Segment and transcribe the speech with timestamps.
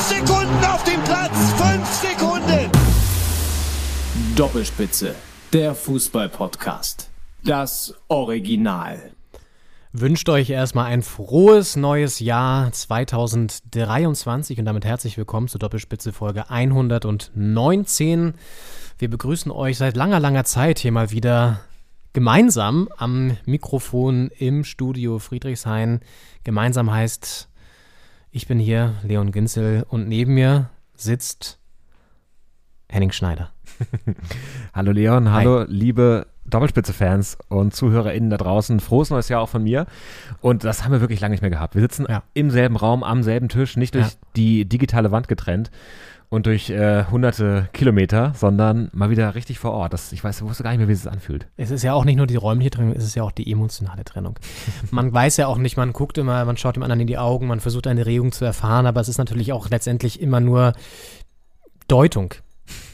[0.00, 1.52] Fünf Sekunden auf dem Platz!
[1.58, 2.70] Fünf Sekunden!
[4.34, 5.14] Doppelspitze,
[5.52, 7.10] der Fußball-Podcast.
[7.44, 9.12] Das Original.
[9.92, 16.48] Wünscht euch erstmal ein frohes neues Jahr 2023 und damit herzlich willkommen zur Doppelspitze Folge
[16.48, 18.34] 119.
[18.98, 21.60] Wir begrüßen euch seit langer, langer Zeit hier mal wieder
[22.14, 26.00] gemeinsam am Mikrofon im Studio Friedrichshain.
[26.42, 27.49] Gemeinsam heißt,
[28.30, 31.58] ich bin hier, Leon Ginzel, und neben mir sitzt
[32.88, 33.50] Henning Schneider.
[34.74, 38.80] Hallo Leon, hallo liebe Doppelspitze-Fans und ZuhörerInnen da draußen.
[38.80, 39.86] Frohes neues Jahr auch von mir.
[40.40, 41.74] Und das haben wir wirklich lange nicht mehr gehabt.
[41.74, 42.24] Wir sitzen Ja.
[42.34, 44.12] im selben Raum, am selben Tisch, nicht durch Ja.
[44.36, 45.70] die digitale Wand getrennt
[46.30, 49.92] und durch äh, hunderte Kilometer, sondern mal wieder richtig vor Ort.
[49.92, 51.48] Das, ich weiß, wusste gar nicht mehr, wie es sich anfühlt.
[51.56, 54.04] Es ist ja auch nicht nur die räumliche Trennung, es ist ja auch die emotionale
[54.04, 54.38] Trennung.
[54.92, 57.48] Man weiß ja auch nicht, man guckt immer, man schaut dem anderen in die Augen,
[57.48, 60.72] man versucht eine Regung zu erfahren, aber es ist natürlich auch letztendlich immer nur
[61.88, 62.34] Deutung.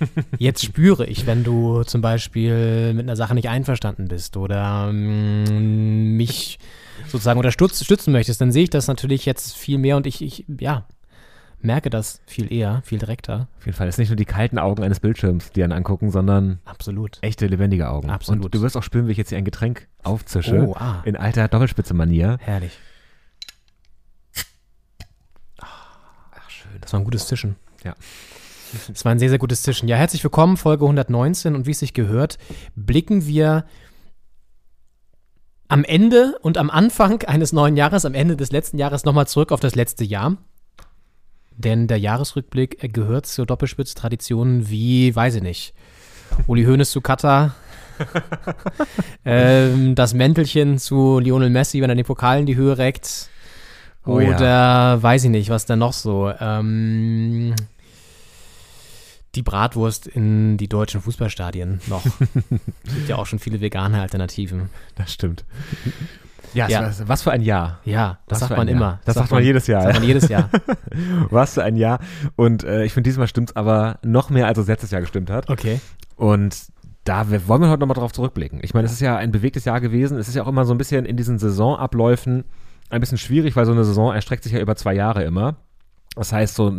[0.38, 6.16] Jetzt spüre ich, wenn du zum Beispiel mit einer Sache nicht einverstanden bist oder mm,
[6.16, 6.58] mich
[7.06, 10.86] sozusagen unterstützen möchtest, dann sehe ich das natürlich jetzt viel mehr und ich, ich ja,
[11.60, 13.48] merke das viel eher, viel direkter.
[13.58, 13.88] Auf jeden Fall.
[13.88, 17.18] Es ist nicht nur die kalten Augen eines Bildschirms, die einen angucken, sondern Absolut.
[17.22, 18.10] echte, lebendige Augen.
[18.10, 18.44] Absolut.
[18.44, 20.66] Und du wirst auch spüren, wie ich jetzt hier ein Getränk aufzische.
[20.68, 21.02] Oh, ah.
[21.04, 22.38] In alter Doppelspitze-Manier.
[22.40, 22.78] Herrlich.
[25.60, 26.70] Ach, schön.
[26.80, 27.56] Das war ein gutes Zischen.
[27.84, 27.94] Ja.
[28.88, 29.88] Das war ein sehr, sehr gutes Zischen.
[29.88, 31.54] Ja, herzlich willkommen, Folge 119.
[31.54, 32.38] Und wie es sich gehört,
[32.74, 33.64] blicken wir
[35.68, 39.52] am Ende und am Anfang eines neuen Jahres, am Ende des letzten Jahres nochmal zurück
[39.52, 40.36] auf das letzte Jahr.
[41.58, 45.74] Denn der Jahresrückblick gehört zur Doppelspitz-Tradition wie, weiß ich nicht,
[46.46, 47.54] Uli Hoeneß zu Katar,
[49.24, 53.30] ähm, das Mäntelchen zu Lionel Messi, wenn er den Pokal in die Höhe reckt.
[54.04, 54.36] Oh ja.
[54.36, 56.30] Oder weiß ich nicht, was denn noch so.
[56.38, 57.54] Ähm,
[59.34, 62.04] die Bratwurst in die deutschen Fußballstadien noch.
[62.84, 64.70] Gibt ja auch schon viele vegane Alternativen.
[64.94, 65.44] Das stimmt.
[66.56, 66.86] Ja, Ja.
[66.86, 67.78] Was, was für ein Jahr.
[67.84, 68.76] Ja, das Was sagt man Jahr.
[68.76, 69.00] immer.
[69.04, 70.00] Das sagt man jedes Jahr, Sagt ja.
[70.00, 70.50] man jedes Jahr.
[71.30, 72.00] Was für ein Jahr.
[72.34, 75.30] Und äh, ich finde, diesmal stimmt es aber noch mehr, als es letztes Jahr gestimmt
[75.30, 75.50] hat.
[75.50, 75.80] Okay.
[76.16, 76.56] Und
[77.04, 78.60] da wir, wollen wir heute nochmal drauf zurückblicken.
[78.62, 80.18] Ich meine, es ist ja ein bewegtes Jahr gewesen.
[80.18, 82.44] Es ist ja auch immer so ein bisschen in diesen Saisonabläufen
[82.88, 85.56] ein bisschen schwierig, weil so eine Saison erstreckt sich ja über zwei Jahre immer.
[86.14, 86.72] Das heißt, so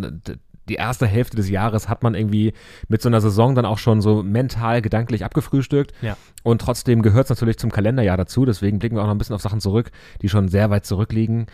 [0.68, 2.54] die erste Hälfte des Jahres hat man irgendwie
[2.88, 5.94] mit so einer Saison dann auch schon so mental, gedanklich abgefrühstückt.
[6.02, 6.18] Ja.
[6.44, 8.46] Und trotzdem gehört es natürlich zum Kalenderjahr dazu.
[8.46, 9.92] Deswegen blicken wir auch noch ein bisschen auf Sachen zurück,
[10.22, 11.48] die schon sehr weit zurückliegen,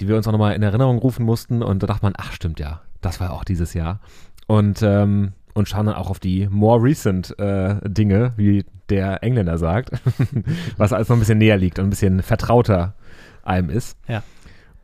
[0.00, 1.62] die wir uns auch nochmal in Erinnerung rufen mussten.
[1.62, 4.00] Und da dachte man, ach stimmt ja, das war auch dieses Jahr.
[4.46, 9.58] Und, ähm, und schauen dann auch auf die more recent äh, Dinge, wie der Engländer
[9.58, 9.90] sagt,
[10.76, 12.94] was alles noch ein bisschen näher liegt und ein bisschen vertrauter
[13.42, 13.96] einem ist.
[14.08, 14.22] Ja.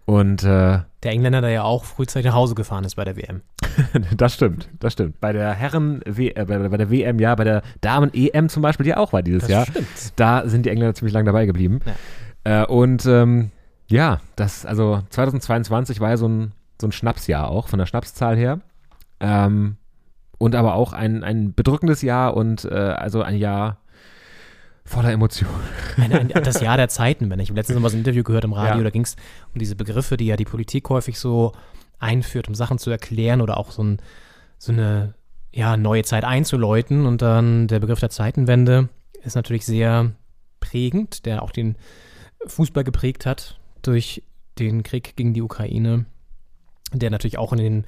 [0.04, 3.42] Und äh, Der Engländer, der ja auch frühzeitig nach Hause gefahren ist bei der WM.
[4.16, 5.20] das stimmt, das stimmt.
[5.20, 8.82] Bei der Herren, w äh, bei, bei der WM, ja, bei der Damen-EM zum Beispiel,
[8.82, 9.66] die auch war dieses Das Jahr.
[9.66, 9.86] stimmt.
[10.16, 11.78] Da sind die Engländer ziemlich lang dabei geblieben.
[12.42, 13.52] Äh, und ähm,
[13.86, 16.50] ja, das, also 2022 war ja so ein,
[16.80, 18.58] so ein Schnapsjahr auch, von der Schnapszahl her.
[19.20, 19.76] Ähm,
[20.38, 23.78] und aber auch ein, ein bedrückendes Jahr und äh, also ein Jahr
[24.86, 25.52] voller Emotionen.
[25.96, 28.22] Ein, ein, das Jahr der Zeiten, wenn ich habe letztens noch mal so ein Interview
[28.22, 28.84] gehört im Radio, Ja.
[28.84, 29.16] da ging es
[29.52, 31.52] um diese Begriffe, die ja die Politik häufig so
[31.98, 33.98] einführt, um Sachen zu erklären oder auch so, ein,
[34.58, 35.14] so eine
[35.52, 37.04] ja, neue Zeit einzuläuten.
[37.06, 38.88] Und dann der Begriff der Zeitenwende
[39.22, 40.12] ist natürlich sehr
[40.60, 41.76] prägend, der auch den
[42.46, 44.22] Fußball geprägt hat durch
[44.58, 46.06] den Krieg gegen die Ukraine,
[46.92, 47.84] der natürlich auch in, den,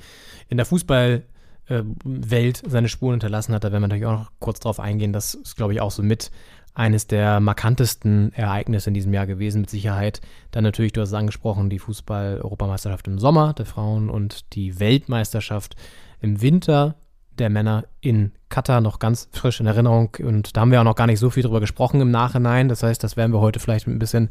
[0.49, 1.23] in der Fußball-
[1.71, 3.62] äh, Welt seine Spuren hinterlassen hat.
[3.62, 5.12] Da werden wir natürlich auch noch kurz drauf eingehen.
[5.12, 6.31] Das ist, glaube ich, auch so mit
[6.79, 10.21] eines der markantesten Ereignisse in diesem Jahr gewesen, mit Sicherheit.
[10.53, 15.75] Dann natürlich, du hast es angesprochen, die Fußball-Europameisterschaft im Sommer der Frauen und die Weltmeisterschaft
[16.21, 16.95] im Winter
[17.37, 20.17] der Männer in Katar noch ganz frisch in Erinnerung.
[20.21, 22.69] Und da haben wir auch noch gar nicht so viel drüber gesprochen im Nachhinein.
[22.69, 24.31] Das heißt, das werden wir heute vielleicht mit ein bisschen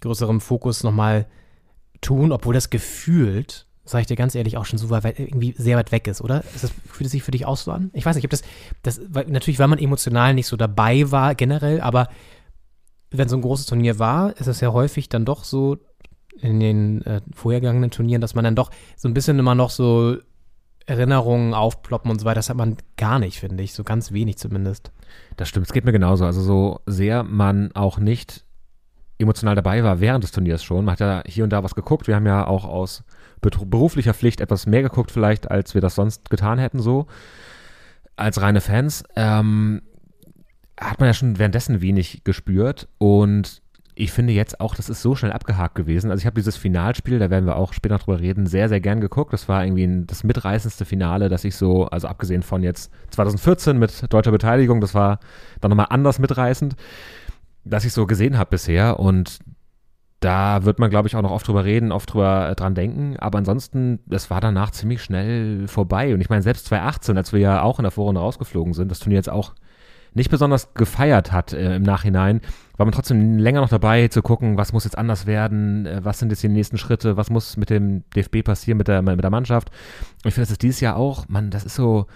[0.00, 1.26] größerem Fokus nochmal
[2.00, 5.76] tun, obwohl das gefühlt, sage ich dir ganz ehrlich, auch schon so weit, irgendwie sehr
[5.76, 6.44] weit weg ist, oder?
[6.54, 7.90] Ist das, fühlt es sich für dich auch so an?
[7.92, 8.42] Ich weiß nicht, ich habe
[8.82, 12.08] das, das weil, natürlich, weil man emotional nicht so dabei war generell, aber
[13.10, 15.78] wenn so ein großes Turnier war, ist es ja häufig dann doch so,
[16.40, 20.16] in den äh, vorhergegangenen Turnieren, dass man dann doch so ein bisschen immer noch so
[20.86, 22.36] Erinnerungen aufploppen und so weiter.
[22.36, 23.74] Das hat man gar nicht, finde ich.
[23.74, 24.90] So ganz wenig zumindest.
[25.36, 26.24] Das stimmt, es geht mir genauso.
[26.24, 28.44] Also so sehr man auch nicht
[29.18, 30.84] emotional dabei war während des Turniers schon.
[30.84, 32.06] Man hat ja hier und da was geguckt.
[32.06, 33.04] Wir haben ja auch aus
[33.40, 37.06] beruflicher Pflicht etwas mehr geguckt vielleicht, als wir das sonst getan hätten so.
[38.16, 39.04] Als reine Fans.
[39.16, 39.82] Ähm,
[40.80, 43.62] hat man ja schon währenddessen wenig gespürt und
[44.00, 46.12] ich finde jetzt auch, das ist so schnell abgehakt gewesen.
[46.12, 49.00] Also ich habe dieses Finalspiel, da werden wir auch später drüber reden, sehr, sehr gern
[49.00, 49.32] geguckt.
[49.32, 54.12] Das war irgendwie das mitreißendste Finale, das ich so, also abgesehen von jetzt 2014 mit
[54.12, 55.18] deutscher Beteiligung, das war
[55.60, 56.76] dann nochmal anders mitreißend,
[57.64, 59.00] das ich so gesehen habe bisher.
[59.00, 59.40] Und
[60.20, 63.16] da wird man, glaube ich, auch noch oft drüber reden, oft drüber äh, dran denken.
[63.18, 66.12] Aber ansonsten, das war danach ziemlich schnell vorbei.
[66.12, 68.98] Und ich meine, selbst 2018, als wir ja auch in der Vorrunde rausgeflogen sind, das
[68.98, 69.54] Turnier jetzt auch
[70.14, 72.40] nicht besonders gefeiert hat äh, im Nachhinein,
[72.76, 76.18] war man trotzdem länger noch dabei zu gucken, was muss jetzt anders werden, äh, was
[76.18, 79.30] sind jetzt die nächsten Schritte, was muss mit dem DFB passieren, mit der, mit der
[79.30, 79.70] Mannschaft.
[80.24, 82.06] Und ich finde, das ist dieses Jahr auch, man, das ist so,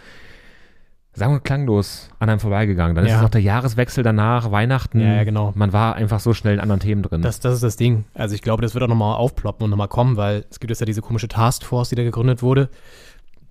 [1.14, 2.94] sagen wir klanglos an einem vorbeigegangen.
[2.96, 3.18] Dann ist Ja.
[3.18, 4.98] es auch der Jahreswechsel danach, Weihnachten.
[5.00, 5.52] Ja, ja, genau.
[5.54, 7.20] Man war einfach so schnell in anderen Themen drin.
[7.22, 8.04] Das, das ist das Ding.
[8.14, 10.80] Also ich glaube, das wird auch nochmal aufploppen und nochmal kommen, weil es gibt jetzt
[10.80, 12.70] ja diese komische Taskforce, die da gegründet wurde.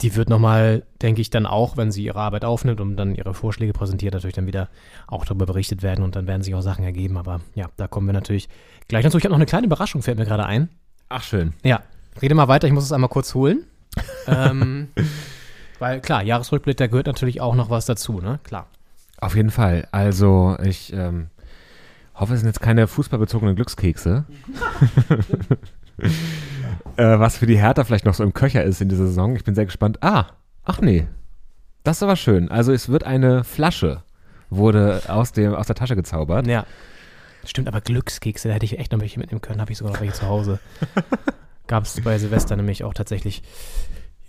[0.02, 3.36] Die wird nochmal, denke ich, dann auch, wenn sie ihre Arbeit aufnimmt und dann ihre
[3.36, 4.68] Vorschläge präsentiert, natürlich dann wieder
[5.06, 7.18] auch darüber berichtet werden und dann werden sich auch Sachen ergeben.
[7.18, 8.50] Aber ja, da kommen wir natürlich
[8.88, 9.20] gleich dazu.
[9.20, 10.70] Ich habe noch eine kleine Überraschung, fällt mir gerade ein.
[11.10, 11.54] Ach, schön.
[11.64, 11.82] Ja,
[12.20, 13.66] rede mal weiter, ich muss es einmal kurz holen.
[14.28, 14.88] ähm,
[15.82, 18.40] weil klar, Jahresrückblick, da gehört natürlich auch noch was dazu, ne?
[18.44, 18.68] Klar.
[19.20, 19.88] Auf jeden Fall.
[19.92, 21.30] Also, ich ähm,
[22.16, 24.26] hoffe, es sind jetzt keine fußballbezogenen Glückskekse.
[26.98, 29.36] äh, was für die Hertha vielleicht noch so im Köcher ist in dieser Saison.
[29.36, 29.98] Ich bin sehr gespannt.
[30.02, 30.28] Ah,
[30.64, 31.08] ach nee.
[31.84, 32.50] Das ist aber schön.
[32.50, 34.04] Also, es wird eine Flasche,
[34.52, 36.46] wurde aus, dem, aus der Tasche gezaubert.
[36.46, 36.66] Ja.
[37.44, 40.02] Stimmt, aber Glückskekse, da hätte ich echt noch welche mitnehmen können, habe ich sogar noch
[40.02, 40.60] welche zu Hause.
[41.68, 43.42] Gab es bei Silvester nämlich auch tatsächlich.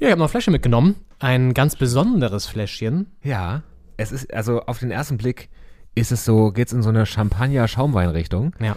[0.02, 0.96] Ja, ich habe noch eine Flasche mitgenommen.
[1.20, 3.06] Ein ganz besonderes Fläschchen.
[3.22, 3.62] Ja.
[3.96, 5.48] Es ist, also auf den ersten Blick
[5.94, 8.52] ist es so, geht es in so eine Champagner-Schaumwein-Richtung.
[8.58, 8.76] Ja.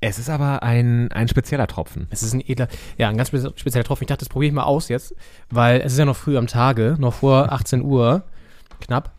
[0.00, 2.06] Es ist aber ein, ein spezieller Tropfen.
[2.10, 4.04] Es ist ein edler, ja, ein ganz spe- spezieller Tropfen.
[4.04, 5.16] Ich dachte, das probiere ich mal aus jetzt,
[5.50, 8.22] weil es ist ja noch früh am Tage, noch vor 18 Uhr,
[8.80, 9.16] knapp.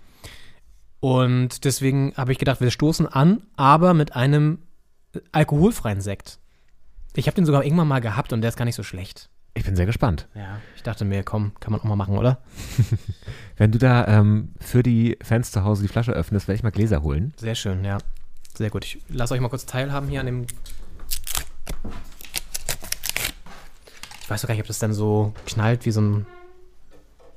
[1.02, 4.60] Und deswegen habe ich gedacht, wir stoßen an, aber mit einem
[5.14, 6.40] äh, alkoholfreien Sekt.
[7.16, 9.30] Ich habe den sogar irgendwann mal gehabt und der ist gar nicht so schlecht.
[9.60, 10.30] Ich bin sehr gespannt.
[10.36, 10.58] Ja.
[10.78, 12.38] Ich dachte mir, komm, kann man auch mal machen, oder?
[13.58, 16.70] Wenn du da ähm, für die Fans zu Hause die Flasche öffnest, werde ich mal
[16.70, 17.34] Gläser holen.
[17.36, 17.98] Sehr schön, ja.
[18.56, 18.86] Sehr gut.
[18.86, 20.48] Ich lasse euch mal kurz teilhaben hier an dem.
[24.22, 26.26] Ich weiß doch gar nicht, ob das dann so knallt wie so ein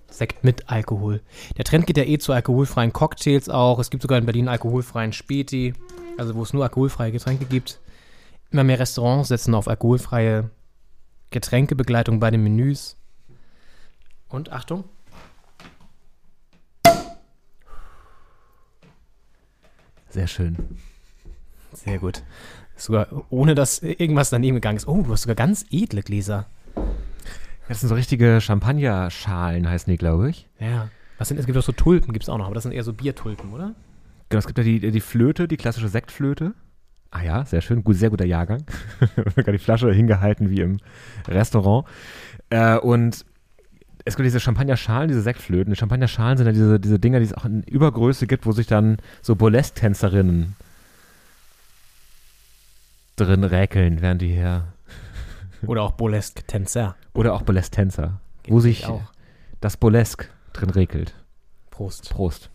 [0.08, 1.22] Sekt mit Alkohol.
[1.56, 3.80] Der Trend geht ja eh zu alkoholfreien Cocktails auch.
[3.80, 5.74] Es gibt sogar in Berlin alkoholfreien Späti,
[6.18, 7.80] also wo es nur alkoholfreie Getränke gibt.
[8.52, 10.50] Immer mehr Restaurants setzen auf alkoholfreie
[11.32, 12.96] Getränkebegleitung bei den Menüs.
[14.28, 14.84] Und Achtung.
[20.08, 20.56] Sehr schön.
[21.72, 22.22] Sehr gut.
[22.76, 24.86] Sogar ohne dass irgendwas daneben gegangen ist.
[24.86, 26.46] Oh, du hast sogar ganz edle Gläser.
[27.68, 30.48] Das sind so richtige Champagnerschalen, heißen die, glaube ich.
[30.58, 30.90] Ja.
[31.18, 32.84] Was sind, es gibt auch so Tulpen, gibt es auch noch, aber das sind eher
[32.84, 33.74] so Biertulpen, oder?
[34.28, 36.54] Genau, es gibt ja die, die Flöte, die klassische Sektflöte.
[37.12, 38.64] Ah ja, sehr schön, gut, sehr guter Jahrgang.
[39.36, 40.78] Sogar die Flasche hingehalten wie im
[41.28, 41.86] Restaurant.
[42.48, 43.26] Äh, und
[44.06, 45.74] es gibt diese Champagnerschalen, diese Sektflöten.
[45.74, 48.66] Die Champagnerschalen sind ja diese, diese Dinger, die es auch in Übergröße gibt, wo sich
[48.66, 50.56] dann so Burlesque-Tänzerinnen
[53.16, 54.72] drin räkeln, während die hier.
[55.66, 56.96] Oder auch Burlesque-Tänzer.
[57.12, 59.02] Oder auch Burlesque-Tänzer, wo sich auch.
[59.60, 61.14] das Burlesque drin regelt.
[61.70, 62.08] Prost.
[62.08, 62.48] Prost.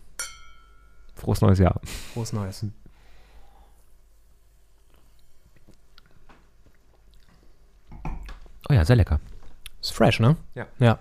[1.14, 1.80] Frohes neues Jahr.
[2.12, 2.66] Prost Neues.
[8.68, 9.20] Oh ja, sehr lecker.
[9.80, 10.36] Ist fresh, ne?
[10.54, 10.66] Ja.
[10.78, 10.98] Ja.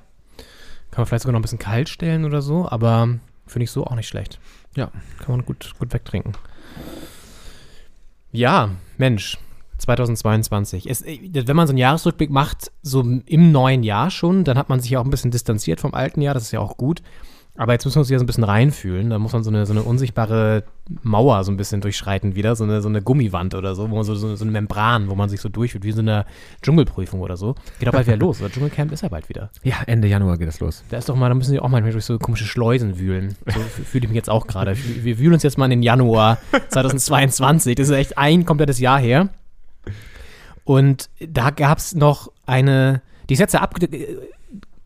[0.91, 3.09] Kann man vielleicht sogar noch ein bisschen kalt stellen oder so, aber
[3.45, 4.39] finde ich so auch nicht schlecht.
[4.75, 4.91] Ja.
[5.19, 6.33] Kann man gut, gut wegtrinken.
[8.31, 9.37] Ja, Mensch.
[9.77, 10.89] 2022.
[10.89, 14.69] Es, äh, wenn man so einen Jahresrückblick macht, so im neuen Jahr schon, dann hat
[14.69, 17.01] man sich ja auch ein bisschen distanziert vom alten Jahr, das ist ja auch gut.
[17.57, 19.09] Aber jetzt müssen wir uns wieder so ein bisschen reinfühlen.
[19.09, 20.63] Da muss man so eine, so eine unsichtbare
[21.01, 24.03] Mauer so ein bisschen durchschreiten wieder, so eine, so eine Gummiwand oder so, wo man
[24.03, 26.25] so, so, eine Membran, wo man sich so durchführt, wie so eine
[26.61, 27.55] Dschungelprüfung oder so.
[27.79, 28.39] Geht auch bald wieder los.
[28.39, 29.49] Oder Dschungelcamp ist ja bald wieder.
[29.63, 30.83] Ja, Ende Januar geht es los.
[30.89, 33.35] Da ist doch mal, da müssen sie auch mal durch so komische Schleusen wühlen.
[33.47, 34.77] So fühle ich mich jetzt auch gerade.
[34.77, 36.37] Wir wir wühlen uns jetzt mal in den Januar
[36.69, 37.75] 2022.
[37.75, 39.29] Das ist echt ein komplettes Jahr her.
[40.63, 43.89] Und da gab es noch eine, die ist jetzt ja abge...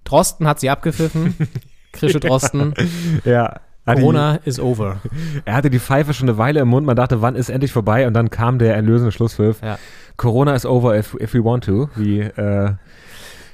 [0.04, 1.36] Drosten hat sie abgepfiffen.
[1.92, 2.74] Krische Drosten.
[3.26, 3.60] Ja.
[3.86, 4.98] Hat die- Corona is over.
[5.44, 6.86] Er hatte die Pfeife schon eine Weile im Mund.
[6.86, 8.06] Man dachte, wann ist endlich vorbei?
[8.06, 9.62] Und dann kam der erlösende Schlusspfiff.
[9.64, 9.80] Ja.
[10.18, 11.90] Corona is over if, if we want to.
[11.96, 12.74] Wie, äh,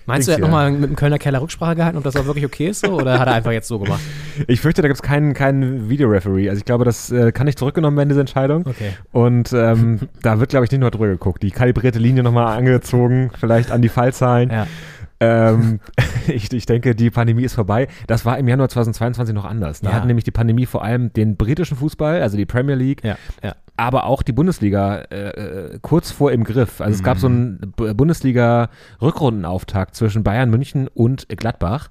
[0.08, 2.46] Meinst du, er hat nochmal mit dem Kölner Keller Rücksprache gehalten, ob das auch wirklich
[2.46, 2.94] okay ist so?
[2.94, 4.00] Oder hat er einfach jetzt so gemacht?
[4.48, 6.50] ich fürchte, da gibt es keinen, keinen Videoreferee.
[6.50, 8.66] Also ich glaube, das äh, kann nicht zurückgenommen werden, diese Entscheidung.
[8.66, 8.92] Okay.
[9.12, 11.44] Und ähm, da wird, glaube ich, nicht nur drüber geguckt.
[11.44, 14.50] Die kalibrierte Linie nochmal angezogen, vielleicht an die Fallzahlen.
[14.50, 14.68] Ja.
[15.20, 15.80] Ähm,
[16.28, 17.88] ich, ich denke, die Pandemie ist vorbei.
[18.08, 19.82] Das war im Januar 2022 noch anders.
[19.82, 19.96] Da Ja.
[19.96, 23.56] hat nämlich die Pandemie vor allem den britischen Fußball, also die Premier League, Ja, ja.
[23.78, 26.82] aber auch die Bundesliga äh, äh, kurz vor im Griff.
[26.82, 31.90] Also es gab so einen B- Bundesliga-Rückrundenauftakt zwischen Bayern München und Gladbach.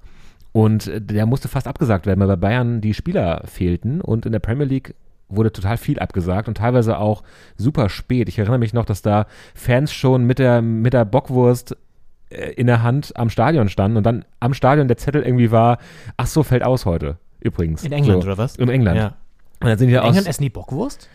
[0.53, 4.01] Und der musste fast abgesagt werden, weil bei Bayern die Spieler fehlten.
[4.01, 4.95] Und in der Premier League
[5.29, 7.25] wurde total viel abgesagt und teilweise auch
[7.57, 8.29] super spät.
[8.29, 11.77] Ich erinnere mich noch, dass da Fans schon mit der, mit der Bockwurst
[12.31, 15.79] in der Hand am Stadion standen und dann am Stadion der Zettel irgendwie war,
[16.17, 17.19] ach so, fällt aus heute.
[17.41, 17.85] Übrigens.
[17.85, 18.29] In England so.
[18.29, 18.57] oder was?
[18.57, 18.97] In England.
[18.99, 19.07] Ja.
[19.61, 21.09] Und dann sind die In aus England essen die Bockwurst?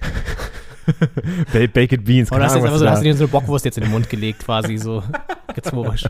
[1.52, 2.30] Ba- Baked Beans.
[2.30, 3.90] Oder keine hast Ahnung, so, da- hast du dir so eine Bockwurst jetzt in den
[3.90, 5.02] Mund gelegt, quasi so
[5.54, 6.04] gezworisch?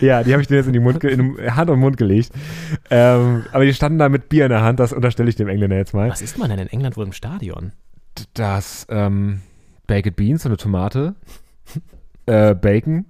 [0.00, 2.30] Ja, die habe ich dir jetzt in die Mund, in Hand und Mund gelegt.
[2.90, 5.76] Ähm, aber die standen da mit Bier in der Hand, das unterstelle ich dem Engländer
[5.76, 6.10] jetzt mal.
[6.10, 7.72] Was isst man denn in England wohl im Stadion?
[8.34, 9.40] Das ähm,
[9.86, 11.14] Baked Beans, so eine Tomate,
[12.26, 13.06] äh, Bacon.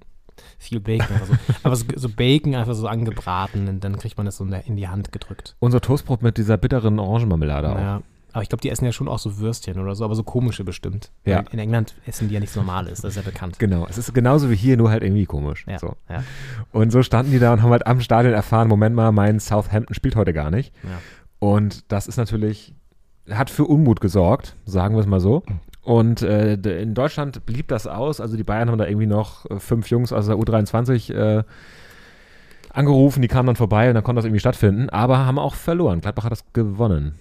[0.58, 1.06] Viel Bacon.
[1.16, 4.44] Aber so, aber so, so Bacon einfach so angebraten und dann kriegt man das so
[4.44, 5.54] in der- in die Hand gedrückt.
[5.60, 7.78] Unser Toastbrot mit dieser bitteren Orangenmarmelade auch.
[7.78, 8.02] Ja.
[8.32, 10.62] Aber ich glaube, die essen ja schon auch so Würstchen oder so, aber so komische
[10.62, 11.10] bestimmt.
[11.24, 11.40] Ja.
[11.50, 13.58] In England essen die ja nichts Normales, das ist ja bekannt.
[13.58, 15.64] Genau, es ist genauso wie hier, nur halt irgendwie komisch.
[15.66, 15.96] Ja, So.
[16.10, 16.22] ja,
[16.70, 19.94] Und so standen die da und haben halt am Stadion erfahren, Moment mal, mein Southampton
[19.94, 20.74] spielt heute gar nicht.
[20.84, 20.90] ja.
[21.40, 22.74] Und das ist natürlich,
[23.30, 25.42] hat für Unmut gesorgt, sagen wir es mal so.
[25.88, 26.52] Und äh,
[26.82, 28.20] in Deutschland blieb das aus.
[28.20, 31.44] Also die Bayern haben da irgendwie noch äh, fünf Jungs aus der U23 äh,
[32.68, 36.02] angerufen, die kamen dann vorbei und dann konnte das irgendwie stattfinden, aber haben auch verloren.
[36.02, 37.14] Gladbach hat das gewonnen,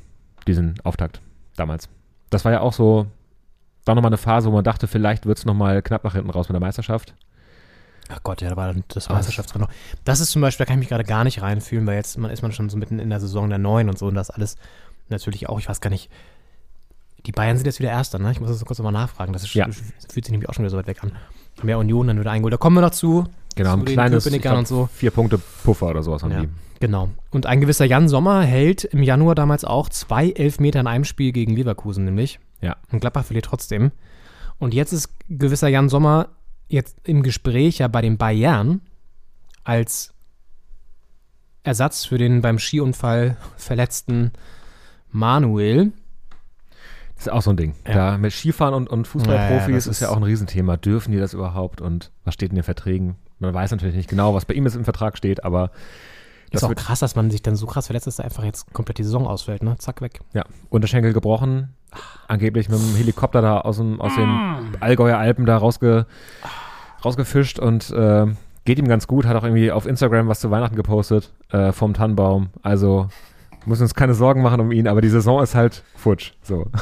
[0.48, 1.22] diesen Auftakt
[1.56, 1.88] damals.
[2.30, 3.08] Das war ja auch so,
[3.86, 6.50] war nochmal eine Phase, wo man dachte, vielleicht wird es nochmal knapp nach hinten raus
[6.50, 7.14] mit der Meisterschaft.
[8.10, 9.74] Ach Gott, ja, da war dann das Meisterschaftsrennen noch.
[10.04, 12.32] Das ist zum Beispiel, da kann ich mich gerade gar nicht reinfühlen, weil jetzt man,
[12.32, 14.58] ist man schon so mitten in der Saison der Neuen und so und das alles
[15.08, 16.10] natürlich auch, ich weiß gar nicht,
[17.28, 18.32] die Bayern sind jetzt wieder Erster, ne?
[18.32, 19.34] Ich muss das kurz nochmal nachfragen.
[19.34, 19.66] Das ist, Ja.
[20.12, 21.12] fühlt sich nämlich auch schon wieder so weit weg an.
[21.62, 22.54] Mehr Union dann wieder eingeholt.
[22.54, 23.26] Da kommen wir noch zu.
[23.56, 24.90] Genau, zu ein kleines glaub, und so.
[24.94, 26.50] vier Punkte Puffer oder sowas haben Ja, die.
[26.80, 27.10] genau.
[27.32, 31.32] Und ein gewisser Jan Sommer hält im Januar damals auch zwei Elfmeter in einem Spiel
[31.32, 32.40] gegen Leverkusen, nämlich.
[32.62, 32.76] Ja.
[32.92, 33.92] Und Gladbach verliert trotzdem.
[34.60, 36.30] Und jetzt ist gewisser Jan Sommer
[36.70, 38.82] jetzt im Gespräch ja bei den Bayern
[39.64, 40.14] als
[41.64, 44.32] Ersatz für den beim Skiunfall verletzten
[45.12, 45.92] Manuel.
[47.18, 47.74] Das ist auch so ein Ding.
[47.88, 47.94] Ja.
[47.94, 50.78] Da mit Skifahren und, und Fußballprofis ja, das ist ja ist- auch ein Riesenthema.
[50.78, 53.16] Dürfen die das überhaupt und was steht in den Verträgen?
[53.40, 55.66] Man weiß natürlich nicht genau, was bei ihm jetzt im Vertrag steht, aber
[56.46, 58.44] Ist das auch wird, krass, dass man sich dann so krass verletzt, dass er einfach
[58.44, 59.76] jetzt komplett die Saison ausfällt, ne?
[59.78, 60.20] Zack, weg.
[60.34, 61.74] ja, Unterschenkel gebrochen,
[62.28, 66.06] angeblich mit dem Helikopter da aus, dem, aus den Allgäuer Alpen da rausge,
[67.04, 68.26] rausgefischt und äh,
[68.66, 71.94] geht ihm ganz gut, hat auch irgendwie auf Instagram was zu Weihnachten gepostet äh, vom
[71.94, 72.50] Tannenbaum.
[72.64, 73.08] Also
[73.68, 76.32] müssen uns keine Sorgen machen um ihn, aber die Saison ist halt futsch.
[76.42, 76.66] So.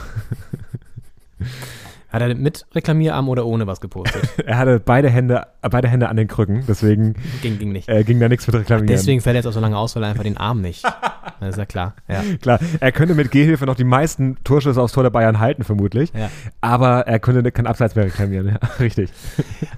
[2.12, 4.22] Hat er mit Reklamierarm oder ohne was gepostet?
[4.46, 7.90] Er hatte beide Hände, beide Hände an den Krücken, deswegen ging, ging nicht.
[7.90, 8.88] äh, ging da nichts mit Reklamieren.
[8.88, 10.86] Deswegen fällt er jetzt auch so lange aus, weil er einfach den Arm nicht.
[11.42, 11.96] Das ist ja klar.
[12.08, 12.24] Ja.
[12.42, 16.14] Klar, er könnte mit Gehhilfe noch die meisten Torschüsse aufs Tor der Bayern halten, vermutlich.
[16.14, 16.30] Ja.
[16.62, 18.48] Aber er könnte kein Abseits mehr reklamieren.
[18.48, 19.12] Ja, richtig.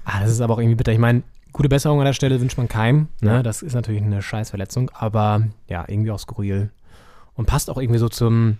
[0.05, 0.91] Ah, das ist aber auch irgendwie bitter.
[0.91, 1.23] Ich meine,
[1.53, 3.07] gute Besserung an der Stelle wünscht man keinem.
[3.21, 3.41] Ne?
[3.41, 6.69] Das ist natürlich eine Scheißverletzung, aber ja, irgendwie auch skurril.
[7.37, 8.57] Und passt auch irgendwie so zum,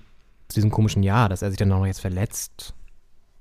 [0.47, 2.73] zu diesem komischen Jahr, dass er sich dann auch noch jetzt verletzt.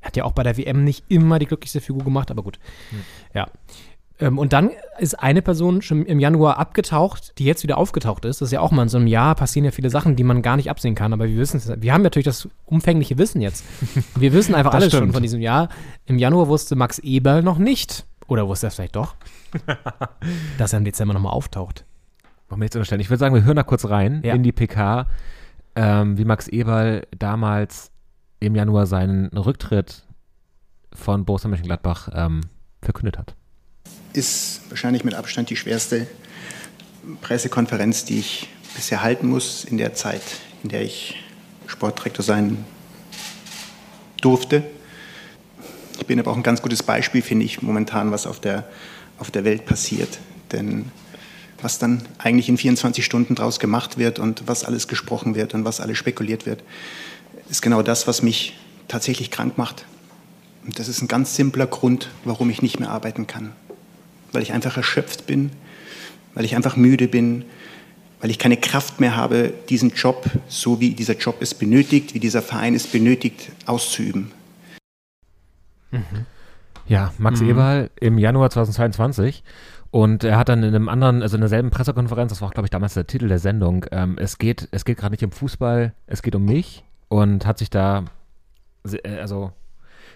[0.00, 2.58] Er hat ja auch bei der WM nicht immer die glücklichste Figur gemacht, aber gut.
[3.34, 3.46] Ja.
[4.18, 8.40] Ähm, und dann ist eine Person schon im Januar abgetaucht, die jetzt wieder aufgetaucht ist.
[8.40, 10.42] Das ist ja auch mal in so einem Jahr passieren ja viele Sachen, die man
[10.42, 11.12] gar nicht absehen kann.
[11.12, 11.70] Aber wir wissen es.
[11.80, 13.64] Wir haben natürlich das umfängliche Wissen jetzt.
[14.16, 15.14] Wir wissen einfach alles schon stimmt.
[15.14, 15.68] von diesem Jahr.
[16.06, 18.06] Im Januar wusste Max Eberl noch nicht.
[18.26, 19.14] Oder wusste er es vielleicht doch?
[20.58, 21.84] dass er im Dezember nochmal auftaucht.
[22.48, 23.00] Wollen wir jetzt unterstellen?
[23.00, 24.34] Ich würde sagen, wir hören da kurz rein Ja.
[24.34, 25.06] in die PK,
[25.74, 27.90] ähm, wie Max Eberl damals
[28.40, 30.04] im Januar seinen Rücktritt
[30.92, 32.40] von Borussia Mönchengladbach ähm,
[32.82, 33.34] verkündet hat.
[34.12, 36.06] ist wahrscheinlich mit Abstand die schwerste
[37.20, 40.22] Pressekonferenz, die ich bisher halten muss in der Zeit,
[40.62, 41.22] in der ich
[41.66, 42.64] Sportdirektor sein
[44.22, 44.62] durfte.
[45.98, 48.64] Ich bin aber auch ein ganz gutes Beispiel, finde ich, momentan, was auf der,
[49.18, 50.18] auf der Welt passiert.
[50.52, 50.86] Denn
[51.66, 55.64] was dann eigentlich in 24 Stunden draus gemacht wird und was alles gesprochen wird und
[55.64, 56.62] was alles spekuliert wird,
[57.50, 58.56] ist genau das, was mich
[58.86, 59.84] tatsächlich krank macht.
[60.64, 63.50] Und das ist ein ganz simpler Grund, warum ich nicht mehr arbeiten kann.
[64.30, 65.50] Weil ich einfach erschöpft bin,
[66.34, 67.44] weil ich einfach müde bin,
[68.20, 72.20] weil ich keine Kraft mehr habe, diesen Job, so wie dieser Job es benötigt, wie
[72.20, 74.30] dieser Verein es benötigt, auszuüben.
[76.86, 77.50] Ja, Max Mhm.
[77.50, 79.42] Eberl im Januar 2022.
[79.90, 82.70] Und er hat dann in einem anderen, also in derselben Pressekonferenz, das war glaube ich,
[82.70, 86.22] damals der Titel der Sendung, ähm, es geht, es geht gerade nicht um Fußball, es
[86.22, 88.04] geht um mich und hat sich da,
[88.84, 89.52] äh, also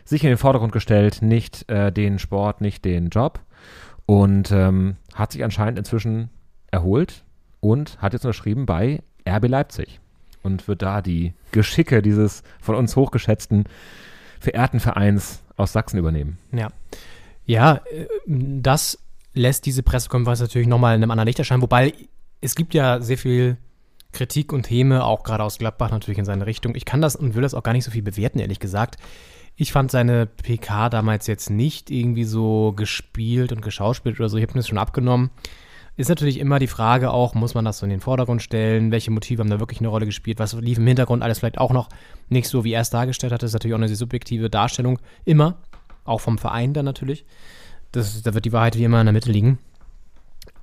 [0.05, 3.41] sich in den Vordergrund gestellt, nicht äh, den Sport, nicht den Job
[4.07, 6.31] und ähm, hat sich anscheinend inzwischen
[6.71, 7.25] erholt
[7.61, 10.01] und hat jetzt unterschrieben bei RB Leipzig
[10.43, 13.65] und wird da die Geschicke dieses von uns hochgeschätzten,
[14.41, 16.39] verehrten Vereins aus Sachsen übernehmen.
[16.53, 16.69] Ja.
[17.47, 18.99] Ja, äh, das
[19.35, 21.95] lässt diese Pressekonferenz natürlich nochmal in einem anderen Licht erscheinen, wobei
[22.41, 23.59] es gibt ja sehr viel
[24.13, 26.75] Kritik und Häme, auch gerade aus Gladbach natürlich in seine Richtung.
[26.75, 28.97] Ich kann das und will das auch gar nicht so viel bewerten, ehrlich gesagt.
[29.57, 34.37] Ich fand seine PK damals jetzt nicht irgendwie so gespielt und geschauspielt oder so.
[34.37, 35.31] Ich habe mir das schon abgenommen.
[35.97, 38.91] Ist natürlich immer die Frage auch, muss man das so in den Vordergrund stellen?
[38.91, 40.39] Welche Motive haben da wirklich eine Rolle gespielt?
[40.39, 41.89] Was lief im Hintergrund alles vielleicht auch noch
[42.29, 43.43] nicht so, wie er es dargestellt hat?
[43.43, 44.99] Das ist natürlich auch eine sehr subjektive Darstellung.
[45.25, 45.59] Immer.
[46.05, 47.27] Auch vom Verein dann natürlich.
[47.93, 49.59] Das, da wird die Wahrheit wie immer in der Mitte liegen.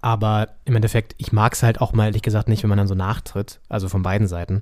[0.02, 2.88] Aber im Endeffekt, ich mag es halt auch mal ehrlich gesagt nicht, wenn man dann
[2.88, 3.60] so nachtritt.
[3.68, 4.62] Also von beiden Seiten.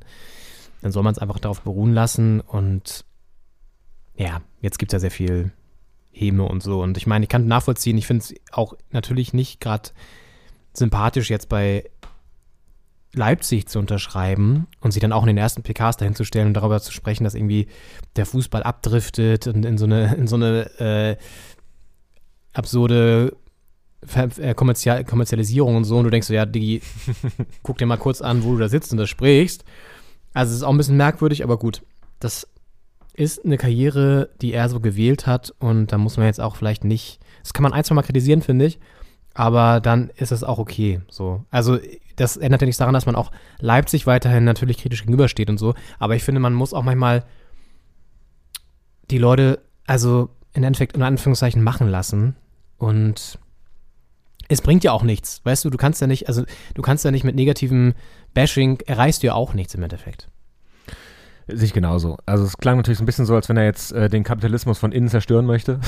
[0.81, 2.41] Dann soll man es einfach darauf beruhen lassen.
[2.41, 3.05] Und
[4.15, 5.51] ja, jetzt gibt es ja sehr viel
[6.12, 6.81] Häme und so.
[6.81, 9.89] Und ich meine, ich kann nachvollziehen, ich finde es auch natürlich nicht gerade
[10.74, 11.89] sympathisch, jetzt bei
[13.13, 16.53] Leipzig zu unterschreiben und sich dann auch in den ersten PKs dahin zu stellen und
[16.53, 17.67] darüber zu sprechen, dass irgendwie
[18.15, 21.17] der Fußball abdriftet und in so eine, in so eine äh,
[22.55, 23.35] absurde
[24.39, 25.97] äh, Kommerzial Kommerzialisierung und so.
[25.97, 26.81] Und du denkst so, ja, Digi,
[27.63, 29.63] guck dir mal kurz an, wo du da sitzt und da sprichst.
[30.33, 31.83] Also es ist auch ein bisschen merkwürdig, aber gut.
[32.19, 32.47] Das
[33.13, 36.83] ist eine Karriere, die er so gewählt hat und da muss man jetzt auch vielleicht
[36.83, 38.79] nicht, das kann man ein, zwei Mal kritisieren, finde ich,
[39.33, 41.45] aber dann ist es auch okay, so.
[41.50, 41.79] Also
[42.17, 45.75] das ändert ja nichts daran, dass man auch Leipzig weiterhin natürlich kritisch gegenübersteht und so,
[45.97, 47.24] aber ich finde, man muss auch manchmal
[49.12, 52.35] die Leute, also im Endeffekt in Anführungszeichen machen lassen
[52.77, 53.39] und
[54.48, 56.44] es bringt ja auch nichts, weißt du, du kannst ja nicht, also
[56.75, 57.94] du kannst ja nicht mit negativem
[58.34, 60.29] Bashing, erreichst du ja auch nichts im Endeffekt.
[61.48, 62.18] Sich genauso.
[62.25, 64.79] Also es klang natürlich so ein bisschen so, als wenn er jetzt äh, den Kapitalismus
[64.79, 65.79] von innen zerstören möchte.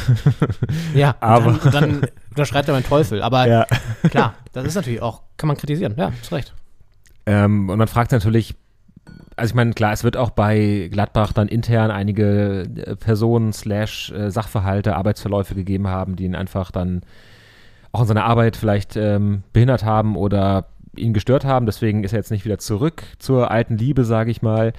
[0.94, 3.24] Ja, Aber- dann, dann unterschreibt er meinen Teufel.
[3.24, 3.66] Aber Ja.
[4.10, 5.96] klar, das ist natürlich auch, kann man kritisieren.
[5.98, 6.54] Ja, ist recht.
[7.26, 8.54] Ähm, und man fragt natürlich,
[9.38, 14.12] also ich meine, klar, es wird auch bei Gladbach dann intern einige äh, Personen slash
[14.12, 17.04] äh, Sachverhalte, Arbeitsverläufe gegeben haben, die ihn einfach dann
[17.92, 21.68] auch in seiner Arbeit vielleicht ähm, behindert haben oder ihn gestört haben.
[21.68, 24.74] Deswegen ist er jetzt nicht wieder zurück zur alten Liebe, sage ich mal.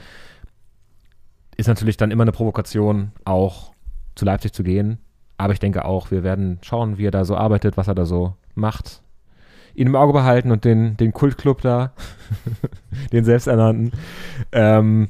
[1.57, 3.73] Ist natürlich dann immer eine Provokation, auch
[4.17, 4.99] zu Leipzig zu gehen.
[5.37, 8.05] Aber ich denke auch, wir werden schauen, wie er da so arbeitet, was er da
[8.05, 9.03] so macht.
[9.79, 11.93] Ihn im Auge behalten und den, den Kultclub da,
[13.13, 13.93] den selbsternannten.
[14.53, 15.09] Ähm,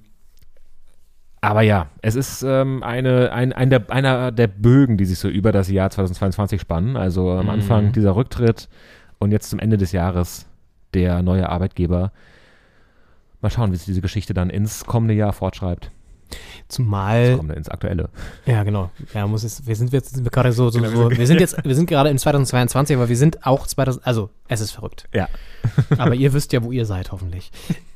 [1.40, 5.28] aber ja, es ist ähm, eine, ein, ein der, einer der Bögen, die sich so
[5.28, 6.96] über das Jahr 2022 spannen.
[6.96, 7.50] Also am Mhm.
[7.50, 8.68] Anfang dieser Rücktritt
[9.18, 10.46] und jetzt zum Ende des Jahres
[10.94, 12.12] der neue Arbeitgeber.
[13.40, 15.92] Mal schauen, wie sich diese Geschichte dann ins kommende Jahr fortschreibt.
[16.68, 18.10] Zumal, Kommende, ins aktuelle.
[18.44, 21.26] ja genau, ja, muss es, wir sind jetzt sind wir gerade so, so, so, wir
[21.26, 24.72] sind jetzt, wir sind gerade in 2022, aber wir sind auch 2000, also es ist
[24.72, 25.08] verrückt.
[25.14, 25.28] Ja.
[25.98, 27.50] aber ihr wisst ja, wo ihr seid, hoffentlich.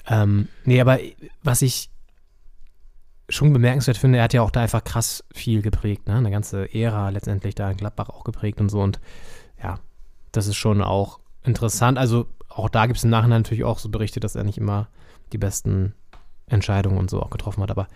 [0.08, 0.98] Ähm, nee, aber
[1.42, 1.90] was ich
[3.28, 6.16] schon bemerkenswert finde, er hat ja auch da einfach krass viel geprägt, ne?
[6.16, 8.80] Eine ganze Ära letztendlich da in Gladbach auch geprägt und so.
[8.80, 9.00] Und
[9.62, 9.78] ja,
[10.32, 11.98] das ist schon auch interessant.
[11.98, 14.88] Also auch da gibt es im Nachhinein natürlich auch so Berichte, dass er nicht immer
[15.32, 15.94] die besten
[16.46, 17.70] Entscheidungen und so auch getroffen hat.
[17.70, 17.88] Aber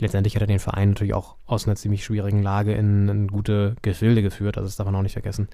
[0.00, 3.76] letztendlich hat er den Verein natürlich auch aus einer ziemlich schwierigen Lage in, in gute
[3.82, 4.56] Gefilde geführt.
[4.56, 5.48] Also das darf man auch nicht vergessen.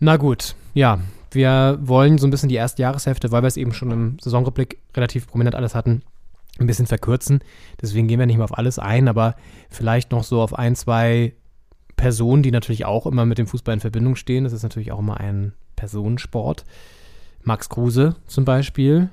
[0.00, 3.72] Na gut, ja, wir wollen so ein bisschen die erste Jahreshälfte, weil wir es eben
[3.72, 6.02] schon im Saisonrückblick relativ prominent alles hatten,
[6.58, 7.40] ein bisschen verkürzen.
[7.80, 9.34] Deswegen gehen wir nicht mehr auf alles ein, aber
[9.70, 11.34] vielleicht noch so auf ein, zwei
[11.96, 14.44] Personen, die natürlich auch immer mit dem Fußball in Verbindung stehen.
[14.44, 16.64] Das ist natürlich auch immer ein Personensport.
[17.42, 19.10] Max Kruse zum Beispiel,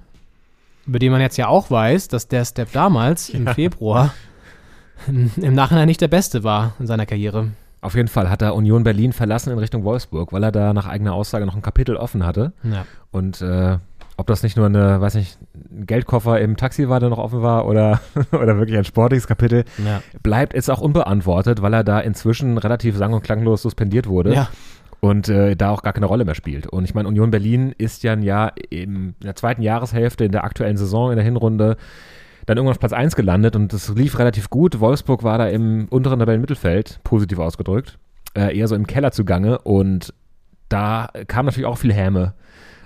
[0.87, 4.13] über den man jetzt ja auch weiß, dass der Step damals im Februar
[5.07, 7.49] im Nachhinein nicht der beste war in seiner Karriere.
[7.81, 10.87] Auf jeden Fall hat er Union Berlin verlassen in Richtung Wolfsburg, weil er da nach
[10.87, 12.53] eigener Aussage noch ein Kapitel offen hatte.
[12.63, 12.85] Ja.
[13.11, 13.77] Und äh,
[14.17, 15.37] ob das nicht nur eine, weiß nicht,
[15.71, 17.99] ein Geldkoffer im Taxi war, der noch offen war, oder,
[18.31, 20.01] oder wirklich ein sportliches Kapitel, Ja.
[20.23, 24.33] bleibt jetzt auch unbeantwortet, weil er da inzwischen relativ sang- und klanglos suspendiert wurde.
[24.33, 24.47] Ja.
[25.05, 26.67] Und äh, da auch gar keine Rolle mehr spielt.
[26.67, 30.43] Und ich meine, Union Berlin ist ja ein Jahr in der zweiten Jahreshälfte in der
[30.43, 31.77] aktuellen Saison, in der Hinrunde,
[32.45, 34.79] dann irgendwann auf Platz 1 gelandet und das lief relativ gut.
[34.79, 37.99] Wolfsburg war da im unteren Tabellenmittelfeld, positiv ausgedrückt,
[38.35, 40.13] äh, eher so im Keller zugange und
[40.69, 42.33] da kam natürlich auch viel Häme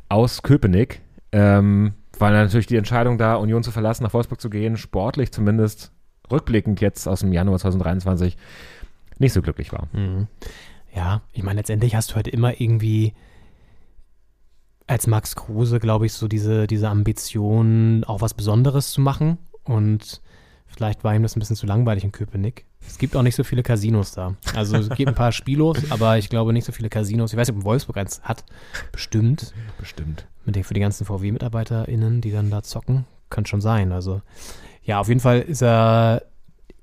[0.10, 1.02] aus Köpenick.
[1.32, 5.94] Ähm, weil natürlich die Entscheidung da, Union zu verlassen, nach Wolfsburg zu gehen, sportlich zumindest
[6.30, 8.36] rückblickend jetzt aus dem Januar 2023
[9.20, 9.88] nicht so glücklich war.
[9.94, 10.28] Mhm.
[10.96, 13.14] Ja, ich meine, letztendlich hast du halt immer irgendwie
[14.88, 19.38] als Max Kruse, glaube ich, so diese, diese Ambition, auch was Besonderes zu machen.
[19.64, 20.22] Und
[20.66, 22.66] vielleicht war ihm das ein bisschen zu langweilig in Köpenick.
[22.88, 24.36] Es gibt auch nicht so viele Casinos da.
[24.56, 27.34] Also es gibt ein paar Spielos, aber ich glaube nicht so viele Casinos.
[27.34, 28.44] Ich weiß nicht, ob Wolfsburg eins hat.
[28.92, 29.54] Bestimmt.
[29.78, 30.26] Bestimmt.
[30.46, 33.06] Mit den, für die ganzen VW-MitarbeiterInnen, die dann da zocken.
[33.30, 33.92] Kann schon sein.
[33.92, 34.22] Also
[34.84, 36.24] ja, auf jeden Fall ist er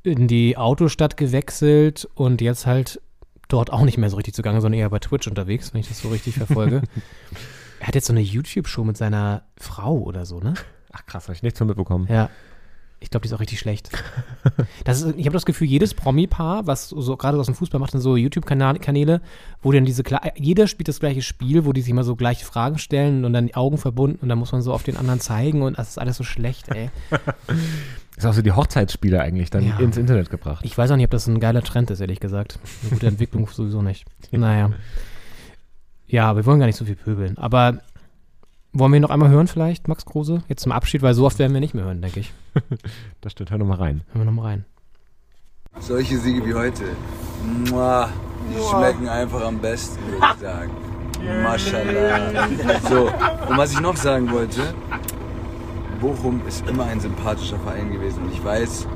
[0.05, 3.01] in die Autostadt gewechselt und jetzt halt
[3.49, 6.01] dort auch nicht mehr so richtig zugange, sondern eher bei Twitch unterwegs, wenn ich das
[6.01, 6.83] so richtig verfolge.
[7.81, 10.55] er hat jetzt so eine YouTube-Show mit seiner Frau oder so, ne?
[10.93, 12.07] Ach krass, habe ich nichts von mitbekommen.
[12.11, 12.31] Ja.
[12.99, 13.91] Ich glaube, die ist auch richtig schlecht.
[14.85, 17.93] Das ist, ich habe das Gefühl, jedes Promi-Paar, was so gerade aus dem Fußball macht,
[17.93, 19.21] dann so YouTube-Kanäle,
[19.61, 20.03] wo dann diese,
[20.37, 23.49] jeder spielt das gleiche Spiel, wo die sich mal so gleiche Fragen stellen und dann
[23.49, 25.99] die Augen verbunden und dann muss man so auf den anderen zeigen und das ist
[25.99, 26.91] alles so schlecht, ey.
[28.17, 29.79] Ist auch so die Hochzeitsspiele eigentlich dann Ja.
[29.79, 30.65] ins Internet gebracht.
[30.65, 32.59] Ich weiß auch nicht, ob das ein geiler Trend ist, ehrlich gesagt.
[32.83, 34.07] Eine gute Entwicklung sowieso nicht.
[34.31, 34.71] Naja.
[36.07, 37.37] Ja, wir wollen gar nicht so viel pöbeln.
[37.37, 37.79] Aber
[38.73, 40.43] wollen wir ihn noch einmal hören vielleicht, Max Kruse?
[40.49, 42.33] Jetzt zum Abschied, weil so oft werden wir nicht mehr hören, denke ich.
[43.21, 44.03] Das stimmt, hör noch mal rein.
[44.13, 44.65] Hören wir noch mal rein.
[45.79, 46.85] Solche Siege wie heute,
[47.71, 48.09] Mua,
[48.51, 50.71] die schmecken einfach am besten, würde ich sagen.
[51.43, 52.49] Maschallah.
[52.89, 53.09] So,
[53.49, 54.73] und was ich noch sagen wollte,
[55.97, 58.87] Bochum ist immer ein sympathischer Verein gewesen und ich weiß,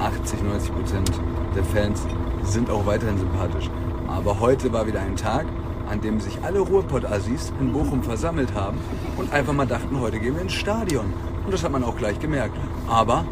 [0.00, 1.10] 80, 90 Prozent
[1.54, 2.02] der Fans
[2.44, 3.70] sind auch weiterhin sympathisch.
[4.08, 5.46] Aber heute war wieder ein Tag,
[5.88, 8.78] an dem sich alle Ruhrpott-Assis in Bochum versammelt haben
[9.16, 11.12] und einfach mal dachten, heute gehen wir ins Stadion.
[11.44, 12.56] Und das hat man auch gleich gemerkt.
[12.88, 13.24] Aber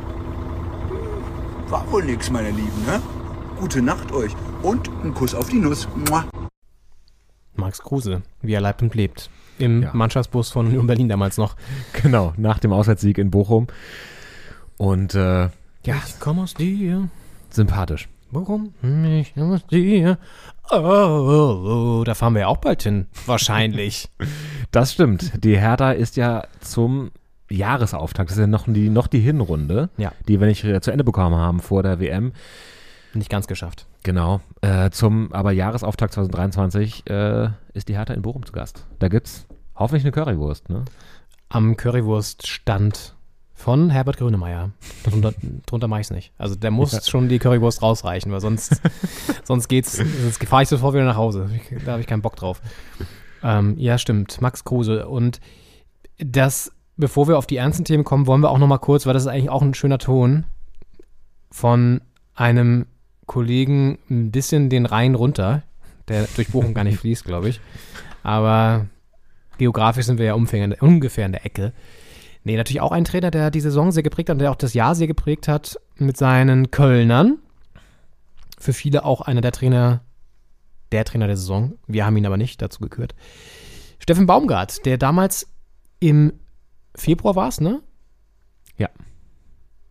[1.68, 3.00] war wohl nix, meine Lieben, ne?
[3.60, 5.86] Gute Nacht euch und ein Kuss auf die Nuss.
[6.08, 6.24] Mua.
[7.56, 9.30] Max Kruse, wie er leibt und lebt.
[9.60, 9.90] Im Ja.
[9.92, 11.56] Mannschaftsbus von Union Berlin damals noch.
[12.02, 13.66] Genau, nach dem Auswärtssieg in Bochum.
[14.76, 15.44] Und äh,
[15.84, 17.08] ja, Ich komme aus dir.
[17.50, 18.08] sympathisch.
[18.32, 18.72] Warum?
[19.20, 20.18] Ich komme aus dir.
[20.70, 23.06] Oh, oh, oh, da fahren wir ja auch bald hin.
[23.26, 24.08] Wahrscheinlich.
[24.72, 25.32] Das stimmt.
[25.42, 27.10] Die Hertha ist ja zum
[27.50, 30.12] Jahresauftakt, das ist ja noch die, noch die Hinrunde, Ja.
[30.28, 32.30] die wir nicht äh, zu Ende bekommen haben vor der WM.
[33.14, 33.86] Nicht ganz geschafft.
[34.04, 34.40] Genau.
[34.60, 38.86] Äh, zum aber Jahresauftakt 2023 äh, ist die Hertha in Bochum zu Gast.
[39.00, 39.48] Da gibt's
[39.80, 40.84] hoffentlich eine Currywurst, ne?
[41.48, 43.16] Am Currywurststand
[43.54, 44.70] von Herbert Grönemeyer.
[45.02, 45.34] Drunter,
[45.66, 46.32] drunter mache ich es nicht.
[46.38, 48.80] Also der muss schon die Currywurst rausreichen, weil sonst,
[49.44, 51.50] sonst geht's, sonst fahre ich sofort wieder nach Hause.
[51.84, 52.62] Da habe ich keinen Bock drauf.
[53.42, 54.40] Ähm, ja, stimmt.
[54.40, 55.08] Max Kruse.
[55.08, 55.40] Und
[56.18, 59.14] das, bevor wir auf die ernsten Themen kommen, wollen wir auch noch mal kurz, weil
[59.14, 60.44] das ist eigentlich auch ein schöner Ton,
[61.50, 62.00] von
[62.34, 62.86] einem
[63.26, 65.62] Kollegen ein bisschen den Rhein runter,
[66.08, 67.60] der durch Bochum gar nicht fließt, glaube ich.
[68.22, 68.86] Aber
[69.60, 71.74] geografisch sind wir ja ungefähr, ungefähr in der Ecke.
[72.44, 74.72] Nee, natürlich auch ein Trainer, der die Saison sehr geprägt hat und der auch das
[74.72, 77.38] Jahr sehr geprägt hat mit seinen Kölnern.
[78.58, 80.00] Für viele auch einer der Trainer,
[80.92, 81.74] der Trainer der Saison.
[81.86, 83.14] Wir haben ihn aber nicht dazu gekürt.
[83.98, 85.46] Steffen Baumgart, der damals
[85.98, 86.32] im
[86.94, 87.82] Februar war es, ne?
[88.78, 88.88] Ja.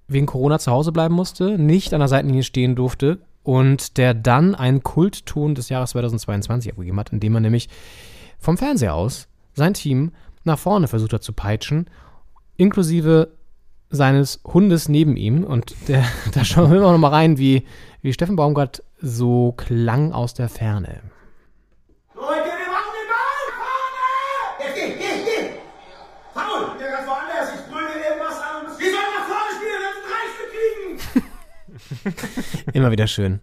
[0.08, 4.56] Wegen Corona zu Hause bleiben musste, nicht an der Seitenlinie stehen durfte und der dann
[4.56, 7.70] einen Kultton des Jahres 2022 abgegeben hat, indem er nämlich
[8.40, 9.29] vom Fernseher aus
[9.60, 10.12] sein Team
[10.44, 11.88] nach vorne versucht hat zu peitschen,
[12.58, 13.30] inklusive
[13.92, 15.44] seines Hundes neben ihm.
[15.44, 17.66] Und der, da schauen wir noch mal rein, wie,
[18.02, 21.02] wie Steffen Baumgart so klang aus der Ferne.
[22.16, 23.40] Leute, wir machen den Ball!
[23.60, 24.74] Vorne!
[24.76, 25.50] Geh, geh, geh!
[26.34, 27.50] Paul, der ganz woanders.
[27.56, 28.66] Ich brülle irgendwas an.
[28.66, 31.24] und- Wir sollen nach vorne spielen, wir müssen drei Stück
[32.64, 32.72] kriegen!
[32.74, 33.40] Immer wieder schön.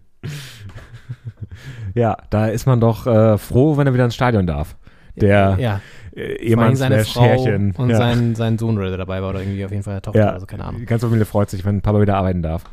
[1.95, 4.75] Ja, da ist man doch äh, froh, wenn er wieder ins Stadion darf.
[5.21, 5.81] Der Ja,
[6.15, 7.73] äh, Ehemann seine Frau Härchen.
[7.77, 7.97] und ja.
[7.97, 10.29] sein, sein Sohn oder der dabei war oder irgendwie auf jeden Fall der Tochter, ja,
[10.31, 10.79] also keine Ahnung.
[10.81, 12.63] Die ganze Familie freut sich, wenn Papa wieder arbeiten darf.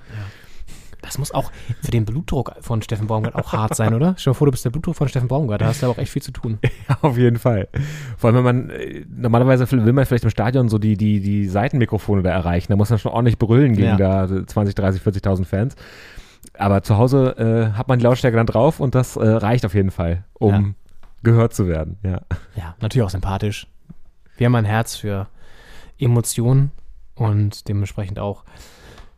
[1.03, 1.53] Das muss auch
[1.83, 4.15] für den Blutdruck von Steffen Baumgart auch hart sein, oder?
[4.17, 5.99] Stell dir vor, du bist der Blutdruck von Steffen Baumgart, da hast du aber auch
[5.99, 6.59] echt viel zu tun.
[6.89, 7.69] Ja, auf jeden Fall.
[8.17, 11.47] Vor allem, wenn man, äh, normalerweise will man vielleicht im Stadion so die, die, die
[11.47, 12.69] Seitenmikrofone da erreichen.
[12.73, 14.27] Da muss man schon ordentlich brüllen gegen Ja.
[14.27, 15.77] da 20, 30, 40.000 Fans.
[16.57, 17.37] Aber zu Hause
[17.73, 20.51] äh, hat man die Lautstärke dann drauf und das äh, reicht auf jeden Fall, um
[20.53, 20.63] Ja.
[21.25, 21.99] Gehört zu werden.
[22.03, 22.21] Ja.
[22.57, 23.67] Ja, natürlich auch sympathisch.
[24.37, 25.29] Wir haben ein Herz für
[25.99, 26.71] Emotionen
[27.15, 28.45] und dementsprechend auch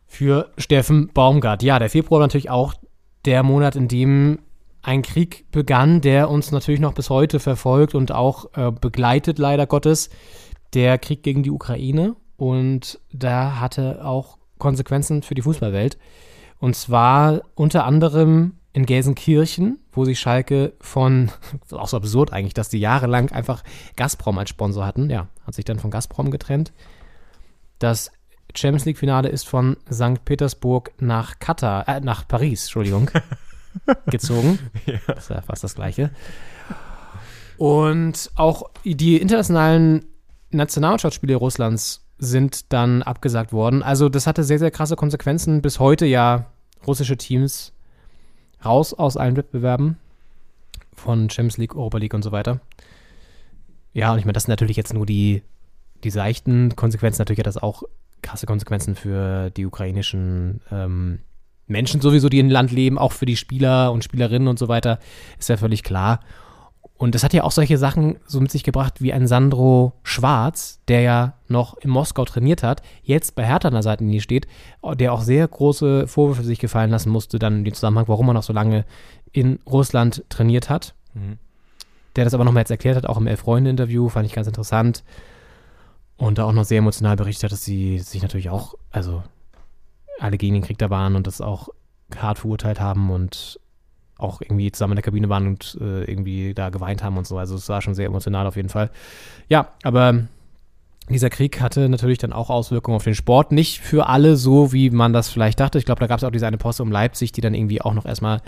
[0.07, 1.63] für Steffen Baumgart.
[1.63, 2.73] Ja, der Februar war natürlich auch
[3.25, 4.39] der Monat, in dem
[4.81, 9.67] ein Krieg begann, der uns natürlich noch bis heute verfolgt und auch äh, begleitet, leider
[9.67, 10.09] Gottes.
[10.73, 12.15] Der Krieg gegen die Ukraine.
[12.37, 15.97] Und da hatte auch Konsequenzen für die Fußballwelt.
[16.59, 21.31] Und zwar unter anderem in Gelsenkirchen, wo sich Schalke von,
[21.71, 23.63] auch so absurd eigentlich, dass die jahrelang einfach
[23.95, 25.09] Gazprom als Sponsor hatten.
[25.09, 26.71] Ja, hat sich dann von Gazprom getrennt.
[27.79, 28.11] Das
[28.55, 30.23] Champions League-Finale ist von St.
[30.25, 33.09] Petersburg nach Katar, äh, nach Paris, Entschuldigung,
[34.05, 34.59] gezogen.
[35.07, 36.11] Das ist ja fast das Gleiche.
[37.57, 40.05] Und auch die internationalen
[40.51, 43.81] Nationalmannschaftsspiele Russlands sind dann abgesagt worden.
[43.81, 45.63] Also das hatte sehr, sehr krasse Konsequenzen.
[45.63, 46.45] Bis heute ja
[46.85, 47.73] russische Teams
[48.63, 49.97] raus aus allen Wettbewerben
[50.93, 52.59] von Champions League, Europa League und so weiter.
[53.93, 55.43] Ja, und ich meine, das sind natürlich jetzt nur die,
[56.03, 57.21] die seichten Konsequenzen.
[57.21, 57.83] Natürlich hat das auch
[58.21, 61.19] krasse Konsequenzen für die ukrainischen ähm,
[61.67, 64.99] Menschen sowieso, die im Land leben, auch für die Spieler und Spielerinnen und so weiter,
[65.37, 66.21] ist ja völlig klar.
[66.97, 70.79] Und das hat ja auch solche Sachen so mit sich gebracht wie ein Sandro Schwarz,
[70.87, 74.47] der ja noch in Moskau trainiert hat, jetzt bei Hertha an der Seitenlinie steht,
[74.95, 78.33] der auch sehr große Vorwürfe sich gefallen lassen musste, dann in dem Zusammenhang, warum er
[78.33, 78.83] noch so lange
[79.31, 80.95] in Russland trainiert hat.
[81.13, 81.37] Mhm.
[82.15, 85.03] Der das aber nochmal jetzt erklärt hat, auch im Elf-Freunde-Interview, fand ich ganz interessant.
[86.15, 89.21] Und da auch noch sehr emotional berichtet hat, dass sie sich natürlich auch, also
[90.19, 91.69] alle gegen den Krieg da waren und das auch
[92.15, 93.59] hart verurteilt haben und
[94.17, 97.37] auch irgendwie zusammen in der Kabine waren und äh, irgendwie da geweint haben und so.
[97.37, 98.89] Also es war schon sehr emotional auf jeden Fall.
[99.47, 100.23] Ja, aber
[101.09, 103.51] dieser Krieg hatte natürlich dann auch Auswirkungen auf den Sport.
[103.51, 105.77] Nicht für alle so, wie man das vielleicht dachte.
[105.77, 107.93] Ich glaube, da gab es auch diese eine Poste um Leipzig, die dann irgendwie auch
[107.93, 108.41] noch erstmal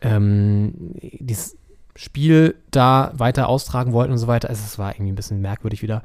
[0.00, 1.56] ähm, dieses
[1.94, 4.48] Spiel da weiter austragen wollten und so weiter.
[4.48, 6.02] Also es war irgendwie ein bisschen merkwürdig wieder.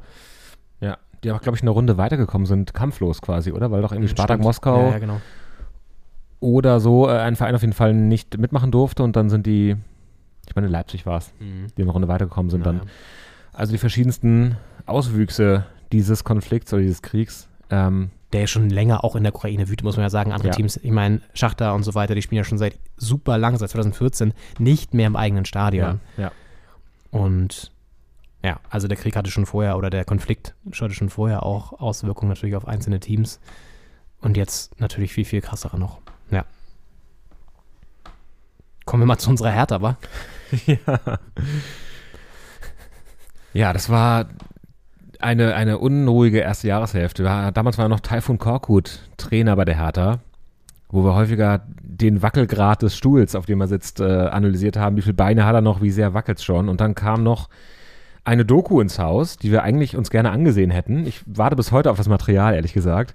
[0.79, 3.71] Ja, die auch, glaube ich, eine Runde weitergekommen sind, kampflos quasi, oder?
[3.71, 4.45] Weil doch irgendwie Spartak Stimmt.
[4.45, 5.21] Moskau Ja, ja, genau.
[6.43, 9.77] Oder so äh, ein Verein auf jeden Fall nicht mitmachen durfte und dann sind die,
[10.47, 12.77] ich meine Leipzig war es, die eine Runde weitergekommen sind dann.
[12.77, 12.89] Naja.
[13.53, 17.47] Also die verschiedensten Auswüchse dieses Konflikts oder dieses Kriegs.
[17.69, 20.33] Ähm, der ja schon länger auch in der Ukraine wütet, muss man ja sagen.
[20.33, 20.55] Andere Ja.
[20.55, 23.69] Teams, ich meine, Schachter und so weiter, die spielen ja schon seit super lang, seit
[23.69, 26.01] 2014, nicht mehr im eigenen Stadion.
[26.17, 26.31] ja.
[27.11, 27.71] Und
[28.43, 32.29] ja, also der Krieg hatte schon vorher oder der Konflikt hatte schon vorher auch Auswirkungen
[32.29, 33.39] natürlich auf einzelne Teams.
[34.19, 36.01] Und jetzt natürlich viel, viel krassere noch.
[36.31, 36.45] Ja.
[38.85, 39.97] Kommen wir mal zu unserer Hertha, wa?
[43.53, 44.25] Ja, das war
[45.19, 47.23] eine, eine unruhige erste Jahreshälfte.
[47.23, 50.19] Ja, Damals war noch Taifun Korkut Trainer bei der Hertha,
[50.89, 54.97] wo wir häufiger den Wackelgrad des Stuhls, auf dem er sitzt, äh, analysiert haben.
[54.97, 56.67] Wie viele Beine hat er noch, wie sehr wackelt es schon.
[56.67, 57.47] Und dann kam noch
[58.25, 61.05] eine Doku ins Haus, die wir eigentlich uns gerne angesehen hätten.
[61.05, 63.13] Ich warte bis heute auf das Material, ehrlich gesagt.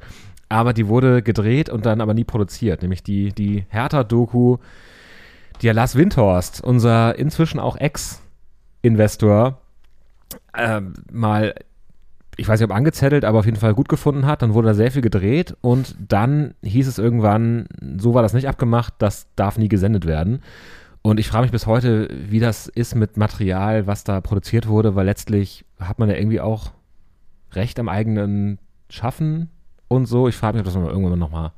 [0.48, 2.82] Aber die wurde gedreht und dann aber nie produziert.
[2.82, 4.58] Nämlich die, die Hertha-Doku,
[5.60, 9.60] die ja Lars Windhorst, unser inzwischen auch Ex-Investor,
[10.56, 11.54] ähm, mal,
[12.36, 14.42] ich weiß nicht ob angezettelt, aber auf jeden Fall gut gefunden hat.
[14.42, 17.66] Dann wurde da sehr viel gedreht und dann hieß es irgendwann,
[17.98, 20.40] so war das nicht abgemacht, das darf nie gesendet werden.
[21.02, 24.94] Und ich frage mich bis heute, wie das ist mit Material, was da produziert wurde,
[24.94, 26.72] weil letztlich hat man ja irgendwie auch
[27.52, 28.58] Recht am eigenen
[28.90, 29.48] Schaffen
[29.88, 30.28] und so.
[30.28, 31.52] Ich frage mich, ob das noch irgendwann nochmal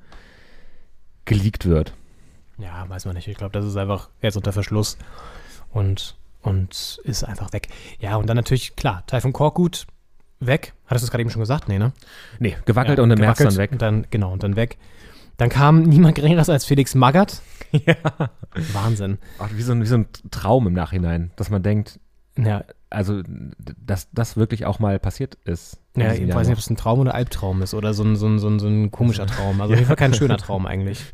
[1.25, 1.93] geleakt wird.
[2.59, 3.29] Ja, weiß man nicht.
[3.29, 4.99] Ich glaube, das ist einfach jetzt unter Verschluss
[5.71, 7.69] und, und ist einfach weg.
[7.99, 9.87] Ja, und dann natürlich, klar, Taifun Korkut
[10.41, 10.75] weg.
[10.87, 11.69] Hattest du es gerade eben schon gesagt?
[11.69, 11.93] Nee, ne?
[12.39, 13.73] Nee, gewackelt Ja, und im März dann weg.
[13.73, 14.79] Und dann, genau, und dann weg.
[15.37, 17.43] Dann kam niemand geringeres als Felix Magath.
[17.73, 17.95] Ja.
[18.73, 19.19] Wahnsinn.
[19.39, 22.01] Ach, wie, so ein, wie so ein Traum im Nachhinein, dass man denkt,
[22.39, 23.23] Ja, also,
[23.85, 25.79] dass das wirklich auch mal passiert ist.
[25.97, 28.17] ja diesem ich weiß nicht, ob es ein Traum oder Albtraum ist oder so ein,
[28.17, 29.61] so ein, so ein, so ein komischer Traum.
[29.61, 31.05] Also auf jeden Fall kein schöner Traum eigentlich,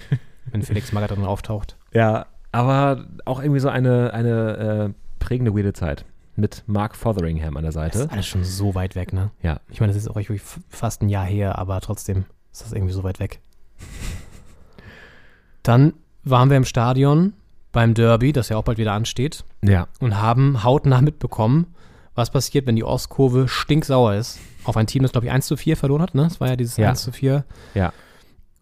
[0.51, 1.77] wenn Felix Magath auftaucht.
[1.93, 6.05] Ja, aber auch irgendwie so eine, eine äh, prägende, weirde Zeit.
[6.39, 7.99] Mit Mark Fotheringham an der Das Seite.
[8.01, 9.31] ist alles schon so weit weg, ne?
[9.43, 9.61] Ja.
[9.71, 12.93] Ich meine, das ist auch f- fast ein Jahr her, aber trotzdem ist das irgendwie
[12.93, 13.41] so weit weg.
[15.63, 17.33] Dann waren wir im Stadion
[17.77, 19.87] beim Derby, das ja auch bald wieder ansteht, Ja.
[20.01, 21.67] und haben hautnah mitbekommen,
[22.15, 24.39] was passiert, wenn die Ostkurve stinksauer ist.
[24.65, 26.23] Auf ein Team, das, glaube ich, 1 zu 4 verloren hat, ne?
[26.25, 26.89] Das war ja dieses Ja.
[26.89, 27.45] 1 zu 4.
[27.75, 27.93] Ja.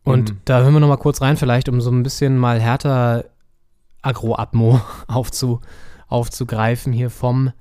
[0.03, 0.39] Und Mhm.
[0.45, 3.25] da hören wir noch mal kurz rein, vielleicht, um so ein bisschen mal härter
[4.03, 5.61] Agro-Atmo aufzu,
[6.09, 7.53] aufzugreifen hier vom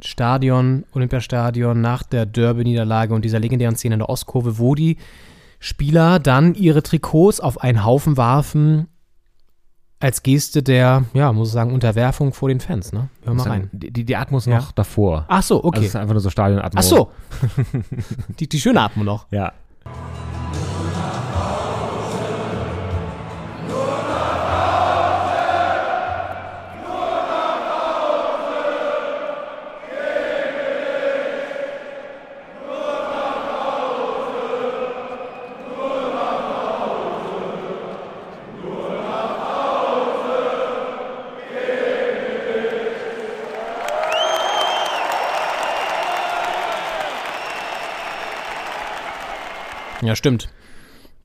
[0.00, 4.96] Stadion, Olympiastadion nach der Derby-Niederlage und dieser legendären Szene in der Ostkurve, wo die
[5.60, 8.88] Spieler dann ihre Trikots auf einen Haufen warfen,
[10.04, 13.08] als Geste der, ja, muss ich sagen, Unterwerfung vor den Fans, ne?
[13.24, 13.70] Hör mal rein.
[13.72, 14.58] Die, die, Atmos Ja.
[14.58, 15.24] noch davor.
[15.28, 15.80] Ach so, Also okay.
[15.80, 16.78] es ist einfach nur so Stadionatmo.
[16.78, 17.10] Ach so.
[18.38, 19.26] die, die schöne Atmo noch.
[19.30, 19.54] Ja.
[50.14, 50.48] Stimmt.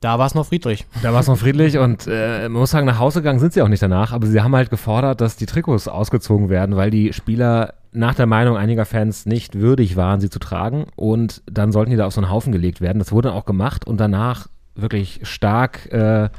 [0.00, 0.86] Da war es noch friedlich.
[1.02, 3.60] Da war es noch friedlich und äh, man muss sagen, nach Hause gegangen sind sie
[3.60, 7.12] auch nicht danach, aber sie haben halt gefordert, dass die Trikots ausgezogen werden, weil die
[7.12, 11.90] Spieler nach der Meinung einiger Fans nicht würdig waren, sie zu tragen und dann sollten
[11.90, 12.98] die da auf so einen Haufen gelegt werden.
[12.98, 16.30] Das wurde auch gemacht und danach wirklich stark äh,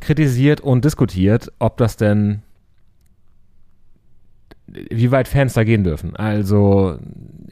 [0.00, 2.40] kritisiert und diskutiert, ob das denn
[4.66, 6.16] wie weit Fans da gehen dürfen.
[6.16, 6.96] Also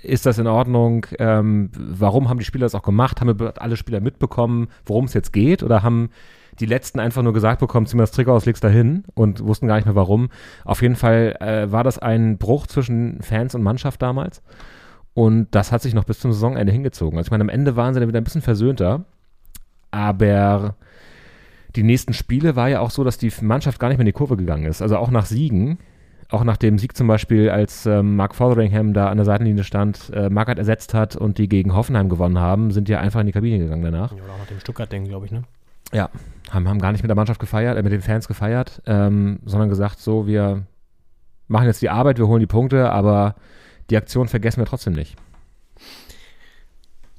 [0.03, 1.07] ist das in Ordnung?
[1.19, 3.21] Ähm, warum haben die Spieler das auch gemacht?
[3.21, 5.63] Haben alle Spieler mitbekommen, worum es jetzt geht?
[5.63, 6.11] Oder haben
[6.59, 9.67] die letzten einfach nur gesagt bekommen, zieh mir das Trikot aus, leg's dahin und wussten
[9.67, 10.29] gar nicht mehr warum.
[10.65, 14.43] Auf jeden Fall äh, war das ein Bruch zwischen Fans und Mannschaft damals.
[15.15, 17.19] Und das hat sich noch bis zum Saisonende hingezogen.
[17.19, 19.05] Also ich meine, am Ende waren sie dann wieder ein bisschen versöhnter.
[19.91, 20.77] Aber
[21.77, 24.13] die nächsten Spiele war ja auch so, dass die Mannschaft gar nicht mehr in die
[24.13, 24.83] Kurve gegangen ist.
[24.83, 25.79] Also auch nach Siegen
[26.31, 30.11] auch nach dem Sieg zum Beispiel, als ähm, Mark Fotheringham da an der Seitenlinie stand,
[30.15, 33.33] äh, Magath ersetzt hat und die gegen Hoffenheim gewonnen haben, sind die einfach in die
[33.33, 34.13] Kabine gegangen danach.
[34.13, 35.43] Ja, oder auch nach dem Stuttgart-Ding, glaube ich, ne?
[35.93, 36.09] Ja,
[36.51, 39.69] haben, haben gar nicht mit der Mannschaft gefeiert, äh, mit den Fans gefeiert, ähm, sondern
[39.69, 40.63] gesagt, so, wir
[41.49, 43.35] machen jetzt die Arbeit, wir holen die Punkte, aber
[43.91, 45.17] die Aktion vergessen wir trotzdem nicht.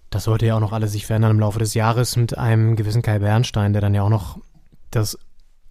[0.10, 3.02] Das sollte ja auch noch alles sich verändern im Laufe des Jahres mit einem gewissen
[3.02, 4.39] Kai Bernstein, der dann ja auch noch
[4.89, 5.17] das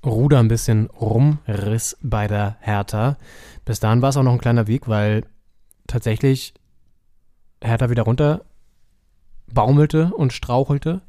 [0.05, 3.17] Ruder ein bisschen rumriss bei der Hertha.
[3.65, 5.25] Bis dahin war es auch noch ein kleiner Weg, weil
[5.87, 6.55] tatsächlich
[7.63, 8.43] Hertha wieder runter
[9.53, 11.03] baumelte und strauchelte.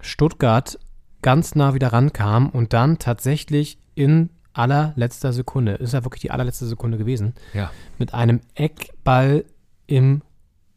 [0.00, 0.78] Stuttgart
[1.22, 6.66] ganz nah wieder rankam und dann tatsächlich in allerletzter Sekunde, ist ja wirklich die allerletzte
[6.66, 7.70] Sekunde gewesen, Ja.
[7.98, 9.44] mit einem Eckball
[9.86, 10.22] im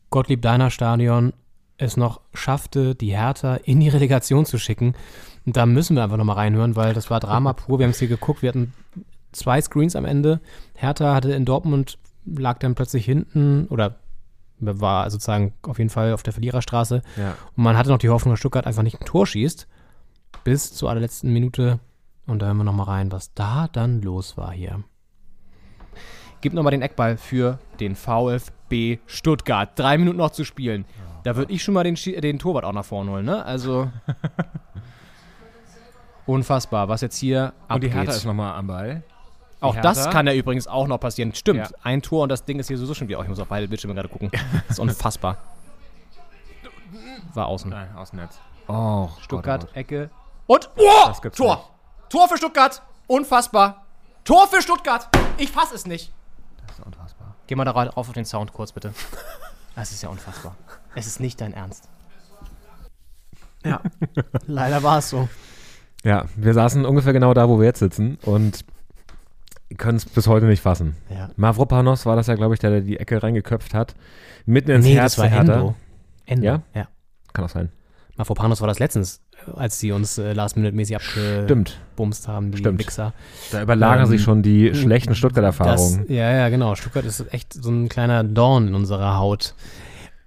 [0.09, 1.33] Gottlieb-Deiner-Stadion
[1.77, 4.95] es noch schaffte, die Hertha in die Relegation zu schicken.
[5.47, 7.79] Und da müssen wir einfach nochmal reinhören, weil das war Drama pur.
[7.79, 8.73] Wir haben es hier geguckt, wir hatten
[9.31, 10.41] zwei Screens am Ende.
[10.75, 13.95] Hertha hatte in Dortmund, lag dann plötzlich hinten oder
[14.59, 17.01] war sozusagen auf jeden Fall auf der Verliererstraße.
[17.15, 17.35] Ja.
[17.55, 19.69] Und man hatte noch die Hoffnung, dass Stuttgart einfach nicht ein Tor schießt.
[20.43, 21.79] Bis zur allerletzten Minute.
[22.25, 24.83] Und da hören wir nochmal rein, was da dann los war hier.
[26.41, 29.79] Gib nochmal den Eckball für den VfB Stuttgart.
[29.79, 30.83] Drei Minuten noch zu spielen.
[31.23, 33.45] Da würde ich schon mal den, den Torwart auch nach vorne holen, ne?
[33.45, 33.89] Also.
[36.27, 37.93] Unfassbar, was jetzt hier Und die abgeht.
[37.93, 39.03] Hertha ist nochmal am Ball.
[39.59, 41.33] Auch Die das kann ja übrigens auch noch passieren.
[41.33, 41.77] Stimmt, Ja.
[41.81, 43.17] ein Tor und das Ding ist hier sowieso schon wieder.
[43.19, 44.29] Oh, ich muss auf beide Bildschirme gerade gucken.
[44.67, 45.37] Das ist unfassbar.
[47.33, 47.69] War außen.
[47.71, 48.39] Nein, Außennetz.
[48.67, 49.77] Oh, Stuttgart, Gott, Gott.
[49.77, 50.09] Ecke.
[50.45, 51.69] Und oh, Das gibt's Tor.
[52.09, 52.81] Tor für Stuttgart.
[53.07, 53.85] Unfassbar.
[54.23, 55.07] Tor für Stuttgart.
[55.37, 56.11] Ich fass es nicht.
[56.67, 57.33] Das ist unfassbar.
[57.47, 58.93] Geh mal da rauf auf den Sound kurz, bitte.
[59.75, 60.55] Das ist ja unfassbar.
[60.95, 61.87] Es ist nicht dein Ernst.
[63.63, 63.81] Ja,
[64.45, 65.27] leider war es so.
[66.07, 68.63] Ja, wir saßen ungefähr genau da, wo wir jetzt sitzen und
[69.77, 70.95] können es bis heute nicht fassen.
[71.13, 71.29] Ja.
[71.35, 73.95] Mavropanos war das ja, glaube ich, der, der die Ecke reingeköpft hat.
[74.45, 75.53] Mitten ins Nee, Herz das war der Hertha.
[75.55, 75.75] Endo.
[76.25, 76.45] Endo.
[76.45, 76.61] Ja?
[76.73, 76.87] Ja.
[77.33, 77.69] Kann auch sein.
[78.15, 79.21] Mafropanos war das letztens,
[79.55, 82.79] als sie uns äh, last-minute-mäßig abgebumst haben, die Stimmt.
[82.79, 83.13] Wichser.
[83.51, 86.05] Da überlagern Ähm, sich schon die schlechten Stuttgart-Erfahrungen.
[86.07, 86.73] ja, ja, genau.
[86.75, 89.53] Stuttgart ist echt so ein kleiner Dorn in unserer Haut.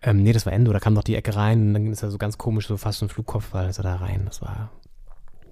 [0.03, 0.73] Ähm, nee, das war Endo.
[0.73, 3.01] Da kam doch die Ecke rein und dann ist er so ganz komisch, so fast
[3.01, 4.23] so ein Flugkopfball ist er da rein.
[4.27, 4.71] Das war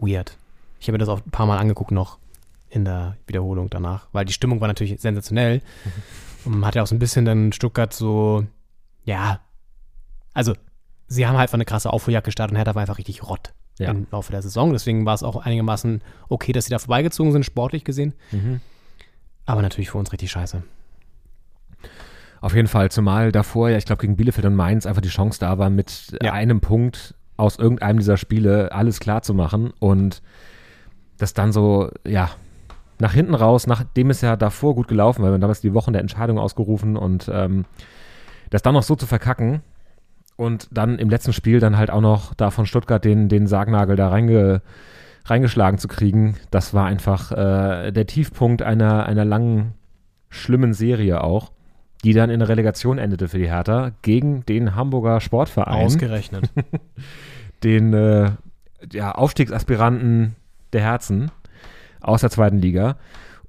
[0.00, 0.36] weird.
[0.80, 2.18] Ich habe mir das auch ein paar Mal angeguckt noch
[2.70, 5.62] in der Wiederholung danach, weil die Stimmung war natürlich sensationell.
[6.44, 8.44] Und man hat ja auch so ein bisschen dann Stuttgart so,
[9.04, 9.40] ja,
[10.34, 10.54] also
[11.08, 13.90] sie haben halt einfach eine krasse Aufholjagd gestartet und Hertha war einfach richtig rott Ja.
[13.90, 14.72] im Laufe der Saison.
[14.72, 18.14] Deswegen war es auch einigermaßen okay, dass sie da vorbeigezogen sind, sportlich gesehen.
[18.30, 18.60] Mhm.
[19.46, 20.62] Aber natürlich für uns richtig scheiße.
[22.40, 25.40] Auf jeden Fall, zumal davor, ja, ich glaube, gegen Bielefeld und Mainz einfach die Chance
[25.40, 26.32] da war, mit Ja.
[26.34, 30.22] einem Punkt aus irgendeinem dieser Spiele alles klar zu machen und
[31.16, 32.30] das dann so, ja,
[33.00, 36.02] nach hinten raus, nachdem es ja davor gut gelaufen war, wir damals die Wochen der
[36.02, 37.64] Entscheidung ausgerufen und ähm,
[38.50, 39.62] das dann noch so zu verkacken
[40.36, 43.96] und dann im letzten Spiel dann halt auch noch da von Stuttgart den, den Sargnagel
[43.96, 44.62] da reinge,
[45.26, 49.74] reingeschlagen zu kriegen, das war einfach äh, der Tiefpunkt einer, einer langen,
[50.28, 51.52] schlimmen Serie auch,
[52.04, 56.50] die dann in der Relegation endete für die Hertha gegen den Hamburger Sportverein Ausgerechnet.
[57.64, 58.30] den äh,
[58.92, 60.36] ja, Aufstiegsaspiranten
[60.72, 61.30] der Herzen
[62.00, 62.96] aus der zweiten Liga.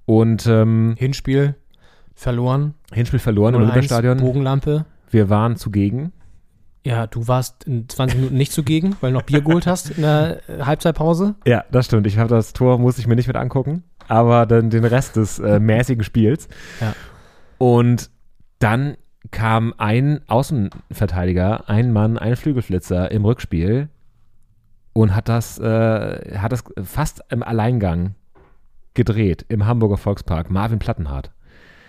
[0.06, 1.56] Und ähm, Hinspiel
[2.16, 2.74] verloren.
[2.92, 4.18] Hinspiel verloren im 0-1, Olympiastadion.
[4.18, 4.86] Bogenlampe.
[5.12, 6.12] Wir waren zugegen.
[6.84, 10.02] Ja, du warst in 20 Minuten nicht zugegen, weil du noch Bier geholt hast in
[10.02, 11.36] der äh, Halbzeitpause.
[11.46, 12.08] Ja, das stimmt.
[12.08, 15.40] Ich habe das Tor, musste ich mir nicht mit angucken, aber dann den Rest des
[15.40, 16.48] äh, mäßigen Spiels.
[16.80, 16.96] Ja.
[17.58, 18.10] Und
[18.60, 18.98] dann
[19.32, 23.90] kam ein Außenverteidiger, ein Mann, ein Flügelflitzer im Rückspiel
[24.94, 28.16] und hat das, äh, hat das fast im Alleingang
[28.94, 30.50] gedreht im Hamburger Volkspark.
[30.50, 31.32] Marvin Plattenhardt.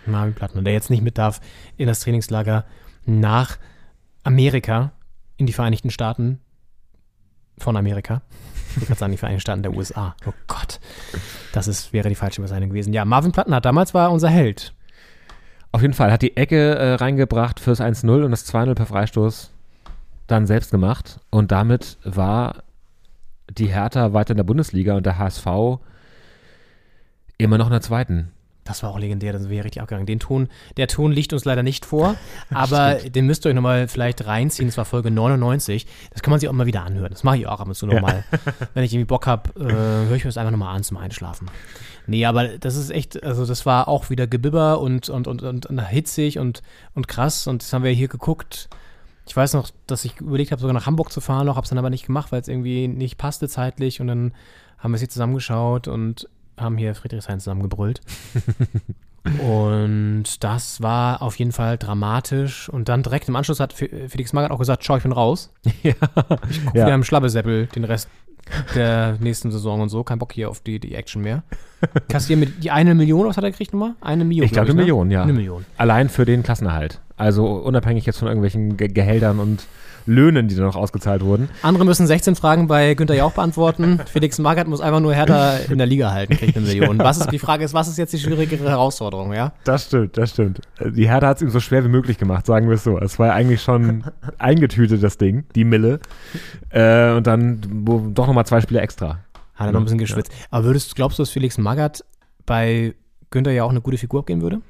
[0.07, 1.41] Marvin Plattner, der jetzt nicht mit darf
[1.77, 2.65] in das Trainingslager
[3.05, 3.59] nach
[4.23, 4.93] Amerika,
[5.37, 6.41] in die Vereinigten Staaten,
[7.59, 8.23] von Amerika.
[8.77, 10.15] Ich gerade sagen, die Vereinigten Staaten der USA.
[10.27, 10.81] Oh Gott.
[11.53, 12.93] Das ist, wäre die falsche Bezeichnung gewesen.
[12.93, 14.75] Ja, Marvin Plattenhardt, damals war unser Held.
[15.73, 19.51] Auf jeden Fall hat die Ecke äh, reingebracht fürs 1-0 und das 2-0 per Freistoß
[20.27, 21.21] dann selbst gemacht.
[21.31, 22.63] Und damit war
[23.51, 25.47] die Hertha weiter in der Bundesliga und der HSV
[27.39, 28.33] immer noch in der zweiten.
[28.65, 30.07] Das war auch legendär, das wäre richtig abgegangen.
[30.07, 32.15] Den Ton, der Ton liegt uns leider nicht vor,
[32.51, 34.69] aber den müsst ihr euch nochmal vielleicht reinziehen.
[34.69, 35.87] Das war Folge 99.
[36.13, 37.11] Das kann man sich auch mal wieder anhören.
[37.11, 38.25] Das mache ich auch ab und zu nochmal.
[38.75, 39.73] Wenn ich irgendwie Bock habe, äh,
[40.09, 41.49] höre ich mir das einfach nochmal an zum Einschlafen.
[42.11, 45.67] Nee, aber das ist echt, also das war auch wieder Gebibber und, und, und, und,
[45.67, 46.61] und hitzig und,
[46.95, 47.47] und krass.
[47.47, 48.69] Und das haben wir hier geguckt.
[49.29, 51.69] Ich weiß noch, dass ich überlegt habe, sogar nach Hamburg zu fahren, noch habe es
[51.71, 54.01] dann aber nicht gemacht, weil es irgendwie nicht passte zeitlich.
[54.01, 54.33] Und dann
[54.79, 58.01] haben wir es hier zusammengeschaut und haben hier Friedrichshain zusammengebrüllt.
[59.41, 62.69] und das war auf jeden Fall dramatisch.
[62.69, 65.53] Und dann direkt im Anschluss hat Fe- Felix Magath auch gesagt, schau, ich bin raus.
[65.83, 65.93] Ja.
[66.51, 66.87] Ich gucke Ja.
[66.87, 68.09] wieder im Schlabbesäppel den Rest
[68.75, 70.05] der nächsten Saison und so.
[70.05, 71.43] Kein Bock hier auf die, die Action mehr.
[72.09, 73.95] Kassieren mit die eine Million, was hat er gekriegt nochmal?
[74.01, 74.45] Eine Million.
[74.45, 74.83] Ich glaube, eine ne?
[74.83, 75.23] Million, ja.
[75.23, 75.65] Eine Million.
[75.77, 77.01] Allein für den Klassenerhalt.
[77.17, 79.67] Also unabhängig jetzt von irgendwelchen Ge Gehältern und
[80.07, 81.49] Löhnen, die da noch ausgezahlt wurden.
[81.63, 84.01] Andere müssen 16 Fragen bei Günther Jauch beantworten.
[84.07, 86.99] Felix Magath muss einfach nur Hertha in der Liga halten, kriegt eine Million.
[86.99, 89.53] Was ist, die Frage ist, was ist jetzt die schwierigere Herausforderung, ja?
[89.65, 90.61] Das stimmt, das stimmt.
[90.85, 92.99] Die Hertha hat es ihm so schwer wie möglich gemacht, sagen wir es so.
[92.99, 94.05] Es war ja eigentlich schon
[94.39, 96.01] eingetütet, das Ding, die Mille.
[96.71, 97.61] Äh, und dann
[98.15, 99.19] doch nochmal zwei Spiele extra.
[99.55, 100.33] Hat er noch ein bisschen geschwitzt.
[100.51, 102.03] Aber würdest, glaubst du, dass Felix Magath
[102.47, 102.95] bei
[103.31, 104.61] Günther ja auch eine gute Figur abgehen würde?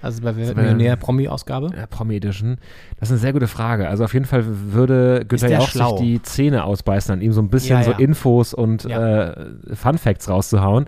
[0.00, 1.70] Also bei bei- Millionär-Promi-Ausgabe?
[1.76, 2.58] Ja, Promi Edition.
[3.00, 3.88] Das ist eine sehr gute Frage.
[3.88, 5.96] Also auf jeden Fall würde Günther der ja auch schlau?
[5.96, 7.98] sich die Zähne ausbeißen, an ihm so ein bisschen Ja, so ja.
[7.98, 9.30] Infos und Ja.
[9.32, 10.86] äh, Fun Facts rauszuhauen.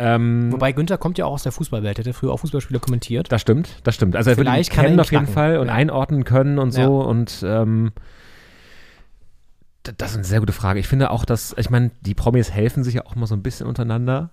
[0.00, 1.98] Ähm, Wobei Günther kommt ja auch aus der Fußballwelt.
[1.98, 3.30] Er hat ja früher auch Fußballspiele kommentiert.
[3.32, 4.14] Das stimmt, das stimmt.
[4.16, 5.34] Also er würde ihn kennen auf jeden knacken.
[5.34, 5.74] Fall und Ja.
[5.74, 6.86] einordnen können und so Ja.
[6.88, 7.90] und ähm,
[9.96, 10.80] das ist eine sehr gute Frage.
[10.80, 13.42] Ich finde auch, dass, ich meine, die Promis helfen sich ja auch mal so ein
[13.42, 14.30] bisschen untereinander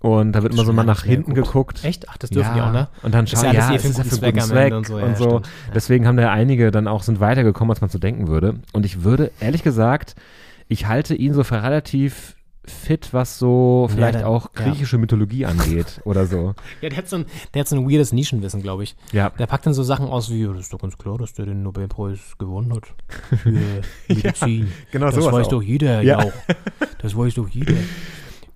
[0.00, 1.84] und da wird immer so mal nach hinten geguckt.
[1.84, 2.08] Echt?
[2.08, 2.88] Ach, das dürfen die auch, ne?
[3.02, 5.00] Und dann Das schauen, ja ja, für ist ja für guten Zweck und so, und
[5.02, 5.30] ja, so.
[5.38, 5.42] Ja.
[5.74, 8.60] Deswegen haben da ja einige dann auch sind weitergekommen, als man so denken würde.
[8.72, 10.14] Und ich würde, ehrlich gesagt,
[10.68, 14.64] ich halte ihn so für relativ fit, was so vielleicht der- auch ja.
[14.66, 16.54] griechische Mythologie angeht oder so.
[16.82, 17.24] Ja, der hat, so ein,
[17.54, 18.94] der hat so ein weirdes Nischenwissen, glaube ich.
[19.12, 19.30] Ja.
[19.30, 21.62] Der packt dann so Sachen aus wie, das ist doch ganz klar, dass der den
[21.62, 22.82] Nobelpreis gewonnen hat.
[23.38, 23.50] Für
[24.08, 24.70] Medizin.
[24.92, 25.48] genau das weiß auch.
[25.48, 26.22] doch jeder, Ja.
[26.24, 26.30] ja.
[27.00, 27.72] Das weiß doch jeder.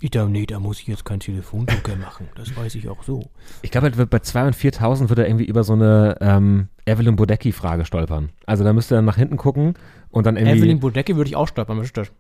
[0.03, 2.29] Ich da, nee, da muss ich jetzt kein Telefonjoker machen.
[2.35, 3.31] Das weiß ich auch so.
[3.63, 7.85] Ich glaube, bei 2 und 4000 wird er irgendwie über so eine ähm, Evelyn Bodecki-Frage
[7.85, 8.31] stolpern.
[8.45, 9.75] Also da müsste er nach hinten gucken
[10.11, 10.59] und dann irgendwie.
[10.59, 12.11] Evelyn Bodecki würde ich auch stolpern, was ist das?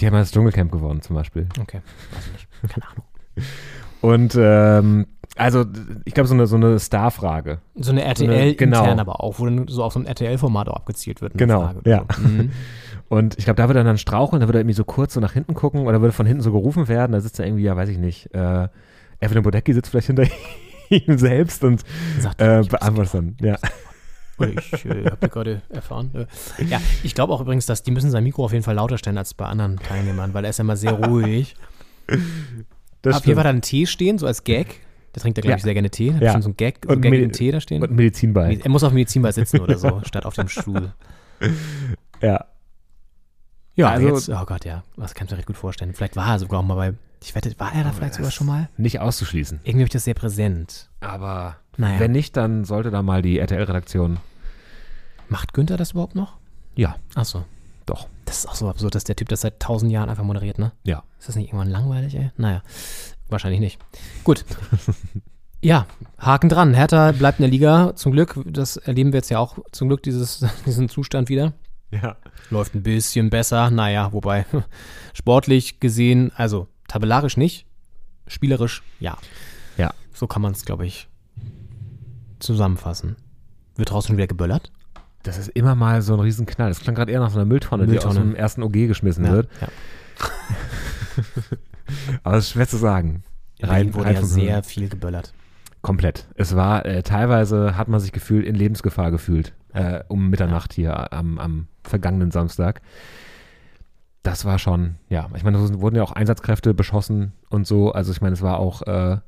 [0.00, 1.48] die haben ja das Dschungelcamp gewonnen zum Beispiel.
[1.60, 1.80] Okay,
[2.12, 2.74] weiß ich nicht.
[2.74, 3.04] Keine Ahnung.
[4.00, 5.06] Und ähm,
[5.40, 5.64] also
[6.04, 7.60] ich glaube, so eine, so eine Star-Frage.
[7.74, 8.84] So eine RTL genau.
[8.84, 11.32] aber auch, wo dann so auf so ein RTL-Format auch abgezielt wird.
[11.38, 12.04] Genau, ja.
[12.14, 12.28] So.
[12.28, 12.50] Mhm.
[13.08, 15.20] Und ich glaube, da wird er dann straucheln, da wird er irgendwie so kurz so
[15.20, 17.12] nach hinten gucken oder würde von hinten so gerufen werden.
[17.12, 18.32] Da sitzt er irgendwie, ja, weiß ich nicht.
[18.34, 18.68] Äh,
[19.18, 20.24] Evelyn Bodecki sitzt vielleicht hinter
[20.90, 21.82] ihm selbst und
[22.36, 23.36] äh, beantwortet dann.
[23.40, 23.56] Ja.
[24.38, 26.10] Oder ich äh, habe gerade erfahren.
[26.14, 28.98] Äh, ja, ich glaube auch übrigens, dass die müssen sein Mikro auf jeden Fall lauter
[28.98, 31.56] stellen als bei anderen Teilnehmern, weil er ist ja immer sehr ruhig.
[33.02, 34.80] Das auf jeden Fall hat er einen Tee stehen, so als Gag.
[35.14, 36.14] Der trinkt ja, glaube ich, sehr gerne Tee.
[36.14, 36.32] Hat Ja.
[36.32, 37.82] schon so einen Gag, so Und Gag im Tee da stehen.
[37.82, 38.58] Und ein Medizinball.
[38.62, 40.92] Er muss auf dem Medizinball sitzen oder so, statt auf dem Stuhl.
[42.22, 42.44] Ja.
[43.76, 45.94] Ja, Also- jetzt, oh Gott, ja, das kann ich mir recht gut vorstellen.
[45.94, 46.92] Vielleicht war er sogar auch mal bei,
[47.22, 48.68] ich wette, war er da vielleicht sogar schon mal?
[48.76, 49.60] Nicht auszuschließen.
[49.62, 50.90] Irgendwie habe ich das sehr präsent.
[51.00, 51.98] Aber Naja.
[51.98, 54.18] wenn nicht, dann sollte da mal die RTL-Redaktion.
[55.30, 56.36] Macht Günther das überhaupt noch?
[56.74, 57.44] Ja, Achso.
[57.86, 58.06] doch.
[58.26, 60.72] Das ist auch so absurd, dass der Typ das seit tausend Jahren einfach moderiert, ne?
[60.84, 61.02] Ja.
[61.18, 62.30] Ist das nicht irgendwann langweilig, ey?
[62.36, 62.62] Naja,
[63.32, 63.78] wahrscheinlich nicht.
[64.24, 64.44] Gut.
[65.62, 65.84] Ja,
[66.16, 66.72] Haken dran.
[66.72, 67.92] Hertha bleibt in der Liga.
[67.94, 71.52] Zum Glück, das erleben wir jetzt ja auch zum Glück dieses, diesen Zustand wieder.
[71.90, 72.16] Ja.
[72.48, 73.70] Läuft ein bisschen besser.
[73.70, 74.46] Naja, wobei
[75.12, 77.66] sportlich gesehen, also tabellarisch nicht,
[78.26, 79.18] spielerisch ja.
[79.76, 79.92] Ja.
[80.14, 81.08] So kann man es, glaube ich,
[82.38, 83.16] zusammenfassen.
[83.76, 84.72] Wird draußen wieder geböllert?
[85.24, 86.70] Das ist immer mal so ein Riesenknall.
[86.70, 88.30] Das klang gerade eher nach so einer Mülltonne, die aus Mülltonne.
[88.32, 89.50] dem ersten OG geschmissen Ja, wird.
[89.60, 89.68] ja.
[92.22, 93.22] Aber es ist schwer zu sagen.
[93.62, 94.64] Rein wurde ja vom sehr Hören.
[94.64, 95.32] viel geböllert.
[95.82, 96.28] Komplett.
[96.34, 99.54] Es war, äh, teilweise hat man sich gefühlt in Lebensgefahr gefühlt.
[99.72, 102.82] Äh, um Mitternacht hier am, am vergangenen Samstag.
[104.22, 107.92] Das war schon, ja, ich meine, es wurden ja auch Einsatzkräfte beschossen und so.
[107.92, 109.18] Also ich meine, es war auch äh,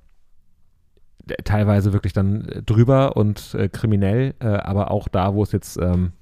[1.44, 6.12] teilweise wirklich dann drüber und äh, kriminell, äh, aber auch da, wo es jetzt ähm,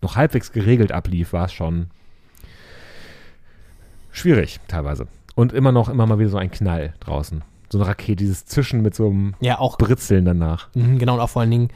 [0.00, 1.88] noch halbwegs geregelt ablief, war es schon
[4.14, 5.06] schwierig teilweise.
[5.34, 7.42] Und immer noch, immer mal wieder so ein Knall draußen.
[7.68, 10.68] So eine Rakete, dieses Zischen mit so einem Ja, auch Britzeln danach.
[10.74, 11.68] Mhm, genau, und auch vor allen Dingen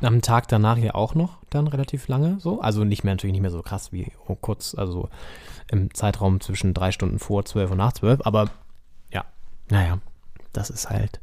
[0.00, 2.60] am Tag danach ja auch noch dann relativ lange so.
[2.60, 5.08] Also nicht mehr natürlich nicht mehr so krass wie kurz, also
[5.70, 8.48] im Zeitraum zwischen drei Stunden vor zwölf und nach zwölf, aber
[9.10, 9.24] ja,
[9.70, 9.98] naja,
[10.52, 11.20] das ist halt.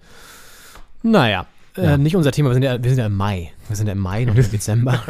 [1.04, 1.46] Naja,
[1.78, 3.52] äh, nicht unser Thema, wir sind, ja, wir sind ja im Mai.
[3.68, 5.04] Wir sind ja im Mai, noch nicht im Dezember.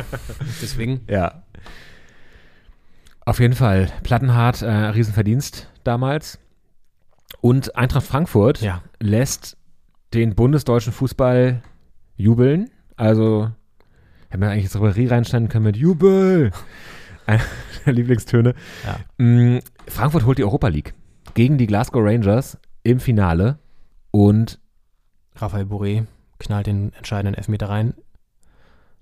[0.62, 1.02] Deswegen.
[1.10, 1.44] Ja.
[3.26, 3.92] Auf jeden Fall.
[4.04, 6.40] Plattenhardt, äh, Riesenverdienst damals.
[7.42, 8.82] Und Eintracht Frankfurt Ja.
[9.00, 9.58] lässt
[10.14, 11.62] den bundesdeutschen Fußball
[12.16, 12.70] jubeln.
[12.96, 13.50] Also,
[14.30, 16.52] hätten wir eigentlich jetzt Rubberie reinstellen können mit Jubel.
[17.26, 17.42] Einer
[17.86, 18.54] der Lieblingstöne.
[18.86, 19.24] Ja.
[19.26, 20.94] Mm, Frankfurt holt die Europa League
[21.34, 23.58] gegen die Glasgow Rangers im Finale.
[24.12, 24.60] Und
[25.36, 26.06] Raphael Bourré
[26.40, 27.96] knallt den entscheidenden Elfmeter rein,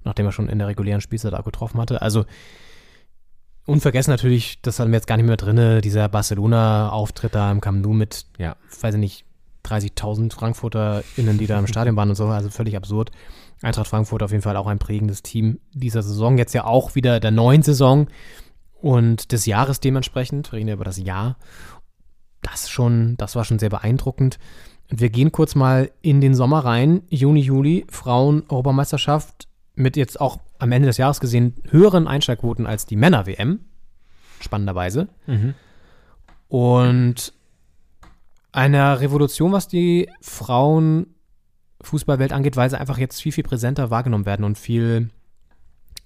[0.04, 2.02] nachdem er schon in der regulären Spielzeit getroffen hatte.
[2.02, 2.26] Also
[3.66, 7.84] unvergessen natürlich, das hatten wir jetzt gar nicht mehr drin, dieser Barcelona-Auftritt da im Camp
[7.84, 8.56] Nou mit, Ja.
[8.82, 9.26] weiß ich nicht,
[9.64, 13.12] 30.000 FrankfurterInnen, die da im Stadion waren und so, also völlig absurd.
[13.62, 17.22] Eintracht Frankfurt auf jeden Fall auch ein prägendes Team dieser Saison, jetzt ja auch wieder
[17.22, 18.08] der neuen Saison
[18.82, 21.38] und des Jahres dementsprechend, wir reden ja über das Jahr.
[22.42, 24.38] Das schon, das war schon sehr beeindruckend.
[24.92, 27.04] Und wir gehen kurz mal in den Sommer rein.
[27.10, 32.96] Juni, Juli, Frauen-Europameisterschaft mit jetzt auch am Ende des Jahres gesehen höheren Einschlagquoten als die
[32.96, 33.60] Männer-WM.
[34.40, 35.10] Spannenderweise.
[36.48, 37.34] Und
[38.54, 44.46] einer Revolution, was die Frauen-Fußballwelt angeht, weil sie einfach jetzt viel, viel präsenter wahrgenommen werden
[44.46, 45.10] und viel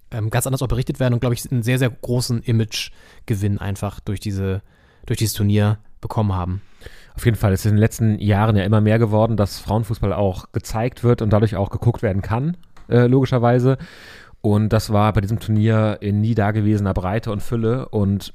[0.09, 3.99] ähm, ganz anders auch berichtet werden und, glaube ich, einen sehr, sehr großen Imagegewinn einfach
[3.99, 4.63] durch, diese,
[5.05, 6.63] durch dieses Turnier bekommen haben.
[7.13, 10.13] Auf jeden Fall ist es in den letzten Jahren ja immer mehr geworden, dass Frauenfußball
[10.13, 12.57] auch gezeigt wird und dadurch auch geguckt werden kann,
[12.89, 13.77] äh, logischerweise.
[14.41, 18.33] Und das war bei diesem Turnier in nie dagewesener Breite und Fülle und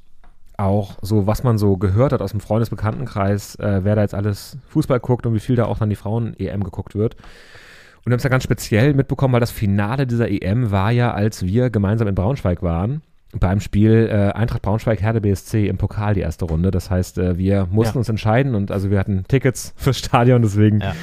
[0.57, 4.57] auch so, was man so gehört hat aus dem Freundesbekanntenkreis, äh, wer da jetzt alles
[4.69, 7.15] Fußball guckt und wie viel da auch dann die Frauen-EM geguckt wird.
[7.15, 11.13] Und wir haben es ja ganz speziell mitbekommen, weil das Finale dieser EM war ja,
[11.13, 13.01] als wir gemeinsam in Braunschweig waren.
[13.39, 16.69] Beim Spiel äh, Eintracht Braunschweig Herde BSC im Pokal die erste Runde.
[16.69, 17.99] Das heißt, äh, wir mussten Ja.
[17.99, 20.93] uns entscheiden und also wir hatten Tickets fürs Stadion, deswegen Ja.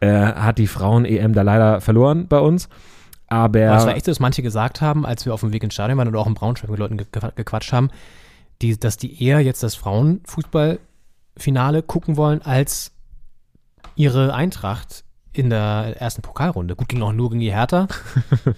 [0.00, 2.68] äh, hat die Frauen-EM da leider verloren bei uns.
[3.68, 5.74] Aber es war echt so, dass manche gesagt haben, als wir auf dem Weg ins
[5.74, 7.90] Stadion waren oder auch in Braunschweig mit Leuten ge ge- gequatscht haben,
[8.62, 12.92] die, dass die eher jetzt das Frauenfußballfinale gucken wollen, als
[13.96, 16.76] ihre Eintracht in der ersten Pokalrunde.
[16.76, 17.88] Gut, ging auch nur gegen die Hertha.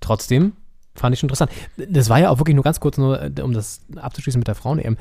[0.00, 0.52] Trotzdem
[0.94, 1.52] fand ich schon interessant.
[1.76, 4.96] Das war ja auch wirklich nur ganz kurz, nur um das abzuschließen mit der Frauen-EM,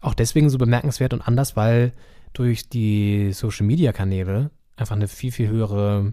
[0.00, 1.92] auch deswegen so bemerkenswert und anders, weil
[2.32, 6.12] durch die Social-Media-Kanäle einfach eine viel, viel höhere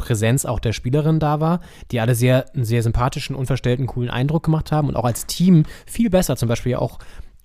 [0.00, 4.44] Präsenz auch der Spielerin da war, die alle sehr, einen sehr sympathischen, unverstellten, coolen Eindruck
[4.44, 6.98] gemacht haben und auch als Team viel besser zum Beispiel auch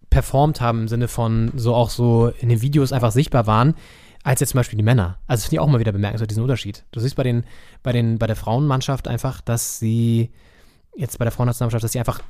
[0.09, 3.75] performt haben im Sinne von so auch so in den Videos einfach sichtbar waren,
[4.23, 5.19] als jetzt zum Beispiel die Männer.
[5.27, 6.85] Also das finde ich auch mal wieder bemerkenswert, diesen Unterschied.
[6.91, 7.43] Du siehst bei den,
[7.83, 10.31] bei den, bei der Frauenmannschaft einfach, dass sie
[10.95, 12.21] jetzt bei der Frauennationalmannschaft, dass sie einfach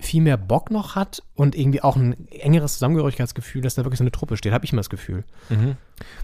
[0.00, 4.04] viel mehr Bock noch hat und irgendwie auch ein engeres Zusammengehörigkeitsgefühl, dass da wirklich so
[4.04, 5.24] eine Truppe steht, habe ich immer das Gefühl.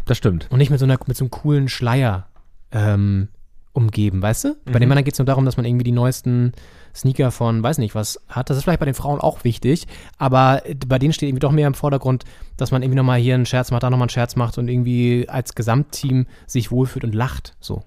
[0.05, 0.47] das stimmt.
[0.51, 2.28] Und nicht mit so, einer, mit so einem coolen Schleier
[2.73, 3.29] ähm,
[3.73, 4.57] umgeben, weißt du?
[4.65, 6.53] Bei den Männern geht es nur darum, dass man irgendwie die neuesten
[6.95, 8.51] Sneaker von, weiß nicht, was hat.
[8.51, 11.69] Das ist vielleicht bei den Frauen auch wichtig, aber bei denen steht irgendwie doch mehr
[11.69, 12.25] im Vordergrund,
[12.57, 15.29] dass man irgendwie nochmal hier einen Scherz macht, da nochmal einen Scherz macht und irgendwie
[15.29, 17.55] als Gesamtteam sich wohlfühlt und lacht.
[17.61, 17.85] So.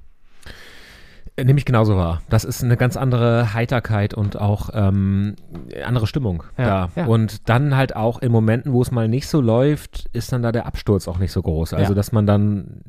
[1.36, 2.22] Äh, Nehme ich genauso wahr.
[2.30, 5.36] Das ist eine ganz andere Heiterkeit und auch ähm,
[5.84, 6.66] andere Stimmung Ja,
[6.96, 7.02] da.
[7.02, 7.06] ja.
[7.08, 10.54] Und dann halt auch in Momenten, wo es mal nicht so läuft, ist dann da
[10.54, 11.74] der Absturz auch nicht so groß.
[11.74, 11.96] Also, Ja.
[11.96, 12.82] dass man dann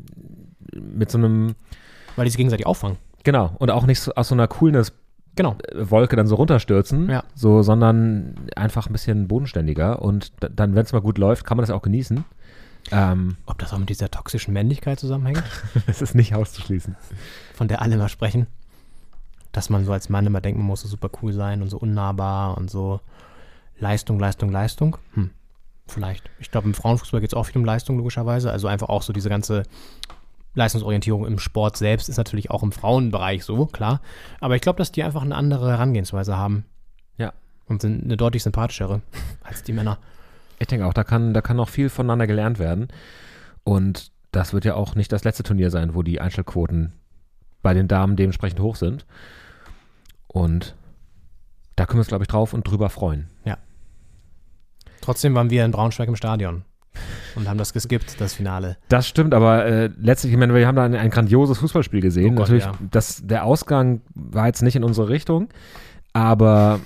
[0.76, 1.55] mit so einem,
[2.16, 2.98] Weil die sich gegenseitig auffangen.
[3.24, 4.92] genau, und auch nicht so, aus so einer Coolness
[5.34, 5.56] Genau.
[5.74, 7.24] Wolke dann so runterstürzen, Ja.
[7.34, 10.02] so, sondern einfach ein bisschen bodenständiger.
[10.02, 12.22] Und dann, wenn es mal gut läuft, kann man das auch genießen.
[12.90, 15.42] Ähm, Ob das auch mit dieser toxischen Männlichkeit zusammenhängt,
[15.86, 16.96] es ist nicht auszuschließen.
[17.54, 18.46] von der alle immer sprechen.
[19.52, 21.78] Dass man so als Mann immer denkt, man muss so super cool sein und so
[21.78, 23.00] unnahbar und so
[23.78, 24.98] Leistung, Leistung, Leistung.
[25.14, 25.30] Hm,
[25.86, 26.28] vielleicht.
[26.40, 28.50] Ich glaube, im Frauenfußball geht es auch viel um Leistung, logischerweise.
[28.52, 29.62] Also einfach auch so diese ganze
[30.55, 34.00] Leistungsorientierung im Sport selbst ist natürlich auch im Frauenbereich so, klar.
[34.40, 36.64] Aber ich glaube, dass die einfach eine andere Herangehensweise haben.
[37.16, 37.32] Ja.
[37.66, 39.00] Und sind eine deutlich sympathischere
[39.42, 39.98] als die Männer.
[40.59, 42.88] Ich denke auch, da kann, da kann auch viel voneinander gelernt werden.
[43.64, 46.92] Und das wird ja auch nicht das letzte Turnier sein, wo die Einstellquoten
[47.62, 49.07] bei den Damen dementsprechend hoch sind.
[50.26, 50.74] Und
[51.76, 53.28] da können wir uns, glaube ich, drauf und drüber freuen.
[55.03, 56.64] Trotzdem waren wir in Braunschweig im Stadion
[57.34, 58.76] und haben das geskippt, das Finale.
[58.88, 62.32] Das stimmt, aber äh, letztlich, ich meine, wir haben da ein, ein grandioses Fußballspiel gesehen.
[62.32, 62.72] Oh Gott, Natürlich, ja.
[62.90, 65.49] das, der Ausgang war jetzt nicht in unsere Richtung,
[66.12, 66.80] aber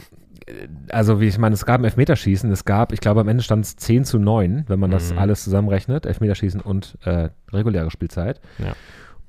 [0.47, 3.43] äh, also wie ich meine, es gab ein Elfmeterschießen, es gab, ich glaube am Ende
[3.43, 5.19] stand es 10 zu 9, wenn man das Mhm.
[5.19, 8.41] alles zusammenrechnet, Elfmeterschießen und äh, reguläre Spielzeit.
[8.59, 8.75] Ja.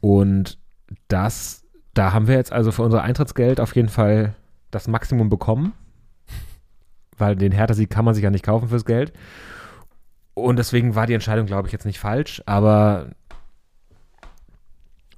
[0.01, 0.59] Und
[1.07, 1.63] das
[1.93, 4.35] da haben wir jetzt also für unser Eintrittsgeld auf jeden Fall
[4.69, 5.73] das Maximum bekommen.
[7.17, 9.11] Weil den Hertha-Sieg kann man sich ja nicht kaufen fürs Geld.
[10.37, 12.43] Und deswegen war die Entscheidung, glaube ich, jetzt nicht falsch.
[12.45, 13.07] Aber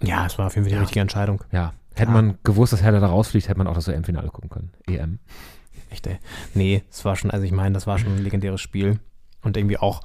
[0.02, 0.82] Ja, es war auf jeden Fall die Ja.
[0.82, 1.44] richtige Entscheidung.
[1.52, 2.22] ja, hätte Ja.
[2.22, 4.72] man gewusst, dass Hertha da rausfliegt, hätte man auch das EM-Finale gucken können.
[4.88, 5.20] EM.
[5.90, 6.20] Echt, ey.
[6.54, 9.00] Nee, es war schon, also ich meine, das war schon ein legendäres Spiel.
[9.42, 10.02] Und irgendwie auch,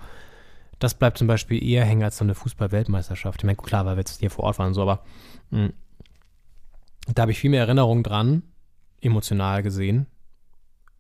[0.81, 3.41] das bleibt zum Beispiel eher hängen als so eine Fußball-Weltmeisterschaft.
[3.41, 5.05] Ich meine, klar, weil wir jetzt hier vor Ort waren und so, aber
[5.51, 5.71] mh,
[7.15, 8.43] da habe ich viel mehr Erinnerungen dran,
[9.01, 10.07] emotional gesehen.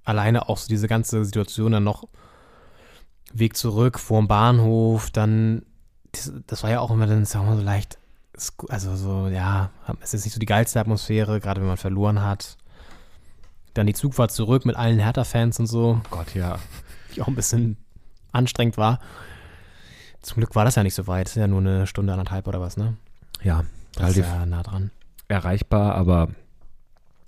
[0.05, 2.07] Alleine auch so diese ganze Situation dann noch
[3.35, 5.63] Weg zurück vorm Bahnhof, dann,
[6.13, 7.99] das, das war ja auch immer dann, sagen wir mal, so leicht,
[8.69, 9.71] also so, ja,
[10.01, 12.57] es ist nicht so die geilste Atmosphäre, gerade wenn man verloren hat.
[13.75, 16.59] Dann die Zugfahrt zurück mit allen Hertha-Fans und so, Gott, ja.
[17.15, 17.77] die auch ein bisschen
[18.33, 19.01] anstrengend war.
[20.23, 21.29] Zum Glück war das ja nicht so weit.
[21.29, 22.97] Ist ja nur eine Stunde, anderthalb oder was, ne?
[23.43, 23.65] Ja,
[23.97, 24.91] Das ist ja nah dran.
[25.29, 26.29] erreichbar, aber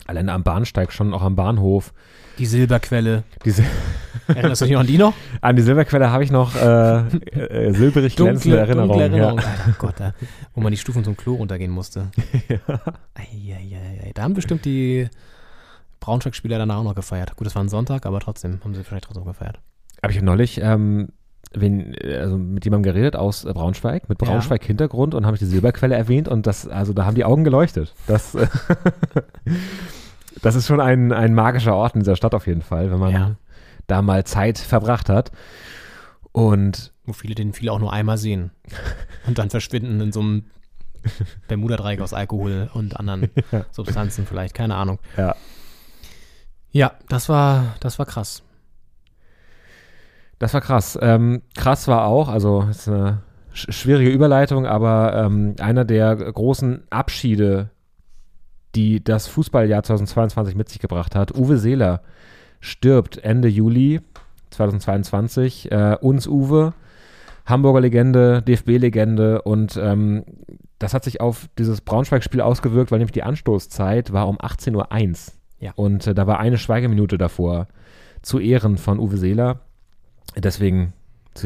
[0.06, 1.92] alleine am Bahnsteig, schon auch am Bahnhof.
[2.38, 3.24] Die Silberquelle.
[3.44, 3.64] Diese,
[4.28, 5.14] Erinnerst du dich noch an die noch?
[5.40, 9.00] an die Silberquelle habe ich noch äh, äh, silberig glänzende Erinnerungen.
[9.00, 9.38] Erinnerung.
[9.38, 9.44] Ja.
[9.44, 10.14] Alter Gott, da,
[10.54, 12.10] wo man die Stufen zum Klo runtergehen musste.
[13.14, 15.08] Eieiei, da haben bestimmt die
[16.00, 17.36] Braunschweig-Spieler danach auch noch gefeiert.
[17.36, 19.60] Gut, das war ein Sonntag, aber trotzdem haben sie vielleicht trotzdem gefeiert.
[20.02, 21.08] Aber ich habe neulich ähm,
[21.60, 24.28] wen, äh, also mit jemandem geredet aus äh, Braunschweig, mit Ja.
[24.28, 27.94] Braunschweig-Hintergrund und habe ich die Silberquelle erwähnt und das, also da haben die Augen geleuchtet.
[28.06, 28.36] Das,
[30.42, 33.12] das ist schon ein, ein magischer Ort in dieser Stadt auf jeden Fall, wenn man
[33.12, 33.36] Ja.
[33.86, 35.32] da mal Zeit verbracht hat.
[36.32, 38.50] Und Wo viele den viele auch nur einmal sehen.
[39.26, 40.44] Und dann verschwinden in so einem
[41.48, 43.30] Bermuda-Dreieck aus Alkohol und anderen
[43.70, 44.98] Substanzen vielleicht, keine Ahnung.
[45.16, 45.36] ja,
[46.72, 48.42] Ja, das war, das war krass.
[50.38, 50.98] Das war krass.
[51.00, 53.22] Ähm, krass war auch, also ist eine
[53.52, 57.70] sch schwierige Überleitung, aber ähm, einer der großen Abschiede,
[58.74, 62.02] die das Fußballjahr 2022 mit sich gebracht hat, Uwe Seeler
[62.60, 64.00] stirbt Ende Juli
[64.50, 65.72] 2022.
[65.72, 66.74] Äh, uns Uwe,
[67.46, 70.24] Hamburger Legende, DFB-Legende und ähm,
[70.78, 75.34] das hat sich auf dieses Braunschweig-Spiel ausgewirkt, weil nämlich die Anstoßzeit war um 18.01 Uhr.
[75.60, 75.72] Ja.
[75.76, 77.68] Und äh, da war eine Schweigeminute davor
[78.20, 79.60] zu Ehren von Uwe Seeler.
[80.34, 80.92] Deswegen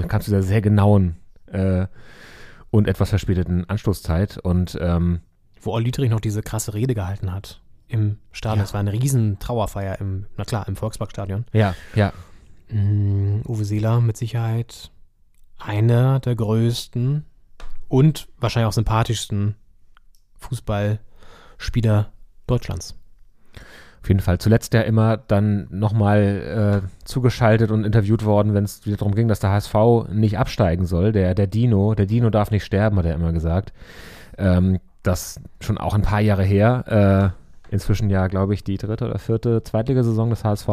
[0.09, 1.17] kam zu dieser sehr genauen
[1.47, 1.87] äh,
[2.71, 4.39] und etwas verspäteten Anstoßzeit.
[4.39, 5.21] Und ähm,
[5.61, 8.59] Wo Olli Dietrich noch diese krasse Rede gehalten hat im Stadion.
[8.59, 8.63] Ja.
[8.65, 11.45] Das war eine riesen Trauerfeier im, na klar, im Volksparkstadion.
[11.53, 12.13] ja, ja,
[12.71, 14.91] Mm, Uwe Seeler mit Sicherheit
[15.59, 17.25] einer der größten
[17.89, 19.57] und wahrscheinlich auch sympathischsten
[20.39, 22.13] Fußballspieler
[22.47, 22.97] Deutschlands.
[24.03, 24.39] Auf jeden Fall.
[24.39, 29.29] Zuletzt ja immer dann nochmal äh, zugeschaltet und interviewt worden, wenn es wieder darum ging,
[29.29, 29.75] dass der HSV
[30.11, 31.13] nicht absteigen soll.
[31.13, 33.73] Der, der Dino, der Dino darf nicht sterben, hat er immer gesagt.
[34.39, 37.33] Ähm, das schon auch ein paar Jahre her.
[37.71, 40.69] Äh, inzwischen ja, glaube ich, die dritte oder vierte Zweitligasaison des HSV.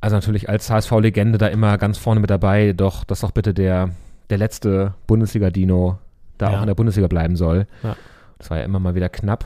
[0.00, 3.90] Also natürlich als HSV-Legende da immer ganz vorne mit dabei, doch, dass doch bitte der,
[4.30, 5.98] der letzte Bundesliga-Dino
[6.38, 6.56] da Ja.
[6.56, 7.66] auch in der Bundesliga bleiben soll.
[7.82, 7.96] Ja.
[8.38, 9.44] Das war ja immer mal wieder knapp.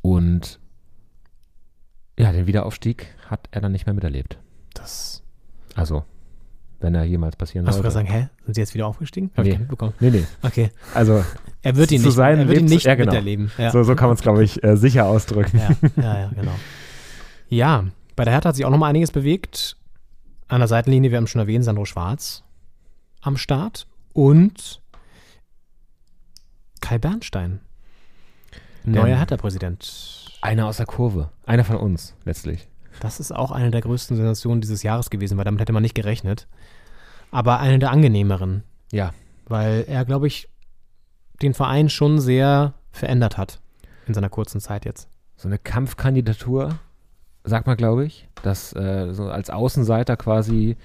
[0.00, 0.58] Und
[2.18, 4.38] ja, den Wiederaufstieg hat er dann nicht mehr miterlebt.
[4.74, 5.22] Das.
[5.74, 6.04] Also,
[6.80, 8.28] wenn er jemals passieren Hast du gerade sagen, hä?
[8.44, 9.30] Sind sie jetzt wieder aufgestiegen?
[9.36, 9.50] Hab Nee.
[9.50, 9.92] ich nicht mitbekommen.
[10.00, 10.24] Nee, nee.
[10.42, 10.70] Okay.
[10.94, 11.24] Also,
[11.62, 13.12] Er wird ihn Zu nicht, er wird ihn nicht ja, genau.
[13.12, 13.50] miterleben.
[13.58, 13.70] Ja.
[13.70, 15.58] so, so kann man es, glaube ich, äh, sicher ausdrücken.
[15.58, 15.70] Ja,
[16.02, 16.54] ja, ja, genau.
[17.48, 17.84] Ja,
[18.16, 19.76] bei der Hertha hat sich auch noch mal einiges bewegt.
[20.48, 22.42] An der Seitenlinie, wir haben schon erwähnt, Sandro Schwarz
[23.22, 24.80] am Start und
[26.80, 27.60] Kai Bernstein,
[28.84, 30.19] neuer Hertha-Präsident.
[30.40, 31.30] Einer aus der Kurve.
[31.46, 32.68] Einer von uns, letztlich.
[33.00, 35.94] Das ist auch eine der größten Sensationen dieses Jahres gewesen, weil damit hätte man nicht
[35.94, 36.48] gerechnet.
[37.30, 38.62] Aber eine der angenehmeren,
[38.92, 39.12] Ja.
[39.46, 40.48] weil er, glaube ich,
[41.42, 43.60] den Verein schon sehr verändert hat
[44.06, 45.08] in seiner kurzen Zeit jetzt.
[45.36, 46.78] So eine Kampfkandidatur,
[47.44, 48.28] sagt man, glaube ich.
[48.42, 50.76] Das äh, so als Außenseiter quasi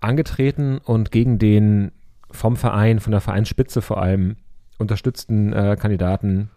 [0.00, 1.92] angetreten und gegen den
[2.30, 4.36] vom Verein, von der Vereinsspitze vor allem
[4.78, 6.50] unterstützten äh, Kandidaten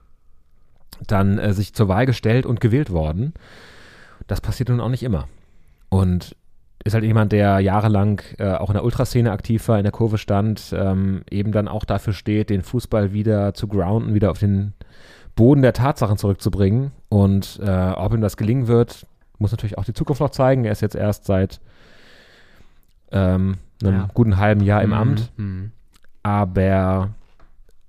[1.05, 3.33] dann äh, sich zur Wahl gestellt und gewählt worden.
[4.27, 5.27] Das passiert nun auch nicht immer.
[5.89, 6.35] Und
[6.83, 10.17] ist halt jemand, der jahrelang äh, auch in der Ultraszene aktiv war, in der Kurve
[10.17, 14.73] stand, ähm, eben dann auch dafür steht, den Fußball wieder zu grounden, wieder auf den
[15.35, 16.91] Boden der Tatsachen zurückzubringen.
[17.09, 19.05] Und äh, ob ihm das gelingen wird,
[19.37, 20.65] muss natürlich auch die Zukunft noch zeigen.
[20.65, 21.59] Er ist jetzt erst seit
[23.11, 24.09] ähm, einem Ja.
[24.13, 25.31] guten halben Jahr im Mhm, Amt.
[25.37, 25.71] mhm.
[26.23, 27.09] Aber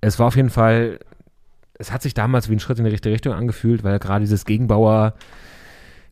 [0.01, 0.99] es war auf jeden Fall,
[1.79, 4.45] es hat sich damals wie ein Schritt in die richtige Richtung angefühlt, weil gerade dieses
[4.45, 5.13] Gegenbauer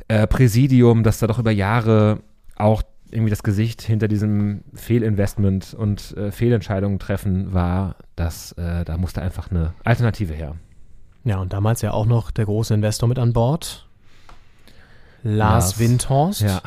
[0.08, 2.22] äh, Präsidium, das da doch über Jahre
[2.56, 8.98] auch irgendwie das Gesicht hinter diesem Fehlinvestment und äh, Fehlentscheidungen treffen war, dass äh, da
[8.98, 10.56] musste einfach eine Alternative her.
[11.24, 13.88] Ja, und damals ja auch noch der große Investor mit an Bord.
[15.24, 15.80] Lars, Lars.
[15.80, 16.42] Windhorst.
[16.42, 16.62] Ja.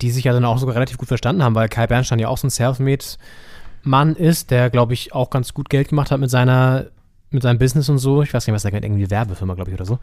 [0.00, 2.38] Die sich ja dann auch sogar relativ gut verstanden haben, weil Kai Bernstein ja auch
[2.38, 6.86] so ein Selfmade-Mann ist, der, glaube ich, auch ganz gut Geld gemacht hat mit seiner,
[7.30, 8.22] mit seinem Business und so.
[8.22, 9.98] Ich weiß nicht, was der kennt, irgendwie Werbefirma, glaube ich, oder so.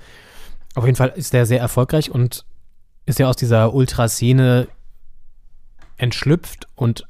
[0.75, 2.45] Auf jeden Fall ist der sehr erfolgreich und
[3.05, 4.67] ist ja aus dieser Ultraszene
[5.97, 7.05] entschlüpft und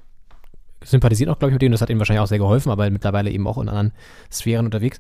[0.84, 1.72] sympathisiert auch, glaube ich, mit denen.
[1.72, 3.94] Das hat ihm wahrscheinlich auch sehr geholfen, aber mittlerweile eben auch in anderen
[4.32, 5.00] Sphären unterwegs.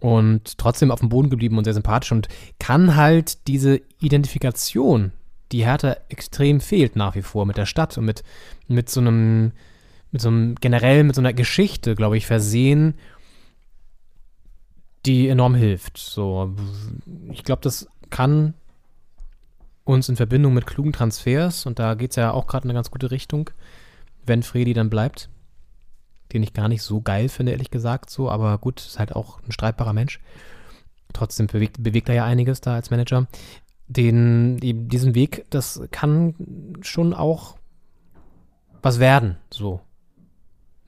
[0.00, 2.28] Und trotzdem auf dem Boden geblieben und sehr sympathisch und
[2.58, 5.12] kann halt diese Identifikation,
[5.50, 8.22] die Hertha extrem fehlt nach wie vor mit der Stadt und mit,
[8.68, 9.52] mit so einem,
[10.12, 12.94] mit so einem generell, mit so einer Geschichte, glaube ich, versehen,
[15.06, 15.98] die enorm hilft.
[15.98, 16.54] So,
[17.30, 18.54] ich glaube, das kann
[19.84, 22.76] uns in Verbindung mit klugen Transfers, und da geht es ja auch gerade in eine
[22.76, 23.50] ganz gute Richtung,
[24.26, 25.30] wenn Fredi dann bleibt,
[26.32, 29.40] den ich gar nicht so geil finde, ehrlich gesagt, so, aber gut, ist halt auch
[29.42, 30.20] ein streitbarer Mensch.
[31.14, 33.26] Trotzdem bewegt, bewegt er ja einiges da als Manager.
[33.86, 36.34] Den, die, diesen Weg, das kann
[36.82, 37.56] schon auch
[38.82, 39.80] was werden, so.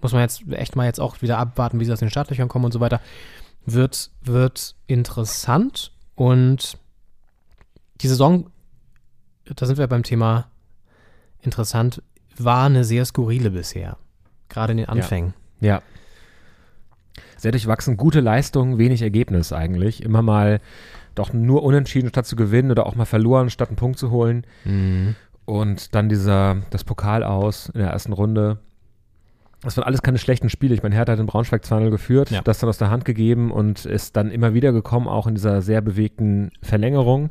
[0.02, 2.66] Muss man jetzt echt mal jetzt auch wieder abwarten, wie sie aus den Startlöchern kommen
[2.66, 3.00] und so weiter.
[3.66, 6.78] Wird, wird interessant und
[8.00, 8.50] die Saison,
[9.44, 10.50] da sind wir beim Thema
[11.40, 12.02] interessant,
[12.36, 13.96] war eine sehr skurrile bisher.
[14.48, 15.34] Gerade in den Anfängen.
[15.61, 15.82] Ja.
[17.36, 20.02] Sehr durchwachsen, gute Leistung, wenig Ergebnis eigentlich.
[20.02, 20.61] Immer mal
[21.14, 24.46] doch nur unentschieden statt zu gewinnen oder auch mal verloren statt einen Punkt zu holen.
[25.44, 28.58] Und dann dieser, das Pokal aus in der ersten Runde.
[29.62, 30.74] Das waren alles keine schlechten Spiele.
[30.74, 32.40] Ich meine, Hertha hat in Braunschweig 2-0 geführt, Ja.
[32.42, 35.61] das dann aus der Hand gegeben und ist dann immer wieder gekommen, auch in dieser
[35.62, 37.30] sehr bewegten Verlängerung.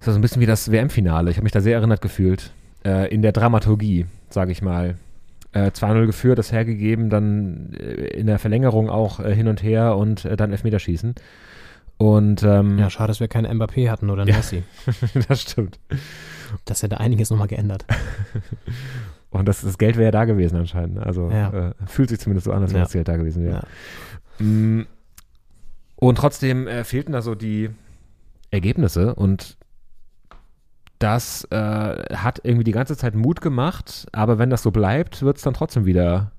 [0.00, 1.30] Das war so ein bisschen wie das WM-Finale.
[1.30, 2.52] Ich habe mich da sehr erinnert gefühlt.
[2.84, 4.96] Äh, in der Dramaturgie, sage ich mal.
[5.52, 9.96] Äh, 2-0 geführt, das hergegeben, dann äh, in der Verlängerung auch äh, hin und her
[9.96, 11.14] und äh, dann Elfmeterschießen.
[11.96, 14.36] Und ähm, Ja, schade, dass wir keinen Mbappé hatten oder einen Ja.
[14.36, 14.64] Messi.
[15.28, 15.78] das stimmt.
[16.66, 17.86] Das hätte einiges nochmal geändert.
[19.30, 20.98] Und das, das Geld wäre ja da gewesen anscheinend.
[20.98, 21.68] Also Ja.
[21.70, 22.84] äh, fühlt sich zumindest so an, als wenn Ja.
[22.84, 23.66] das Geld da gewesen wäre.
[24.38, 24.44] Ja.
[24.44, 24.86] Mm.
[25.96, 27.70] Und trotzdem äh, fehlten da so die
[28.50, 29.56] Ergebnisse und
[30.98, 35.36] das äh, hat irgendwie die ganze Zeit Mut gemacht, aber wenn das so bleibt, wird
[35.36, 36.32] es dann trotzdem wieder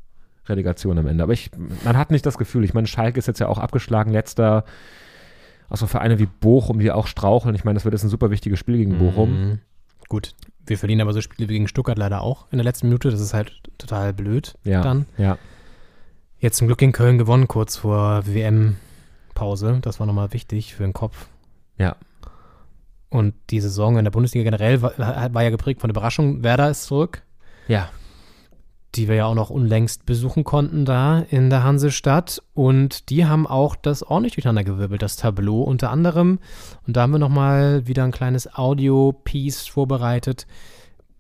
[0.47, 1.23] Relegation am Ende.
[1.23, 1.51] Aber ich,
[1.83, 4.63] man hat nicht das Gefühl, ich meine, Schalke ist jetzt ja auch abgeschlagen, letzter,
[5.69, 7.53] auch so Vereine wie Bochum, die auch straucheln.
[7.55, 9.29] Ich meine, das wird jetzt ein super wichtiges Spiel gegen Bochum.
[9.49, 9.59] Mhm.
[10.07, 10.33] Gut,
[10.69, 13.09] wir verlieren aber so Spiele wie gegen Stuttgart leider auch in der letzten Minute.
[13.09, 15.05] Das ist halt total blöd Ja, dann.
[15.17, 15.37] ja,
[16.39, 19.79] Jetzt zum Glück in Köln gewonnen, kurz vor WM-Pause.
[19.81, 21.27] Das war nochmal wichtig für den Kopf.
[21.77, 21.95] ja.
[23.09, 24.91] Und die Saison in der Bundesliga generell war,
[25.33, 26.43] war ja geprägt von Überraschung.
[26.43, 27.21] Werder ist zurück,
[27.69, 27.89] Ja,
[28.97, 32.41] die wir ja auch noch unlängst besuchen konnten da in der Hansestadt.
[32.53, 36.39] Und die haben auch das ordentlich durcheinandergewirbelt, das Tableau unter anderem.
[36.85, 40.47] Und da haben wir nochmal wieder ein kleines Audio-Piece vorbereitet.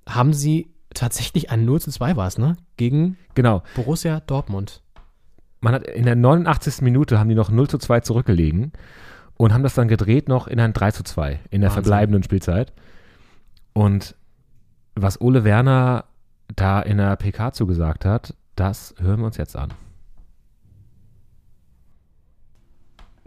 [0.07, 2.57] Haben sie tatsächlich ein 0 zu 2 war es, ne?
[2.75, 3.61] Gegen genau.
[3.75, 4.81] Borussia Dortmund.
[5.61, 6.81] man hat in der 89.
[6.81, 8.73] Minute haben die noch 0 zu 2 zurückgelegen
[9.35, 11.83] und haben das dann gedreht noch in ein 3 zu 2 in der Wahnsinn.
[11.83, 12.73] verbleibenden Spielzeit.
[13.73, 14.15] Und
[14.95, 16.05] was Ole Werner
[16.55, 19.73] da in der PK zugesagt hat, das hören wir uns jetzt an.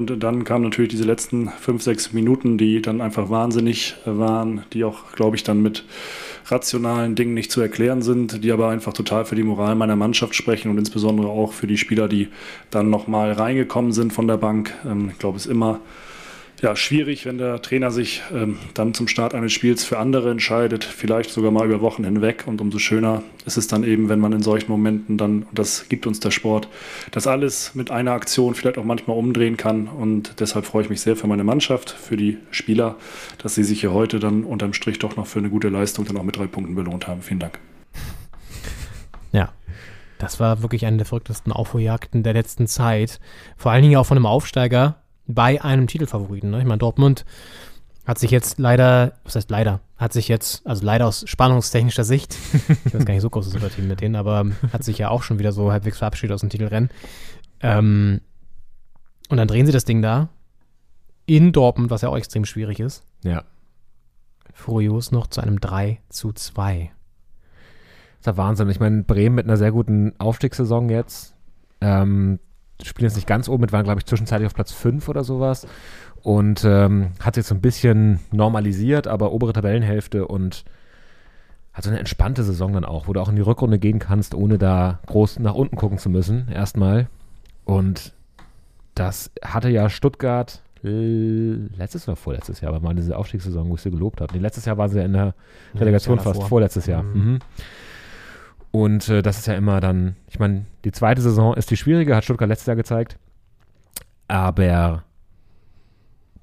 [0.01, 4.85] Und dann kamen natürlich diese letzten fünf, sechs Minuten, die dann einfach wahnsinnig waren, die
[4.85, 5.85] auch, glaube ich, dann mit
[6.47, 10.35] rationalen Dingen nicht zu erklären sind, die aber einfach total für die Moral meiner Mannschaft
[10.35, 12.29] sprechen und insbesondere auch für die Spieler, die
[12.71, 14.73] dann nochmal reingekommen sind von der Bank.
[14.87, 15.81] Ähm, ich glaube, es ist immer
[16.63, 20.85] ja, schwierig, wenn der Trainer sich ähm, dann zum Start eines Spiels für andere entscheidet,
[20.85, 22.45] vielleicht sogar mal über Wochen hinweg.
[22.47, 25.89] Und umso schöner ist es dann eben, wenn man in solchen Momenten dann, und das
[25.89, 26.69] gibt uns der Sport,
[27.13, 29.89] das alles mit einer Aktion vielleicht auch manchmal umdrehen kann.
[29.89, 32.97] Und deshalb freue ich mich sehr für meine Mannschaft, für die Spieler,
[33.39, 36.17] dass sie sich hier heute dann unterm Strich doch noch für eine gute Leistung dann
[36.19, 37.23] auch mit drei Punkten belohnt haben.
[37.23, 37.59] Vielen Dank.
[39.33, 39.53] Ja.
[40.19, 43.21] Das war wirklich eine der verrücktesten Aufholjagden der letzten Zeit.
[43.57, 45.01] Vor allen Dingen auch von einem Aufsteiger
[45.35, 46.51] bei einem Titelfavoriten.
[46.51, 46.59] Ne?
[46.59, 47.25] Ich meine, Dortmund
[48.07, 52.37] hat sich jetzt leider, was heißt leider, hat sich jetzt, also leider aus spannungstechnischer Sicht,
[52.85, 55.39] ich weiß gar nicht so großes Überteam mit denen, aber hat sich ja auch schon
[55.39, 56.91] wieder so halbwegs verabschiedet aus dem Titelrennen.
[57.61, 58.21] Ähm,
[59.29, 60.29] und dann drehen sie das Ding da
[61.27, 63.05] in Dortmund, was ja auch extrem schwierig ist.
[63.23, 63.45] Ja.
[64.53, 66.91] Furios noch zu einem 3 zu 2.
[66.91, 68.69] Das ist ja Wahnsinn.
[68.69, 71.37] Ich meine, Bremen mit einer sehr guten Aufstiegssaison jetzt.
[71.81, 72.41] Ähm,
[72.85, 75.67] spielen jetzt nicht ganz oben mit, waren, glaube ich, zwischenzeitlich auf Platz 5 oder sowas.
[76.23, 80.65] Und ähm, hat sich jetzt so ein bisschen normalisiert, aber obere Tabellenhälfte und
[81.73, 84.35] hat so eine entspannte Saison dann auch, wo du auch in die Rückrunde gehen kannst,
[84.35, 87.09] ohne da groß nach unten gucken zu müssen, erstmal.
[87.65, 88.13] Und
[88.95, 93.91] das hatte ja Stuttgart letztes oder vorletztes Jahr, aber mal diese Aufstiegssaison, wo ich sie
[93.91, 94.33] gelobt habe.
[94.33, 95.35] Nee, letztes Jahr waren sie ja in der
[95.75, 96.49] Relegation Jahr fast, davor.
[96.49, 97.03] vorletztes Jahr.
[97.03, 97.39] Mhm.
[98.73, 102.15] Und äh, das ist ja immer dann, ich meine, die zweite Saison ist die schwierige,
[102.15, 103.19] hat Stuttgart letztes Jahr gezeigt.
[104.29, 105.03] Aber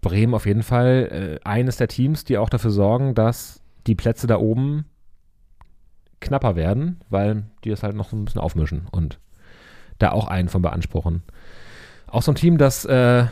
[0.02, 4.28] Bremen auf jeden Fall äh, eines der Teams, die auch dafür sorgen, dass die Plätze
[4.28, 4.86] da oben
[6.20, 9.20] knapper werden, weil die das halt noch so ein bisschen aufmischen und
[10.00, 11.24] da auch einen von beanspruchen.
[12.08, 13.26] Auch so ein Team, das äh,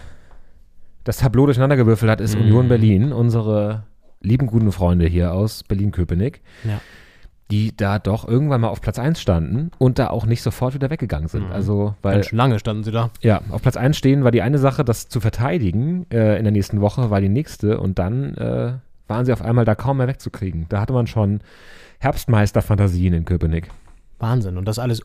[1.04, 2.42] das Tableau durcheinandergewürfelt hat, ist Mhm.
[2.42, 3.84] Union Berlin, unsere
[4.22, 6.80] lieben guten Freunde hier aus Berlin-Köpenick, Ja.
[7.52, 10.90] Die da doch irgendwann mal auf Platz 1 standen und da auch nicht sofort wieder
[10.90, 11.48] weggegangen sind.
[11.48, 11.52] Mhm.
[11.52, 13.12] Also, weil Ganz lange standen sie da.
[13.22, 16.52] ja, auf Platz 1 stehen war die eine Sache, das zu verteidigen äh, in der
[16.52, 18.74] nächsten Woche, war die nächste und dann äh,
[19.08, 20.66] waren sie auf einmal da kaum mehr wegzukriegen.
[20.70, 21.42] Da hatte man schon
[22.00, 23.70] Herbstmeister-Fantasien in Köpenick.
[24.18, 24.58] Wahnsinn.
[24.58, 25.02] Und das alles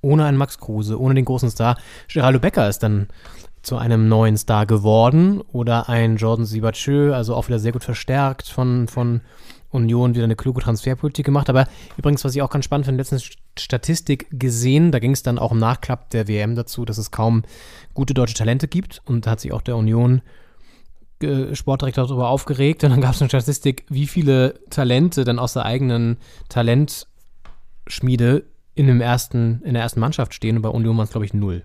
[0.00, 1.76] ohne einen Max Kruse, ohne den großen Star.
[2.12, 3.08] Geraldo Becker ist dann
[3.62, 8.48] zu einem neuen Star geworden oder ein Jordan Sibachö, also auch wieder sehr gut verstärkt
[8.48, 9.20] von, von
[9.70, 11.50] Union, wieder eine kluge Transferpolitik gemacht.
[11.50, 11.66] Aber
[11.96, 15.52] übrigens, was ich auch ganz spannend finde, letztens Statistik gesehen, da ging es dann auch
[15.52, 17.42] im Nachklapp der WM dazu, dass es kaum
[17.94, 20.22] gute deutsche Talente gibt und da hat sich auch der Union
[21.22, 25.52] äh, Sportdirektor darüber aufgeregt und dann gab es eine Statistik, wie viele Talente dann aus
[25.52, 26.16] der eigenen
[26.48, 28.44] Talentschmiede
[28.74, 31.34] in, dem ersten, in der ersten Mannschaft stehen und bei Union waren es, glaube ich,
[31.34, 31.64] null.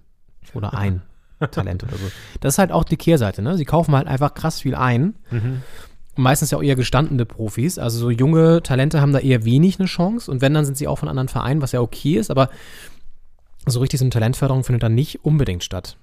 [0.54, 1.04] Oder ein
[1.52, 2.12] Talent oder so.
[2.42, 3.56] Das ist halt auch die Kehrseite, ne?
[3.56, 5.16] Sie kaufen halt einfach krass viel ein.
[6.16, 7.80] Meistens ja auch eher gestandene Profis.
[7.80, 10.88] Also so junge Talente haben da eher wenig eine Chance und wenn, dann sind sie
[10.88, 12.50] auch von anderen Vereinen, was ja okay ist, aber
[13.66, 15.98] so richtig so eine Talentförderung findet dann nicht unbedingt statt.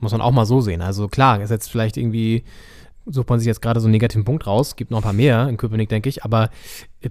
[0.00, 0.80] Muss man auch mal so sehen.
[0.80, 2.44] Also klar, ist jetzt vielleicht irgendwie,
[3.06, 5.48] sucht man sich jetzt gerade so einen negativen Punkt raus, gibt noch ein paar mehr
[5.48, 6.50] in Köpenick, denke ich, aber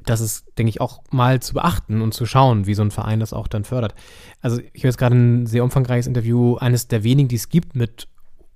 [0.05, 3.19] das ist, denke ich, auch mal zu beachten und zu schauen, wie so ein Verein
[3.19, 3.93] das auch dann fördert.
[4.41, 7.75] Also ich habe jetzt gerade ein sehr umfangreiches Interview, eines der wenigen, die es gibt,
[7.75, 8.07] mit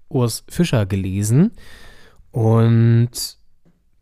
[0.10, 1.52] Urs Fischer gelesen
[2.32, 3.38] und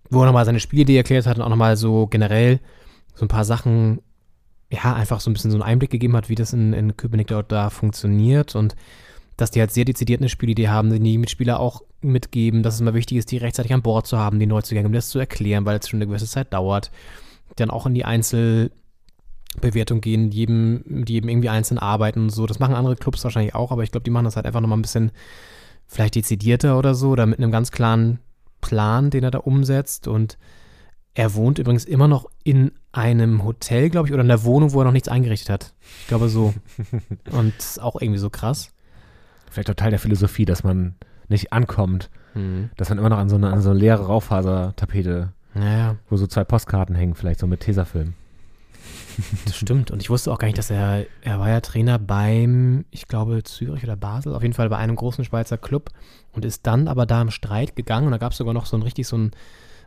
[0.10, 2.60] wo er nochmal seine Spielidee erklärt hat und auch nochmal so generell
[3.14, 4.02] so ein paar Sachen,
[4.72, 7.28] ja, einfach so ein bisschen so einen Einblick gegeben hat, wie das in, in Köpenick
[7.28, 8.76] dort da funktioniert und
[9.38, 12.94] dass die halt sehr dezidiert eine Spielidee haben, die Mitspieler auch mitgeben, dass es mal
[12.94, 15.80] wichtig ist, die rechtzeitig an Bord zu haben, die Neuzugänge, um das zu erklären, weil
[15.80, 16.92] es schon eine gewisse Zeit dauert.
[17.56, 22.46] Dann auch in die Einzelbewertung gehen, jedem, mit jedem irgendwie einzeln arbeiten und so.
[22.48, 24.78] Das machen andere Clubs wahrscheinlich auch, aber ich glaube, die machen das halt einfach nochmal
[24.78, 25.12] ein bisschen
[25.88, 28.20] vielleicht dezidierter oder so oder mit einem ganz klaren
[28.62, 30.08] Plan, den er da umsetzt.
[30.08, 30.38] Und
[31.14, 34.82] er wohnt übrigens immer noch in einem Hotel, glaube ich, oder in der Wohnung, wo
[34.82, 35.74] er noch nichts eingerichtet hat.
[36.02, 36.54] Ich glaube so.
[37.32, 38.72] Und das ist auch irgendwie so krass.
[39.52, 40.96] Vielleicht auch Teil der Philosophie, dass man
[41.28, 42.70] nicht ankommt, Mhm.
[42.78, 46.28] dass man immer noch an so eine, an so eine leere Raufasertapete, Naja, wo so
[46.28, 48.14] zwei Postkarten hängen, vielleicht so mit Tesafilm.
[49.46, 49.92] Das stimmt.
[49.92, 53.44] Und ich wusste auch gar nicht, dass er, er war ja Trainer beim, ich glaube,
[53.44, 55.90] Zürich oder Basel, auf jeden Fall bei einem großen Schweizer Club
[56.34, 58.78] und ist dann aber da im Streit gegangen und da gab es sogar noch so
[58.78, 59.32] ein richtig so ein,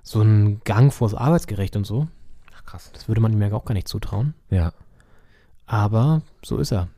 [0.03, 2.09] so ein Gang vors Arbeitsgericht und so.
[2.57, 2.91] Ach krass.
[2.93, 4.35] Das würde man ihm ja auch gar nicht zutrauen.
[4.51, 4.73] Ja.
[5.67, 6.89] Aber so ist er.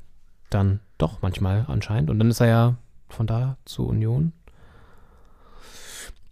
[0.51, 2.11] Dann doch manchmal anscheinend.
[2.11, 2.75] Und dann ist er ja
[3.09, 4.33] von da zu Union.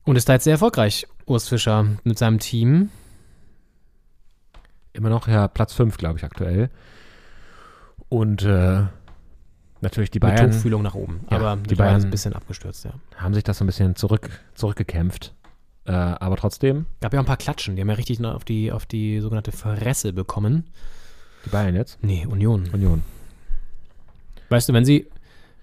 [0.04, 2.90] Und ist da jetzt sehr erfolgreich, Urs Fischer, mit seinem Team.
[4.92, 6.70] Immer noch ja Platz 5, glaube ich, aktuell.
[8.08, 8.82] Und äh,
[9.80, 11.24] natürlich die Mit Bayern Tuchfühlung nach oben.
[11.30, 12.92] Ja, Aber die Bayern Bayern- ein bisschen abgestürzt, ja.
[13.16, 15.34] haben sich das so ein bisschen zurück, zurückgekämpft.
[15.84, 17.74] Äh, aber trotzdem, Gab ja auch ein paar Klatschen.
[17.74, 20.64] Die haben ja richtig auf die, auf die sogenannte Fresse bekommen.
[21.46, 21.98] die Bayern jetzt.
[22.02, 22.68] Nee, Union.
[22.72, 23.02] Union.
[24.50, 25.08] Weißt du, wenn sie,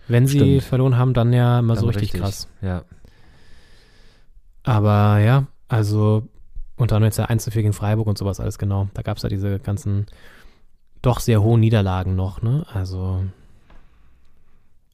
[0.08, 2.48] wenn sie verloren haben, dann ja immer so Dann richtig, krass.
[2.62, 2.84] Ja.
[4.64, 6.28] Aber ja, also
[6.80, 8.88] unter anderem jetzt ja 1 zu 4 gegen Freiburg und sowas alles genau.
[8.94, 10.08] Da gab es ja diese ganzen
[11.02, 12.66] doch sehr hohen Niederlagen noch, ne?
[12.74, 13.24] Also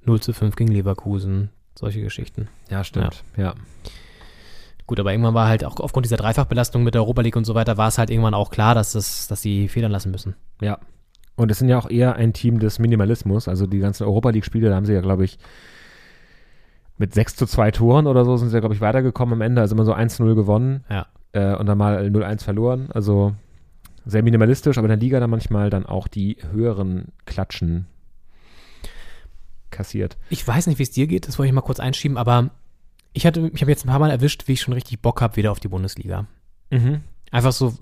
[0.03, 2.47] 0 zu 5 gegen Leverkusen, solche Geschichten.
[2.69, 3.23] Ja, stimmt.
[3.37, 3.53] Ja.
[4.87, 7.55] Gut, aber irgendwann war halt auch aufgrund dieser Dreifachbelastung mit der Europa League und so
[7.55, 10.35] weiter, war es halt irgendwann auch klar, dass, das, dass sie federn lassen müssen.
[10.61, 10.77] Ja.
[11.35, 13.47] Und es sind ja auch eher ein Team des Minimalismus.
[13.47, 15.39] Also die ganzen Europa League-Spiele, da haben sie ja, glaube ich,
[16.97, 19.61] mit 6 zu 2 Toren oder so sind sie ja, glaube ich, weitergekommen am Ende.
[19.61, 21.07] Also immer so 1-0 gewonnen Ja.
[21.35, 22.89] Äh, und dann mal 0-1 verloren.
[22.93, 23.35] Also
[24.05, 27.87] sehr minimalistisch, aber in der Liga dann manchmal dann auch die höheren Klatschen
[29.69, 30.17] kassiert.
[30.29, 32.51] Ich weiß nicht, wie es dir geht, das wollte ich mal kurz einschieben, aber
[33.13, 35.35] ich hatte, ich habe jetzt ein paar Mal erwischt, wie ich schon richtig Bock habe,
[35.35, 36.27] wieder auf die Bundesliga.
[36.69, 37.01] Mhm.
[37.31, 37.73] Einfach so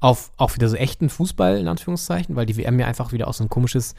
[0.00, 3.34] auf auch wieder so echten Fußball, in Anführungszeichen, weil die WM ja einfach wieder auch
[3.34, 3.94] so ein komisches,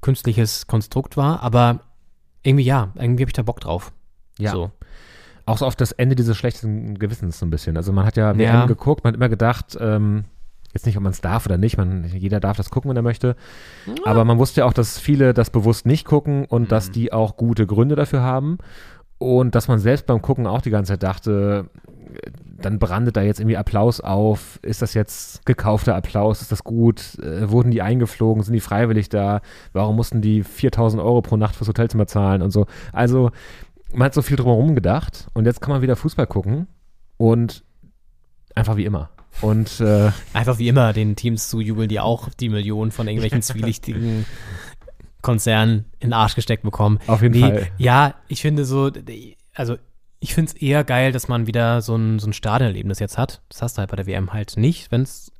[0.00, 1.42] künstliches Konstrukt war.
[1.42, 1.80] Aber
[2.42, 3.92] irgendwie ja, irgendwie habe ich da Bock drauf.
[4.38, 4.52] Ja.
[4.52, 4.70] So.
[5.46, 7.76] Auch so auf das Ende dieses schlechten Gewissens so ein bisschen.
[7.76, 8.66] Also man hat ja WM Ja.
[8.66, 10.24] geguckt, man hat immer gedacht, ähm,
[10.72, 13.02] jetzt nicht, ob man es darf oder nicht, man, jeder darf das gucken, wenn er
[13.02, 13.34] möchte.
[14.04, 16.68] Aber man wusste ja auch, dass viele das bewusst nicht gucken und Mhm.
[16.68, 18.58] dass die auch gute Gründe dafür haben.
[19.18, 21.66] Und dass man selbst beim Gucken auch die ganze Zeit dachte,
[22.58, 24.58] dann brandet da jetzt irgendwie Applaus auf.
[24.62, 26.40] Ist das jetzt gekaufter Applaus?
[26.40, 27.18] Ist das gut?
[27.22, 28.42] Äh, wurden die eingeflogen?
[28.42, 29.40] Sind die freiwillig da?
[29.74, 32.66] Warum mussten die 4000 Euro pro Nacht fürs Hotelzimmer zahlen und so?
[32.92, 33.30] Also,
[33.92, 36.66] man hat so viel drumherum gedacht und jetzt kann man wieder Fußball gucken
[37.16, 37.64] und
[38.54, 39.10] einfach wie immer.
[39.40, 44.26] Und äh, Einfach wie immer den Teams zujubeln, die auch die Millionen von irgendwelchen zwielichtigen
[45.22, 46.98] Konzernen in den Arsch gesteckt bekommen.
[47.06, 47.68] Auf jeden Fall.
[47.78, 48.90] Ja, ich finde so,
[49.54, 49.76] also
[50.18, 53.40] ich finde es eher geil, dass man wieder so ein, so ein Stadionerlebnis jetzt hat.
[53.48, 55.32] Das hast du halt bei der WM halt nicht, wenn es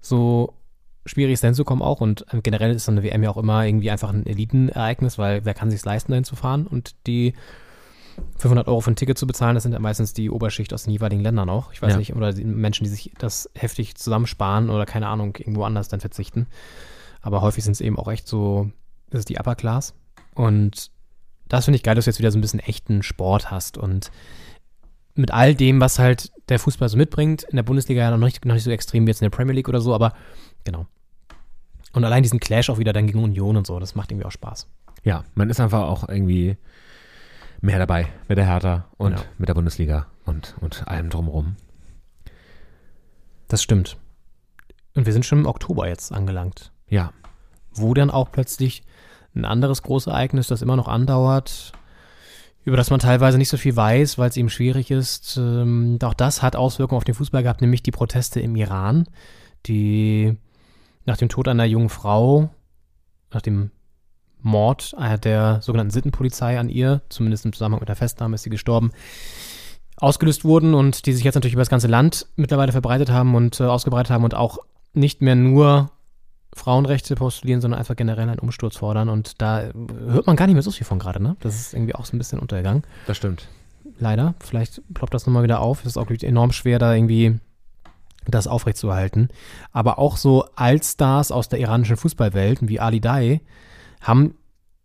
[0.00, 0.54] so
[1.04, 2.00] schwierig ist, hinzukommen auch.
[2.00, 5.44] Und ähm, generell ist so eine WM ja auch immer irgendwie einfach ein Elitenereignis, weil
[5.44, 7.34] wer kann sich leisten, dahin zu fahren und die
[8.38, 10.92] 500 Euro für ein Ticket zu bezahlen, das sind ja meistens die Oberschicht aus den
[10.92, 11.72] jeweiligen Ländern auch.
[11.72, 11.98] Ich weiß Ja.
[11.98, 16.00] nicht, oder die Menschen, die sich das heftig zusammensparen oder keine Ahnung, irgendwo anders dann
[16.00, 16.46] verzichten.
[17.22, 18.70] Aber häufig sind es eben auch echt so,
[19.10, 19.94] das ist die Upper Class.
[20.34, 20.90] Und
[21.48, 24.10] das finde ich geil, dass du jetzt wieder so ein bisschen echten Sport hast und
[25.14, 28.44] mit all dem, was halt der Fußball so mitbringt, in der Bundesliga ja noch nicht,
[28.44, 30.12] noch nicht so extrem wie jetzt in der Premier League oder so, aber
[30.64, 30.86] genau.
[31.94, 34.30] Und allein diesen Clash auch wieder dann gegen Union und so, das macht irgendwie auch
[34.32, 34.68] Spaß.
[35.04, 36.56] ja, man ist einfach auch irgendwie
[37.60, 39.24] mehr dabei mit der Hertha und Ja.
[39.38, 41.56] mit der Bundesliga und, und allem drumherum.
[43.48, 43.96] Das stimmt.
[44.94, 47.12] Und wir sind schon im Oktober jetzt angelangt, Ja,
[47.72, 48.82] wo dann auch plötzlich
[49.34, 51.72] ein anderes Großereignis, das immer noch andauert,
[52.64, 55.36] über das man teilweise nicht so viel weiß, weil es eben schwierig ist.
[55.36, 59.06] Ähm, auch das hat Auswirkungen auf den Fußball gehabt, nämlich die Proteste im Iran,
[59.66, 60.36] die
[61.04, 62.50] nach dem Tod einer jungen Frau,
[63.32, 63.70] nach dem
[64.46, 68.50] Mord äh, der sogenannten Sittenpolizei an ihr, zumindest im Zusammenhang mit der Festnahme ist sie
[68.50, 68.92] gestorben,
[69.96, 73.60] ausgelöst wurden und die sich jetzt natürlich über das ganze Land mittlerweile verbreitet haben und
[73.60, 74.58] äh, ausgebreitet haben und auch
[74.92, 75.90] nicht mehr nur
[76.54, 79.08] Frauenrechte postulieren, sondern einfach generell einen Umsturz fordern.
[79.08, 79.72] Und da äh,
[80.08, 81.36] hört man gar nicht mehr so viel von gerade, ne?
[81.40, 82.82] Das ist irgendwie auch so ein bisschen untergegangen.
[83.06, 83.48] das stimmt.
[83.98, 84.34] Leider.
[84.40, 85.80] Vielleicht ploppt das nochmal wieder auf.
[85.80, 87.40] Es ist auch wirklich enorm schwer, da irgendwie
[88.26, 89.28] das aufrechtzuerhalten.
[89.72, 93.40] Aber auch so Allstars aus der iranischen Fußballwelt, wie Ali Dai,
[94.06, 94.34] haben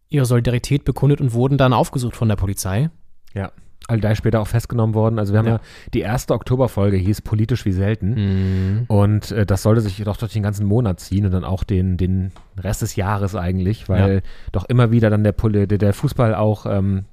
[0.09, 2.89] ihre Solidarität bekundet und wurden dann aufgesucht von der Polizei.
[3.33, 3.51] Ja.
[3.87, 5.17] Aldai später auch festgenommen worden.
[5.19, 5.61] Also wir haben ja, Ja.
[5.93, 8.85] die erste Oktoberfolge hieß politisch wie selten.
[8.87, 11.97] Und äh, das sollte sich doch durch den ganzen Monat ziehen und dann auch den,
[11.97, 16.35] den Rest des Jahres eigentlich, weil doch immer wieder dann der, Poli- der, der Fußball
[16.35, 17.05] auch ähm,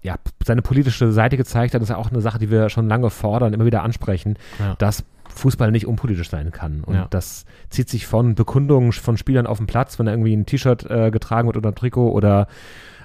[0.00, 0.14] ja,
[0.46, 1.80] seine politische Seite gezeigt hat.
[1.82, 4.76] Das ist ja auch eine Sache, die wir schon lange fordern, immer wieder ansprechen, Ja.
[4.78, 5.04] dass
[5.38, 6.82] Fußball nicht unpolitisch sein kann.
[6.84, 7.06] Und Ja.
[7.10, 10.88] das zieht sich von Bekundungen von Spielern auf dem Platz, wenn da irgendwie ein T-Shirt
[10.90, 12.46] äh, getragen wird oder ein Trikot oder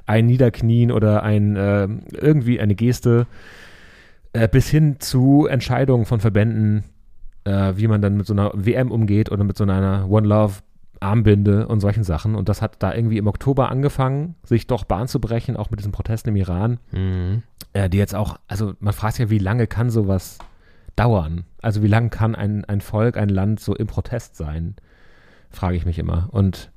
[0.06, 3.26] ein Niederknien oder ein äh, irgendwie eine Geste
[4.34, 6.84] äh, bis hin zu Entscheidungen von Verbänden,
[7.46, 10.56] äh, wie man dann mit so einer WM umgeht oder mit so einer One Love
[11.00, 12.34] Armbinde und solchen Sachen.
[12.36, 15.80] Und das hat da irgendwie im Oktober angefangen, sich doch Bahn zu brechen, auch mit
[15.82, 16.80] diesen Protesten im Iran,
[17.74, 20.38] äh, die jetzt auch, also man fragt sich ja, wie lange kann sowas
[20.96, 21.46] dauern?
[21.62, 24.76] Also wie lange kann ein, ein Volk, ein Land so im Protest sein?
[25.50, 26.30] Frage ich mich immer.
[26.32, 26.72] Und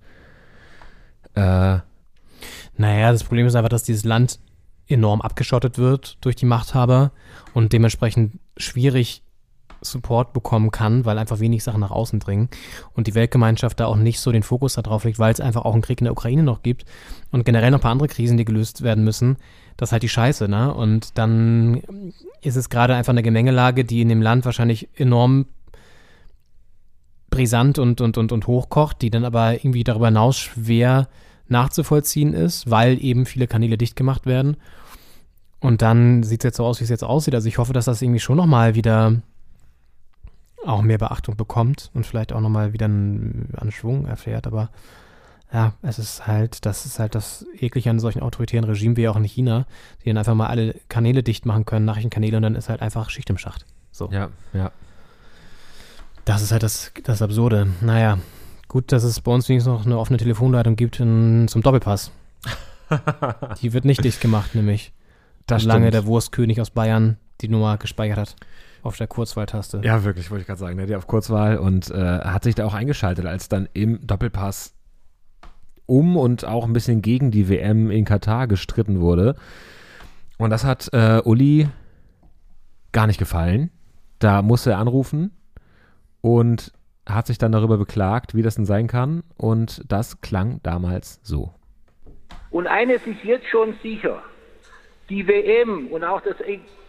[1.35, 1.79] äh,
[2.77, 4.39] Naja, das Problem ist einfach, dass dieses Land
[4.89, 7.13] enorm abgeschottet wird durch die Machthaber
[7.55, 9.23] und dementsprechend schwierig
[9.83, 12.49] Support bekommen kann, weil einfach wenig Sachen nach außen dringen
[12.95, 15.75] und die Weltgemeinschaft da auch nicht so den Fokus darauf legt, weil es einfach auch
[15.75, 16.85] einen Krieg in der Ukraine noch gibt
[17.31, 19.37] und generell noch ein paar andere Krisen, die gelöst werden müssen.
[19.77, 20.73] Das ist halt die Scheiße, ne?
[20.73, 21.83] Und dann
[22.41, 25.47] ist es gerade einfach eine Gemengelage, die in dem Land wahrscheinlich enorm
[27.31, 31.09] brisant und, und, und, und hochkocht, die dann aber irgendwie darüber hinaus schwer
[31.49, 34.57] nachzuvollziehen ist, weil eben viele Kanäle dicht gemacht werden.
[35.61, 37.35] Und dann sieht es jetzt so aus, wie es jetzt aussieht.
[37.35, 39.21] Also ich hoffe, dass das irgendwie schon nochmal wieder
[40.65, 44.47] auch mehr Beachtung bekommt und vielleicht auch nochmal wieder einen, an Schwung erfährt.
[44.47, 44.71] Aber
[45.53, 49.17] ja, es ist halt, das ist halt das Eklige an solchen autoritären Regimen wie auch
[49.17, 49.67] in China,
[50.05, 53.11] die dann einfach mal alle Kanäle dicht machen können, Nachrichtenkanäle und dann ist halt einfach
[53.11, 53.65] Schicht im Schacht.
[53.93, 54.11] So.
[54.13, 54.73] ja, ja.
[56.25, 57.69] Das ist halt das, das Absurde.
[57.81, 58.19] Naja,
[58.67, 62.11] gut, dass es bei uns wenigstens noch eine offene Telefonleitung gibt in, zum Doppelpass.
[63.63, 64.93] Die wird nicht dicht gemacht, nämlich.
[65.47, 65.95] Das Lange stimmt.
[65.95, 68.37] der Wurstkönig aus Bayern die Nummer gespeichert hat.
[68.83, 69.81] Auf der Kurzwahltaste.
[69.85, 70.77] Ja, wirklich, wollte ich gerade sagen.
[70.77, 74.05] Der hat ja auf Kurzwahl und äh, hat sich da auch eingeschaltet, als dann im
[74.07, 74.76] Doppelpass
[75.87, 79.37] um und auch ein bisschen gegen die WM in Katar gestritten wurde.
[80.39, 81.69] Und das hat äh, Uli
[82.93, 83.71] gar nicht gefallen.
[84.19, 85.31] Da musste er anrufen
[86.21, 86.73] und
[87.09, 89.23] hat sich dann darüber beklagt, wie das denn sein kann.
[89.37, 91.53] Und das klang damals so.
[92.51, 94.23] Und eines ist jetzt schon sicher,
[95.09, 96.37] die WM und auch das,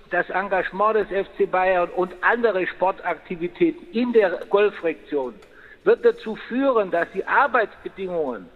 [0.09, 5.33] das Engagement des FC Bayern und andere Sportaktivitäten in der Golfregion
[5.83, 8.47] wird dazu führen, dass die Arbeitsbedingungen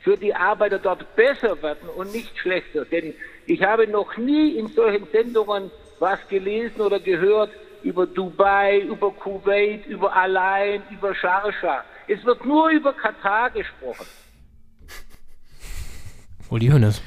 [0.00, 2.84] für die Arbeiter dort besser werden und nicht schlechter.
[2.84, 3.14] Denn
[3.46, 7.50] ich habe noch nie in solchen Sendungen was gelesen oder gehört
[7.82, 11.84] über Dubai, über Kuwait, über Allein, über Sharjah.
[12.08, 14.06] Es wird nur über Katar gesprochen.
[16.48, 17.02] Uli Hoeneß.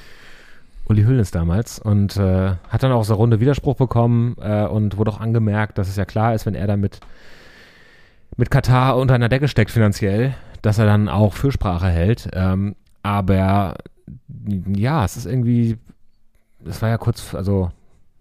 [0.85, 5.11] Uli Hoeneß damals und äh, hat dann auch so Runde Widerspruch bekommen äh, und wurde
[5.11, 6.99] auch angemerkt, dass es ja klar ist, wenn er da mit,
[8.37, 12.29] mit Katar unter einer Decke steckt finanziell, dass er dann auch Fürsprache hält.
[12.33, 13.75] Ähm, aber
[14.75, 15.77] ja, es ist irgendwie,
[16.65, 17.71] es war ja kurz, also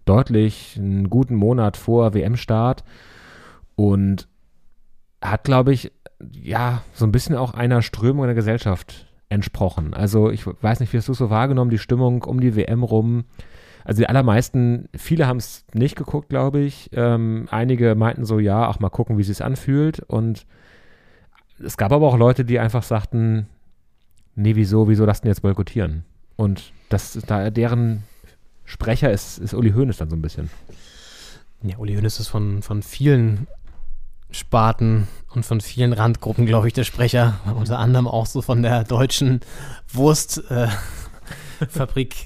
[0.05, 2.83] deutlich einen guten Monat vor WM-Start
[3.75, 4.27] und
[5.21, 5.91] hat, glaube ich,
[6.31, 9.93] ja, so ein bisschen auch einer Strömung in der Gesellschaft entsprochen.
[9.93, 13.25] Also ich weiß nicht, wie hast du so wahrgenommen, die Stimmung um die WM rum?
[13.83, 16.89] Also die allermeisten, viele haben es nicht geguckt, glaube ich.
[16.93, 19.99] Ähm, einige meinten so, ja, auch mal gucken, wie es sich anfühlt.
[20.01, 20.45] Und
[21.61, 23.47] es gab aber auch Leute, die einfach sagten,
[24.35, 26.05] nee, wieso, wieso lassen jetzt boykottieren?
[26.35, 28.03] Und das da deren
[28.65, 30.49] Sprecher ist, ist Uli Hoeneß dann so ein bisschen.
[31.61, 33.47] Ja, Uli Hoeneß ist von, von vielen
[34.31, 37.39] Sparten und von vielen Randgruppen, glaube ich, der Sprecher.
[37.55, 39.41] Unter anderem auch so von der deutschen
[39.91, 40.73] Wurstfabrik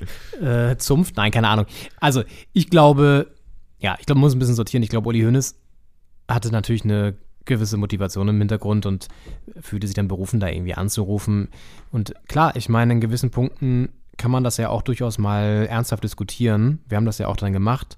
[0.42, 1.18] äh, äh, Zunft.
[1.18, 1.66] Nein, keine Ahnung.
[2.00, 3.28] Also, ich glaube,
[3.80, 4.84] ja, ich glaube, man muss ein bisschen sortieren.
[4.84, 5.56] Ich glaube, Uli Hoeneß
[6.28, 7.16] hatte natürlich eine
[7.48, 9.08] gewisse Motivation im Hintergrund und
[9.60, 11.50] fühlte sich dann berufen, da irgendwie anzurufen.
[11.92, 16.04] Und klar, ich meine, in gewissen Punkten kann man das ja auch durchaus mal ernsthaft
[16.04, 16.80] diskutieren.
[16.88, 17.96] Wir haben das ja auch dann gemacht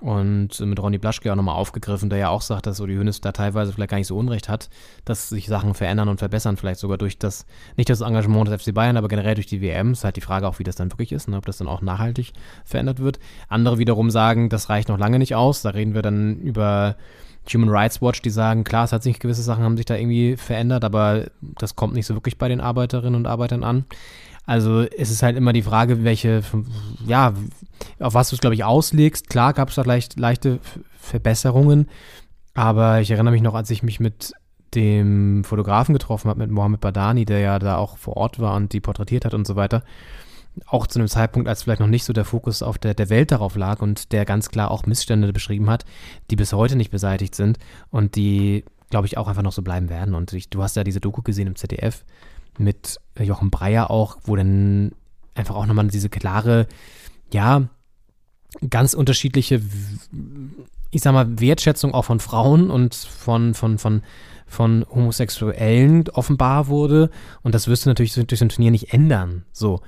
[0.00, 3.32] und mit Ronny Blaschke auch nochmal aufgegriffen, der ja auch sagt, dass Uli Hoeneß da
[3.32, 4.70] teilweise vielleicht gar nicht so Unrecht hat,
[5.04, 7.44] dass sich Sachen verändern und verbessern, vielleicht sogar durch das,
[7.76, 9.90] nicht das Engagement des FC Bayern, aber generell durch die WM.
[9.90, 11.58] Es ist halt die Frage auch, wie das dann wirklich ist und ne, ob das
[11.58, 12.32] dann auch nachhaltig
[12.64, 13.20] verändert wird.
[13.48, 15.60] Andere wiederum sagen, das reicht noch lange nicht aus.
[15.62, 16.96] Da reden wir dann über
[17.52, 20.36] Human Rights Watch, die sagen, klar, es hat sich gewisse Sachen haben sich da irgendwie
[20.36, 23.84] verändert, aber das kommt nicht so wirklich bei den Arbeiterinnen und Arbeitern an.
[24.46, 26.42] Also es ist halt immer die Frage, welche,
[27.06, 27.34] ja,
[27.98, 29.28] auf was du es, glaube ich, auslegst.
[29.28, 30.58] Klar gab es da leicht, leichte
[30.98, 31.88] Verbesserungen,
[32.54, 34.32] aber ich erinnere mich noch, als ich mich mit
[34.74, 38.72] dem Fotografen getroffen habe, mit Mohammed Badani, der ja da auch vor Ort war und
[38.72, 39.82] die porträtiert hat und so weiter.
[40.66, 43.32] Auch zu einem Zeitpunkt, als vielleicht noch nicht so der Fokus auf der, der Welt
[43.32, 45.84] darauf lag und der ganz klar auch Missstände beschrieben hat,
[46.30, 47.58] die bis heute nicht beseitigt sind
[47.90, 50.14] und die, glaube ich, auch einfach noch so bleiben werden.
[50.14, 52.04] Und ich, du hast ja diese Doku gesehen im ZDF,
[52.58, 54.92] mit Jochen Breyer auch, wo dann
[55.34, 56.66] einfach auch nochmal diese klare,
[57.32, 57.68] ja,
[58.68, 59.60] ganz unterschiedliche,
[60.90, 64.02] ich sag mal, Wertschätzung auch von Frauen und von, von, von,
[64.46, 67.10] von Homosexuellen offenbar wurde.
[67.42, 69.44] Und das wirst du natürlich durch so ein Turnier nicht ändern.
[69.52, 69.80] So.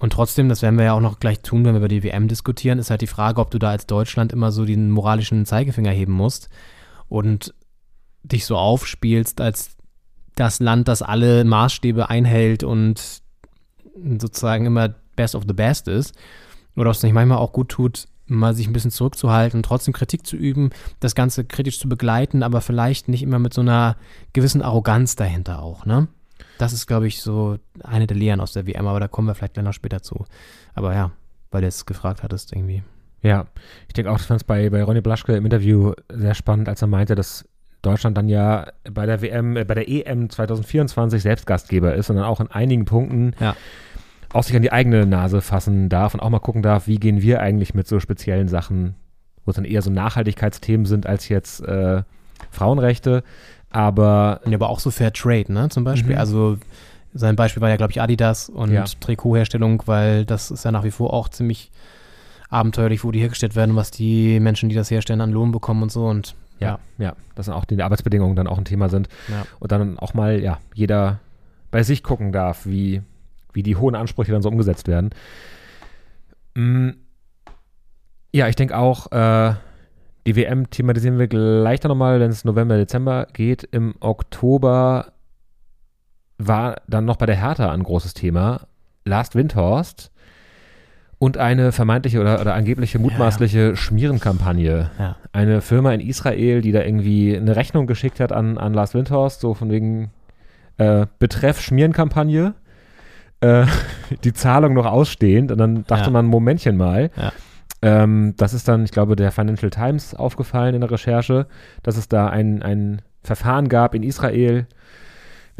[0.00, 2.26] Und trotzdem, das werden wir ja auch noch gleich tun, wenn wir über die WM
[2.26, 5.90] diskutieren, ist halt die Frage, ob du da als Deutschland immer so den moralischen Zeigefinger
[5.90, 6.48] heben musst
[7.08, 7.54] und
[8.22, 9.76] dich so aufspielst, als
[10.36, 13.20] das Land, das alle Maßstäbe einhält und
[14.18, 16.14] sozusagen immer best of the best ist.
[16.76, 20.26] Oder ob es nicht manchmal auch gut tut, mal sich ein bisschen zurückzuhalten trotzdem Kritik
[20.26, 20.70] zu üben,
[21.00, 23.96] das Ganze kritisch zu begleiten, aber vielleicht nicht immer mit so einer
[24.32, 26.08] gewissen Arroganz dahinter auch, ne?
[26.60, 29.34] Das ist, glaube ich, so eine der Lehren aus der WM, aber da kommen wir
[29.34, 30.26] vielleicht noch später zu.
[30.74, 31.10] Aber ja,
[31.50, 32.82] weil du es gefragt hattest irgendwie.
[33.22, 33.46] Ja,
[33.86, 36.82] ich denke auch, ich fand es bei, bei Ronny Blaschke im Interview sehr spannend, als
[36.82, 37.46] er meinte, dass
[37.80, 42.16] Deutschland dann ja bei der WM, äh, bei der EM 2024 selbst Gastgeber ist und
[42.16, 43.56] dann auch in einigen Punkten ja.
[44.32, 47.22] auch sich an die eigene Nase fassen darf und auch mal gucken darf, wie gehen
[47.22, 48.96] wir eigentlich mit so speziellen Sachen,
[49.46, 52.02] wo es dann eher so Nachhaltigkeitsthemen sind als jetzt äh,
[52.50, 53.22] Frauenrechte.
[53.70, 54.40] Aber.
[54.46, 55.68] Ja, aber auch so Fair Trade, ne?
[55.68, 56.14] Zum Beispiel.
[56.14, 56.20] Mhm.
[56.20, 56.58] Also
[57.12, 58.84] sein Beispiel war ja, glaube ich, Adidas und ja.
[58.84, 61.70] Trikotherstellung, weil das ist ja nach wie vor auch ziemlich
[62.48, 65.92] abenteuerlich, wo die hergestellt werden, was die Menschen, die das herstellen, an Lohn bekommen und
[65.92, 66.06] so.
[66.06, 69.08] Und ja, ja, dass dann auch die Arbeitsbedingungen dann auch ein Thema sind.
[69.28, 69.46] Ja.
[69.58, 71.20] Und dann auch mal, ja, jeder
[71.70, 73.02] bei sich gucken darf, wie,
[73.52, 75.10] wie die hohen Ansprüche dann so umgesetzt werden.
[76.54, 76.90] Mm,
[78.32, 79.54] ja, ich denke auch, äh,
[80.26, 83.64] die WM thematisieren wir gleich dann nochmal, wenn es November, Dezember geht.
[83.64, 85.12] Im Oktober
[86.38, 88.62] war dann noch bei der Hertha ein großes Thema.
[89.04, 90.10] Last Windhorst
[91.20, 93.76] und eine vermeintliche oder, oder angebliche mutmaßliche ja.
[93.76, 94.90] Schmierenkampagne.
[94.98, 95.16] Ja.
[95.32, 99.40] Eine Firma in Israel, die da irgendwie eine Rechnung geschickt hat an, an Lars Windhorst,
[99.40, 100.10] so von wegen
[100.78, 102.54] äh, Betreff Schmierenkampagne,
[103.40, 103.66] äh,
[104.24, 105.52] die Zahlung noch ausstehend.
[105.52, 106.10] Und dann dachte ja.
[106.10, 107.10] man, Momentchen mal.
[107.82, 111.46] Ähm, das ist dann, ich glaube, der Financial Times aufgefallen in der Recherche,
[111.82, 114.66] dass es da ein, ein Verfahren gab in Israel,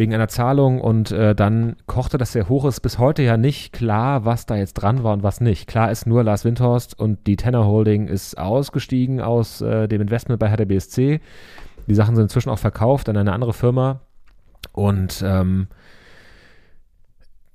[0.01, 2.65] wegen einer Zahlung und äh, dann kochte das sehr hoch.
[2.65, 5.67] Ist bis heute ja nicht klar, was da jetzt dran war und was nicht.
[5.67, 10.41] Klar ist nur Lars Windhorst und die Tenor Holding ist ausgestiegen aus äh, dem Investment
[10.41, 11.21] bei Hertha BSC.
[11.87, 14.01] Die Sachen sind inzwischen auch verkauft an eine andere Firma
[14.73, 15.69] und ähm,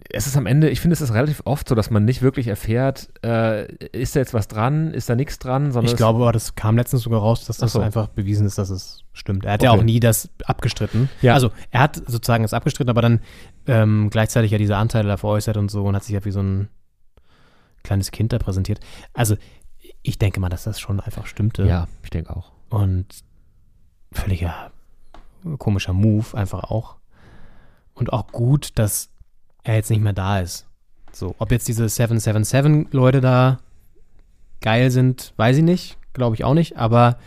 [0.10, 2.48] es ist am Ende, ich finde, es ist relativ oft so, dass man nicht wirklich
[2.48, 5.92] erfährt, äh, ist da jetzt was dran, ist da nichts dran, sondern.
[5.92, 7.80] Ich glaube aber, das kam letztens sogar raus, dass das so.
[7.80, 9.46] einfach bewiesen ist, dass es stimmt.
[9.46, 9.80] Er hat ja Okay.
[9.80, 11.10] auch nie das abgestritten.
[11.22, 11.34] Ja.
[11.34, 13.20] Also er hat sozusagen das abgestritten, aber dann
[13.68, 16.42] ähm, gleichzeitig ja diese Anteile da veräußert und so und hat sich ja wie so
[16.42, 16.70] ein
[17.84, 18.80] kleines Kind da präsentiert.
[19.14, 19.36] Also
[20.02, 21.66] ich denke mal, dass das schon einfach stimmte.
[21.66, 22.52] ja, ich denke auch.
[22.70, 23.06] Und
[24.12, 24.72] völliger
[25.58, 26.96] komischer Move einfach auch.
[27.94, 29.10] Und auch gut, dass
[29.66, 30.66] er jetzt nicht mehr da ist.
[31.12, 33.60] So, ob jetzt diese 777-Leute da
[34.62, 35.98] geil sind, weiß ich nicht.
[36.14, 36.78] Glaube ich auch nicht.
[36.78, 37.18] Aber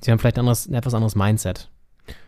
[0.00, 1.68] sie haben vielleicht ein, anderes, ein etwas anderes Mindset.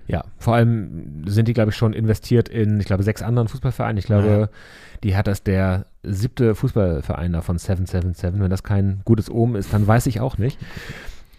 [0.06, 3.98] Ja, vor allem sind die, glaube ich, schon investiert in, ich glaube, sechs anderen Fußballvereinen.
[3.98, 4.58] Ich glaube, Ja.
[5.04, 8.40] die hat das der siebte Fußballverein da von 777.
[8.40, 10.58] Wenn das kein gutes Omen ist, dann weiß ich auch nicht.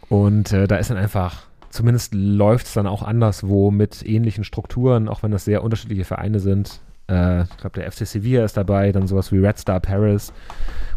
[0.09, 5.09] Und äh, da ist dann einfach, zumindest läuft es dann auch anderswo mit ähnlichen Strukturen,
[5.09, 6.79] auch wenn das sehr unterschiedliche Vereine sind.
[7.09, 10.33] Äh, ich glaube, der FC Sevilla ist dabei, dann sowas wie Red Star Paris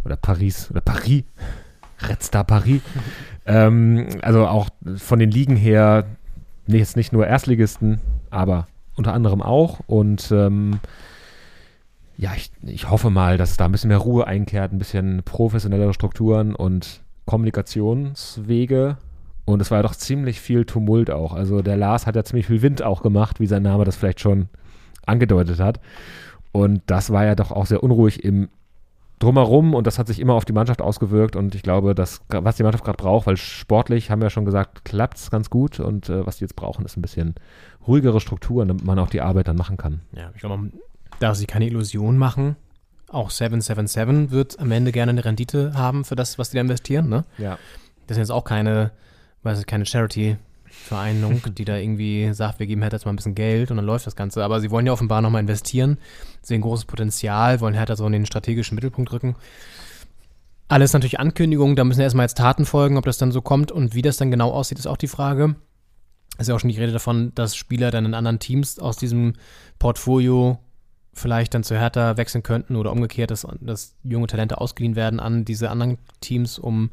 [0.05, 1.25] oder Paris oder Paris.
[2.09, 2.83] Red Star Paris.
[3.47, 6.05] ähm, also auch von den Ligen her
[6.67, 8.01] nee, jetzt nicht nur Erstligisten,
[8.31, 8.67] aber
[8.97, 9.81] unter anderem auch.
[9.87, 10.81] Und ähm,
[12.17, 15.95] ja, ich, ich hoffe mal, dass da ein bisschen mehr Ruhe einkehrt, ein bisschen professionellere
[15.95, 18.97] Strukturen und Kommunikationswege.
[19.45, 21.33] Und es war ja doch ziemlich viel Tumult auch.
[21.33, 24.21] Also der Lars hat ja ziemlich viel Wind auch gemacht, wie sein Name das vielleicht
[24.21, 24.49] schon
[25.07, 25.81] angedeutet hat.
[26.53, 28.49] Und das war ja doch auch sehr unruhig im
[29.19, 32.57] Drumherum und das hat sich immer auf die Mannschaft ausgewirkt und ich glaube, dass was
[32.57, 35.81] die Mannschaft gerade braucht, weil sportlich haben wir ja schon gesagt, klappt es ganz gut
[35.81, 37.35] und äh, was die jetzt brauchen, ist ein bisschen
[37.87, 40.03] ruhigere Strukturen, damit man auch die Arbeit dann machen kann.
[40.13, 40.73] Ja, ich glaube, man
[41.19, 42.57] darf sich keine Illusion machen.
[43.09, 47.09] Auch 777 wird am Ende gerne eine Rendite haben für das, was die da investieren.
[47.09, 47.25] Ne?
[47.39, 47.59] Ja.
[48.07, 48.91] Das sind jetzt auch keine,
[49.45, 49.87] weiß ich, keine
[50.87, 53.87] Charity-Vereinigung, die da irgendwie sagt, wir geben Hertha jetzt mal ein bisschen Geld und dann
[53.87, 54.45] läuft das Ganze.
[54.45, 55.99] Aber sie wollen ja offenbar nochmal investieren,
[56.43, 59.37] sehen großes Potenzial, wollen Hertha so in den strategischen Mittelpunkt rücken.
[60.69, 63.95] Alles natürlich Ankündigungen, da müssen erstmal jetzt Taten folgen, ob das dann so kommt und
[63.95, 65.55] wie das dann genau aussieht, ist auch die Frage.
[66.39, 69.35] Ist ja auch schon die Rede davon, dass Spieler dann in anderen Teams aus diesem
[69.79, 70.59] Portfolio
[71.15, 75.45] vielleicht dann zu Hertha wechseln könnten oder umgekehrt, dass, dass junge Talente ausgeliehen werden an
[75.47, 76.91] diese anderen Teams, um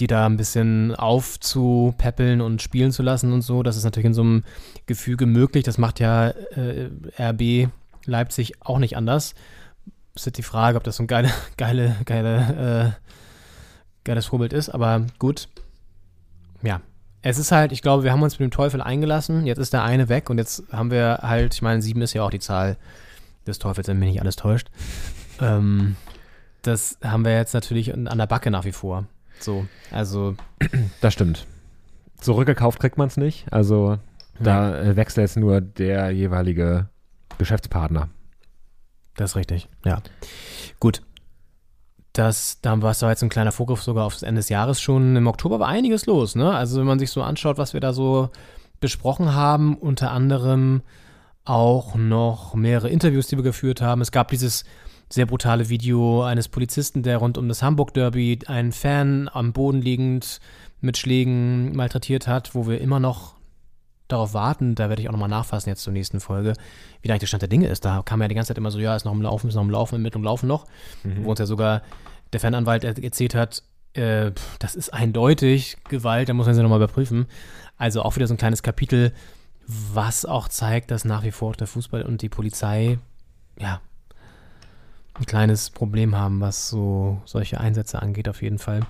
[0.00, 3.62] die da ein bisschen aufzupäppeln und spielen zu lassen und so.
[3.62, 4.44] Das ist natürlich in so einem
[4.86, 5.64] Gefüge möglich.
[5.64, 7.70] Das macht ja äh, RB
[8.04, 9.34] Leipzig auch nicht anders.
[10.14, 13.08] Es ist die Frage, ob das so ein geile, geile, geile, äh,
[14.04, 15.48] geiles Vorbild ist, aber gut.
[16.62, 16.80] Ja.
[17.20, 19.44] Es ist halt, ich glaube, wir haben uns mit dem Teufel eingelassen.
[19.44, 22.22] Jetzt ist der eine weg und jetzt haben wir halt, ich meine, sieben ist ja
[22.22, 22.76] auch die Zahl
[23.46, 24.68] des Teufels, wenn mich nicht alles täuscht.
[25.40, 25.96] Ähm,
[26.62, 29.06] das haben wir jetzt natürlich an der Backe nach wie vor.
[29.40, 30.34] So, also
[31.00, 31.46] Das stimmt.
[32.20, 33.98] Zurückgekauft kriegt man es nicht, also
[34.40, 36.88] da äh, wechselt jetzt nur der jeweilige
[37.38, 38.08] Geschäftspartner.
[39.16, 40.00] Das ist richtig, ja.
[40.80, 41.02] Gut.
[42.12, 45.14] Das, da war es jetzt ein kleiner Vorgriff sogar aufs Ende des Jahres schon.
[45.14, 46.52] Im Oktober war einiges los, ne?
[46.52, 48.30] Also wenn man sich so anschaut, was wir da so
[48.80, 50.82] besprochen haben, unter anderem
[51.44, 54.00] auch noch mehrere Interviews, die wir geführt haben.
[54.00, 54.64] Es gab dieses
[55.10, 60.40] sehr brutale Video eines Polizisten, der rund um das Hamburg-Derby einen Fan am Boden liegend
[60.80, 63.34] mit Schlägen malträtiert hat, wo wir immer noch
[64.06, 66.54] darauf warten, da werde ich auch nochmal nachfassen jetzt zur nächsten Folge,
[67.02, 67.84] wie da eigentlich der Stand der Dinge ist.
[67.84, 69.62] Da kam ja die ganze Zeit immer so, ja, ist noch im Laufen, ist noch
[69.62, 70.66] im Laufen, Ermittlungen laufen noch.
[71.04, 71.82] Wo uns ja sogar
[72.32, 73.62] der Fananwalt er- erzählt hat,
[73.92, 77.26] äh, das ist eindeutig Gewalt, da muss man sie nochmal überprüfen.
[77.76, 79.12] Also auch wieder so ein kleines Kapitel,
[79.66, 82.98] was auch zeigt, dass nach wie vor der Fußball und die Polizei,
[83.58, 83.82] ja,
[85.18, 88.80] ein kleines Problem haben, was so solche Einsätze angeht, auf jeden Fall.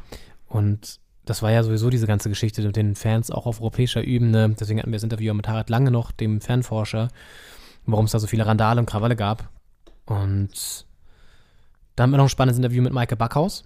[0.47, 4.55] Und das war ja sowieso diese ganze Geschichte mit den Fans auch auf europäischer Ebene.
[4.59, 7.09] Deswegen hatten wir das Interview mit Harald Lange noch, dem Fanforscher,
[7.85, 9.51] warum es da so viele Randale und Krawalle gab.
[10.07, 10.87] Und
[11.97, 13.65] dann haben wir noch ein spannendes Interview mit Maike Backhaus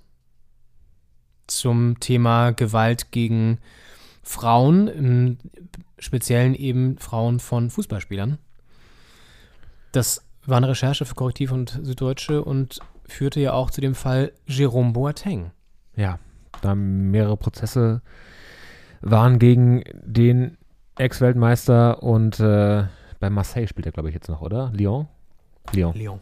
[1.46, 3.58] zum Thema Gewalt gegen
[4.22, 5.38] Frauen, im
[5.98, 8.38] Speziellen eben Frauen von Fußballspielern.
[9.92, 14.32] Das war eine Recherche für Korrektiv und Süddeutsche und führte ja auch zu dem Fall
[14.46, 15.50] Jerome Boateng.
[15.96, 16.18] Ja,
[16.62, 18.02] da mehrere Prozesse
[19.00, 20.56] waren gegen den
[20.96, 22.84] Ex-Weltmeister und äh,
[23.20, 24.70] bei Marseille spielt er, glaube ich, jetzt noch, oder?
[24.74, 25.08] Lyon?
[25.72, 25.94] Lyon.
[25.94, 26.20] Lyon.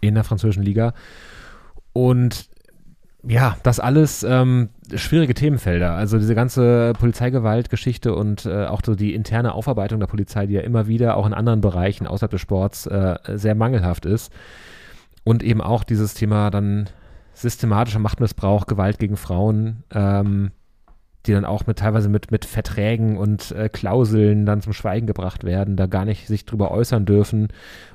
[0.00, 0.94] In der französischen Liga.
[1.92, 2.48] Und
[3.26, 5.92] ja, das alles ähm, schwierige Themenfelder.
[5.94, 10.62] Also diese ganze Polizeigewaltgeschichte und äh, auch so die interne Aufarbeitung der Polizei, die ja
[10.62, 14.32] immer wieder auch in anderen Bereichen außerhalb des Sports äh, sehr mangelhaft ist.
[15.24, 16.88] Und eben auch dieses Thema dann
[17.34, 20.50] systematischer Machtmissbrauch, Gewalt gegen Frauen, ähm,
[21.26, 25.44] die dann auch mit teilweise mit, mit Verträgen und äh, Klauseln dann zum Schweigen gebracht
[25.44, 27.48] werden, da gar nicht sich drüber äußern dürfen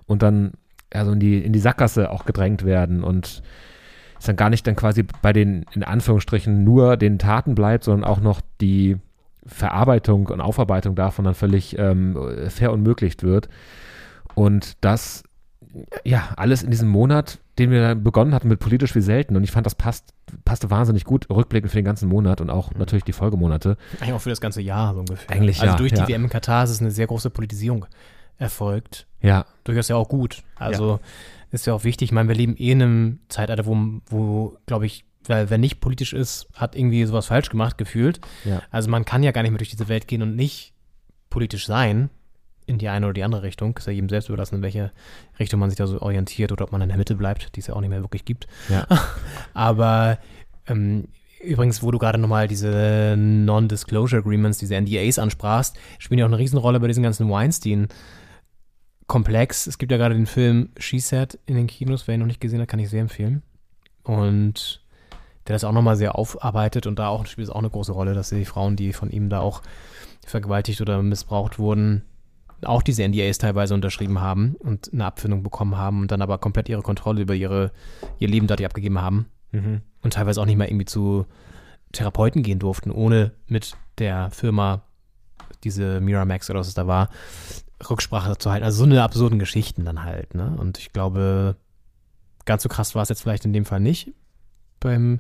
[0.06, 0.54] und dann
[0.94, 3.44] ja, so in die, in die Sackgasse auch gedrängt werden und
[4.20, 8.10] es dann gar nicht dann quasi bei den, in Anführungsstrichen, nur den Taten bleibt, sondern
[8.10, 8.98] auch noch die
[9.46, 12.18] Verarbeitung und Aufarbeitung davon dann völlig ähm,
[12.50, 13.50] verunmöglicht wird.
[14.36, 15.24] Und das,
[16.04, 19.36] ja, alles in diesem Monat, den wir dann begonnen hatten mit politisch wie selten.
[19.36, 20.14] Und ich fand, das passt,
[20.46, 23.78] passte wahnsinnig gut, rückblickend für den ganzen Monat und auch natürlich die Folgemonate.
[24.00, 25.36] Eigentlich auch für das ganze Jahr so ungefähr.
[25.36, 26.06] Eigentlich also ja, durch ja.
[26.06, 27.86] die WM in Katar ist eine sehr große Politisierung
[28.38, 29.08] erfolgt.
[29.22, 30.44] Ja, Durchaus ja auch gut.
[30.56, 31.00] Also
[31.52, 32.10] ist ja auch wichtig.
[32.10, 35.80] Ich meine, wir leben eh in einem Zeitalter, wo, wo glaube ich, weil wer nicht
[35.80, 38.20] politisch ist, hat irgendwie sowas falsch gemacht, gefühlt.
[38.46, 38.62] Ja.
[38.72, 40.74] Also man kann ja gar nicht mehr durch diese Welt gehen und nicht
[41.30, 42.10] politisch sein
[42.66, 43.76] in die eine oder die andere Richtung.
[43.78, 44.92] Ist ja jedem selbst überlassen, in welche
[45.40, 47.68] Richtung man sich da so orientiert oder ob man in der Mitte bleibt, die es
[47.68, 48.48] ja auch nicht mehr wirklich gibt.
[48.70, 48.86] Ja.
[49.54, 50.20] Aber
[50.68, 51.08] ähm,
[51.42, 56.38] übrigens, wo du gerade nochmal diese Non-Disclosure Agreements, diese NDAs ansprachst, spielen ja auch eine
[56.38, 57.30] Riesenrolle bei diesem ganzen
[59.08, 59.68] Weinstein-Komplex.
[59.68, 62.08] Es gibt ja gerade den Film She Said in den Kinos.
[62.08, 63.42] Wer ihn noch nicht gesehen hat, kann ich sehr empfehlen.
[64.04, 64.84] Und
[65.48, 68.14] der das auch nochmal sehr aufarbeitet und da auch spielt es auch eine große Rolle,
[68.14, 69.62] dass die Frauen, die von ihm da auch
[70.26, 72.04] vergewaltigt oder missbraucht wurden,
[72.64, 76.68] auch diese NDAs teilweise unterschrieben haben und eine Abfindung bekommen haben und dann aber komplett
[76.68, 77.72] ihre Kontrolle über ihre,
[78.20, 79.80] ihr Leben dadurch abgegeben haben Mhm.
[80.02, 81.26] und teilweise auch nicht mehr irgendwie zu
[81.94, 84.82] Therapeuten gehen durften, ohne mit der Firma,
[85.64, 87.10] diese Miramax oder was es da war,
[87.90, 88.66] Rücksprache zu halten.
[88.66, 90.34] Also so eine absurden Geschichten dann halt.
[90.36, 90.56] Ne?
[90.58, 91.56] Und ich glaube,
[92.46, 94.14] ganz so krass war es jetzt vielleicht in dem Fall nicht
[94.80, 95.20] beim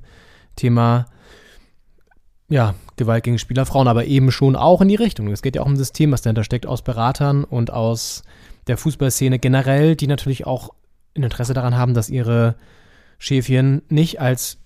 [0.56, 1.06] Thema
[2.50, 5.28] ja, Gewalt gegen Spielerfrauen, aber eben schon auch in die Richtung.
[5.32, 8.24] Es geht ja auch um ein System, was dahinter steckt, aus Beratern und aus
[8.68, 10.70] der Fußballszene generell, die natürlich auch
[11.16, 12.56] ein Interesse daran haben, dass ihre
[13.18, 14.58] Schäfchen nicht als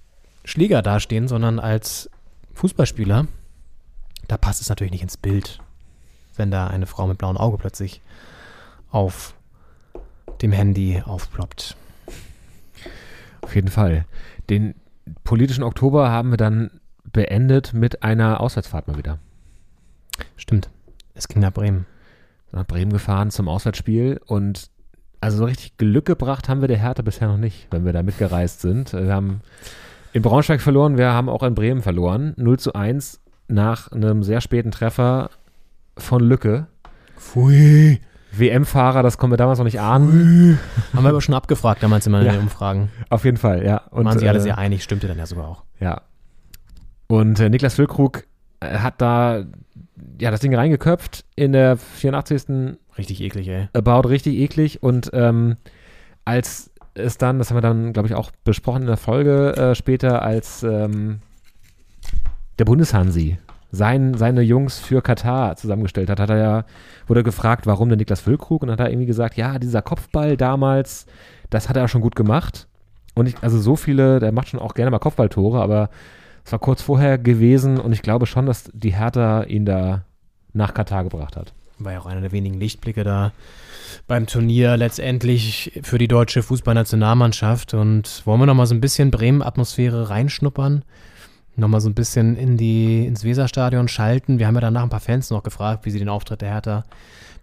[0.46, 2.10] Schläger dastehen, sondern als
[2.54, 3.28] Fußballspieler.
[4.28, 5.60] Da passt es natürlich nicht ins Bild,
[6.36, 8.02] wenn da eine Frau mit blauem Auge plötzlich
[8.90, 9.34] auf
[10.42, 11.76] dem Handy aufploppt.
[13.42, 14.06] Auf jeden Fall.
[14.50, 14.76] Den
[15.24, 16.80] politischen Oktober haben wir dann
[17.12, 19.20] beendet mit einer Auswärtsfahrt mal wieder.
[20.36, 20.70] Stimmt.
[21.14, 21.86] Es ging nach Bremen.
[22.52, 24.70] Nach Bremen gefahren zum Auswärtsspiel und
[25.22, 28.04] also so richtig Glück gebracht haben wir der Hertha bisher noch nicht, wenn wir da
[28.04, 28.92] mitgereist sind.
[28.94, 29.42] Wir haben
[30.14, 32.34] in Braunschweig verloren, wir haben auch in Bremen verloren.
[32.38, 35.30] 0 zu 1 nach einem sehr späten Treffer
[35.98, 36.68] von Lücke.
[37.18, 38.00] Pfui.
[38.34, 40.58] WM-Fahrer, das konnten wir damals noch nicht ahnen.
[40.94, 42.32] Haben wir aber schon abgefragt damals immer in Ja.
[42.32, 42.90] den Umfragen.
[43.10, 43.82] Auf jeden Fall, ja.
[43.92, 45.64] Und waren sie alle äh, sehr einig, stimmte dann ja sogar auch.
[45.82, 46.02] Ja.
[47.08, 48.24] Und äh, Niklas Füllkrug
[48.62, 49.44] äh, hat da
[50.20, 52.78] ja das Ding reingeköpft in der 84.
[52.98, 53.68] Richtig eklig, ey.
[53.74, 55.58] About richtig eklig und ähm,
[56.24, 59.76] als es dann, das haben wir dann, glaube ich, auch besprochen in der Folge äh,
[59.76, 61.20] später, als ähm,
[62.60, 63.38] der Bundeshansi
[63.72, 66.66] sein, seine Jungs für Katar zusammengestellt hat, hat er ja,
[67.08, 71.06] wurde gefragt, warum denn Niklas Füllkrug und hat er irgendwie gesagt, ja, dieser Kopfball damals,
[71.50, 72.68] das hat er schon gut gemacht.
[73.16, 75.90] Und ich, also so viele, der macht schon auch gerne mal Kopfballtore, aber
[76.46, 80.06] es war kurz vorher gewesen und ich glaube schon, dass die Hertha ihn da
[80.54, 81.54] nach Katar gebracht hat.
[81.80, 83.32] War ja auch einer der wenigen Lichtblicke da
[84.08, 87.74] beim Turnier letztendlich für die deutsche Fußballnationalmannschaft.
[87.74, 90.84] Und wollen wir nochmal so ein bisschen Bremen-Atmosphäre reinschnuppern?
[91.62, 94.40] Nochmal so ein bisschen in die, ins Weserstadion schalten.
[94.40, 96.86] Wir haben ja danach ein paar Fans noch gefragt, wie sie den Auftritt der Hertha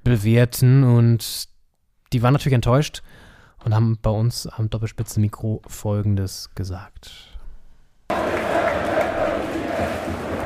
[0.02, 0.82] bewerten.
[0.82, 1.48] Und
[2.12, 3.02] die waren natürlich enttäuscht
[3.64, 7.12] und haben bei uns am Doppelspitzenmikro Folgendes gesagt.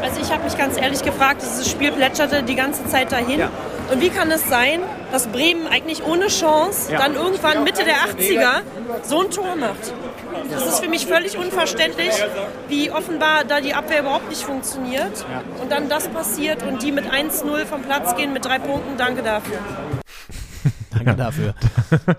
[0.03, 3.41] Also ich habe mich ganz ehrlich gefragt, dieses Spiel plätscherte die ganze Zeit dahin.
[3.91, 4.81] Und wie kann es sein,
[5.11, 8.63] dass Bremen eigentlich ohne Chance dann irgendwann Mitte der 80er
[9.03, 9.93] so ein Tor macht?
[10.51, 12.13] Das ist für mich völlig unverständlich,
[12.69, 15.25] wie offenbar da die Abwehr überhaupt nicht funktioniert.
[15.61, 18.97] Und dann das passiert und die mit 1-0 vom Platz gehen mit drei Punkten.
[18.97, 19.59] Danke dafür.
[20.91, 21.55] Danke dafür.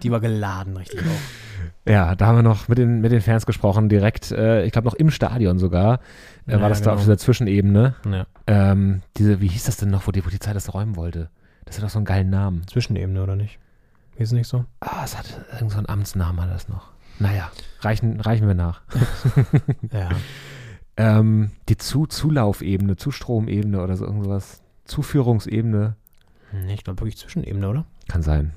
[0.02, 1.90] Die war geladen, richtig auch.
[1.90, 4.88] Ja, da haben wir noch mit den, mit den Fans gesprochen, direkt, äh, ich glaube
[4.88, 5.99] noch im Stadion sogar,
[6.48, 6.94] äh, Ja, war das da genau.
[6.95, 7.95] auf dieser Zwischenebene.
[8.10, 8.26] Ja.
[8.48, 11.30] Ähm, diese, wie hieß das denn noch, wo die, wo die Zeit das räumen wollte?
[11.65, 12.68] Das hat doch so einen geilen Namen.
[12.68, 13.60] Zwischenebene, oder nicht?
[14.15, 14.65] Ist es nicht so?
[14.80, 16.91] Ah, es hat irgend so einen Amtsnamen hat das noch.
[17.19, 18.81] Naja, reichen, reichen wir nach.
[19.91, 20.10] Ja.
[20.98, 24.61] ähm, die Zu Zulaufebene, Zustromebene oder so irgendwas.
[24.85, 25.95] Zuführungsebene.
[26.52, 27.85] Nee, ich glaube wirklich Zwischenebene, oder?
[28.07, 28.53] Kann sein.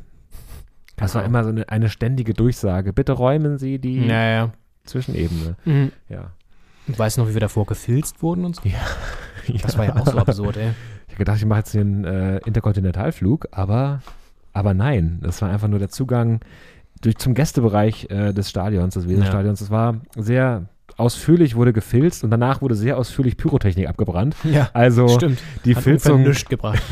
[0.97, 2.93] Das war immer so eine, eine ständige Durchsage.
[2.93, 4.53] Bitte räumen Sie die Ja, ja.
[4.85, 5.57] Zwischenebene.
[5.65, 5.93] Mhm.
[6.09, 6.33] Ja.
[6.89, 8.63] Und weißt du noch, wie wir davor gefilzt wurden und so?
[8.69, 8.79] Ja.
[9.63, 10.73] Das war ja auch so absurd, ey.
[11.17, 14.03] Habe gedacht, ich mache jetzt einen äh, Interkontinentalflug, aber,
[14.53, 15.19] aber nein.
[15.23, 16.41] Das war einfach nur der Zugang
[17.01, 19.61] durch, zum Gästebereich äh, des Stadions, des Weserstadions.
[19.61, 20.67] Das war sehr
[20.99, 24.37] ausführlich, wurde gefilzt und danach wurde sehr ausführlich Pyrotechnik abgebrannt.
[24.45, 25.39] Ja, Also stimmt.
[25.65, 26.83] die Hat Filzung nichts gebracht.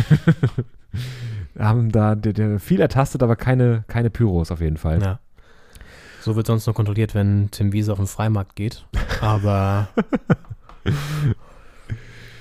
[1.59, 5.03] haben da die, die viel ertastet, aber keine, keine Pyros auf jeden Fall.
[5.03, 5.19] Ja.
[6.23, 8.87] So wird sonst nur kontrolliert, wenn Tim Wiese auf den Freimarkt geht.
[9.21, 9.89] Aber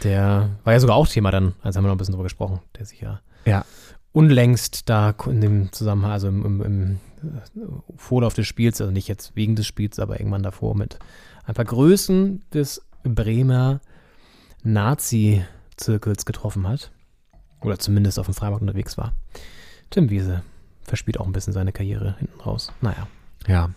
[0.03, 2.59] der war ja sogar auch Thema dann, also haben wir noch ein bisschen drüber gesprochen,
[2.77, 3.65] der sich ja, Ja.
[4.11, 6.99] unlängst da in dem Zusammenhang, also im, im, im
[7.95, 10.99] Vorlauf des Spiels, also nicht jetzt wegen des Spiels, aber irgendwann davor mit
[11.45, 13.79] ein paar Größen des Bremer
[14.63, 16.91] Nazi-Zirkels getroffen hat.
[17.61, 19.13] Oder zumindest auf dem Freimarkt unterwegs war.
[19.89, 20.41] Tim Wiese
[20.83, 22.73] verspielt auch ein bisschen seine Karriere hinten raus.
[22.81, 23.07] Naja.
[23.47, 23.69] Ja,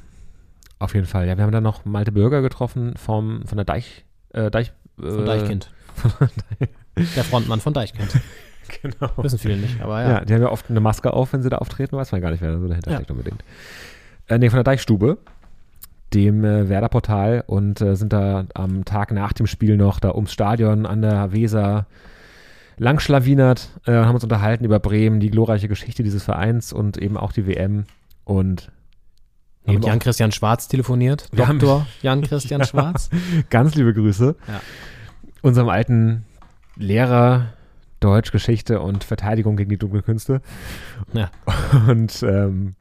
[0.79, 1.27] auf jeden Fall.
[1.29, 5.25] Ja, wir haben dann noch Malte Bürger getroffen vom, von der Deich, äh, Deich, äh,
[5.25, 5.71] Deichkind.
[7.17, 8.09] Der Frontmann von Deichkind.
[8.83, 9.09] Genau.
[9.19, 10.09] Wissen viele nicht, aber Ja.
[10.11, 10.25] ja.
[10.25, 12.41] die haben ja oft eine Maske auf, wenn sie da auftreten, weiß man gar nicht,
[12.43, 12.97] wer da so dahinter Ja.
[12.97, 13.45] steckt unbedingt.
[14.27, 15.19] Äh, nee, von der Deichstube,
[16.13, 20.33] dem äh, Werder-Portal und äh, sind da am Tag nach dem Spiel noch da ums
[20.33, 21.87] Stadion an der Weser
[22.79, 27.31] langschlawinert, äh, haben uns unterhalten über Bremen, die glorreiche Geschichte dieses Vereins und eben auch
[27.33, 27.85] die WM
[28.25, 28.73] und
[29.65, 31.29] Haben eben mit Jan-Christian Schwarz telefoniert.
[31.33, 32.67] Wir haben- Doktor Jan-Christian Ja.
[32.67, 33.11] Schwarz.
[33.51, 34.35] Ganz liebe Grüße.
[34.49, 34.61] Ja.
[35.47, 36.25] Unserem alten
[36.77, 37.53] Lehrer
[38.01, 40.43] Deutsch, Geschichte und Verteidigung gegen die dunklen Künste.
[41.13, 41.31] Ja.
[41.89, 42.75] Und ähm,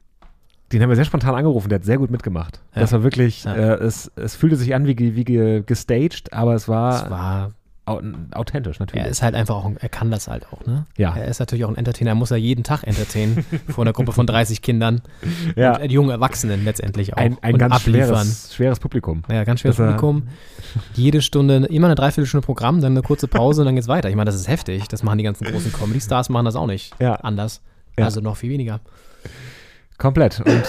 [0.72, 2.60] den haben wir sehr spontan angerufen, der hat sehr gut mitgemacht.
[2.74, 2.80] Ja.
[2.82, 3.54] Das war wirklich, Ja.
[3.54, 7.52] äh, es, es fühlte sich an wie, wie ge- gestaged, aber es war, Es war
[7.86, 9.04] authentisch natürlich.
[9.04, 10.86] Er ist halt einfach auch, er kann das halt auch, ne?
[10.96, 11.14] Ja.
[11.16, 14.12] Er ist natürlich auch ein Entertainer, er muss ja jeden Tag entertainen vor einer Gruppe
[14.12, 15.02] von 30 Kindern.
[15.54, 15.76] Ja.
[15.76, 17.18] Und äh, jungen Erwachsenen letztendlich auch.
[17.18, 18.08] ein, ein ganz abliefern.
[18.08, 19.22] schweres, schweres Publikum.
[19.30, 20.28] Ja, ganz schweres Das Publikum.
[20.94, 24.08] Jede Stunde, immer eine Dreiviertelstunde Programm, dann eine kurze Pause und dann geht's weiter.
[24.10, 24.88] Ich meine, das ist heftig.
[24.88, 27.14] Das machen die ganzen großen Comedy-Stars, machen das auch nicht Ja.
[27.16, 27.60] anders.
[27.98, 28.04] Ja.
[28.06, 28.80] Also noch viel weniger.
[29.98, 30.40] Komplett.
[30.40, 30.62] Und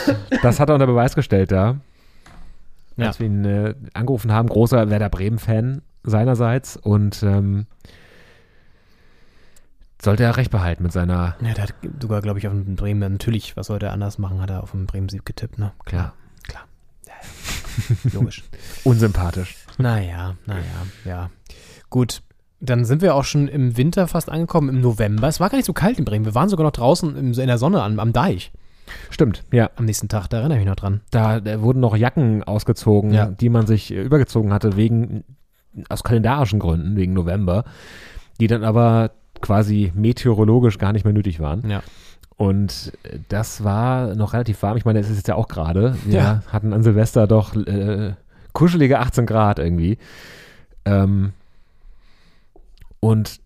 [0.44, 1.78] das hat er unter Beweis gestellt da.
[2.96, 3.08] Ja.
[3.08, 7.68] Als wir ihn äh, angerufen haben, großer Werder Bremen-Fan seinerseits und ähm,
[10.02, 11.36] sollte er recht behalten mit seiner.
[11.42, 14.42] Ja, der hat sogar, glaube ich, auf den Bremen, natürlich, was sollte er anders machen,
[14.42, 15.72] hat er auf den Bremen-Sieg getippt, ne?
[15.86, 16.14] Klar,
[16.48, 16.64] klar.
[17.08, 17.96] Ja, ja.
[18.14, 18.44] Logisch.
[18.84, 19.56] Unsympathisch.
[19.78, 20.64] Naja, naja,
[21.06, 21.30] ja.
[21.90, 22.22] Gut,
[22.60, 25.28] dann sind wir auch schon im Winter fast angekommen, im November.
[25.28, 26.26] Es war gar nicht so kalt in Bremen.
[26.26, 28.52] Wir waren sogar noch draußen in der Sonne am, am Deich
[29.10, 29.70] Stimmt, ja.
[29.76, 30.28] am nächsten Tag.
[30.30, 31.02] Da erinnere ich mich noch dran.
[31.12, 33.26] Da, da wurden noch Jacken ausgezogen, Ja.
[33.28, 35.24] die man sich äh, übergezogen hatte, wegen,
[35.90, 37.64] aus kalendarischen Gründen, wegen November,
[38.40, 39.12] die dann aber
[39.42, 41.70] quasi meteorologisch gar nicht mehr nötig waren.
[41.70, 41.82] Ja.
[42.36, 44.78] Und äh, das war noch relativ warm.
[44.78, 45.96] Ich meine, es ist jetzt ja auch gerade.
[46.06, 46.44] Wir Ja.
[46.52, 48.14] hatten an Silvester doch äh,
[48.54, 49.98] kuschelige 18 Grad irgendwie.
[50.86, 51.34] Ähm,
[53.00, 53.40] und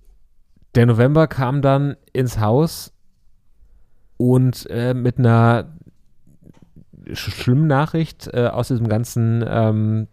[0.75, 2.93] der November kam dann ins Haus
[4.17, 5.65] und äh, mit einer
[7.13, 10.07] sch schlimmen Nachricht äh, aus diesem ganzen ähm,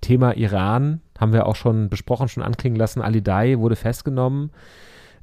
[0.00, 3.02] Thema Iran haben wir auch schon besprochen, schon anklingen lassen.
[3.02, 4.50] Ali Dai wurde festgenommen,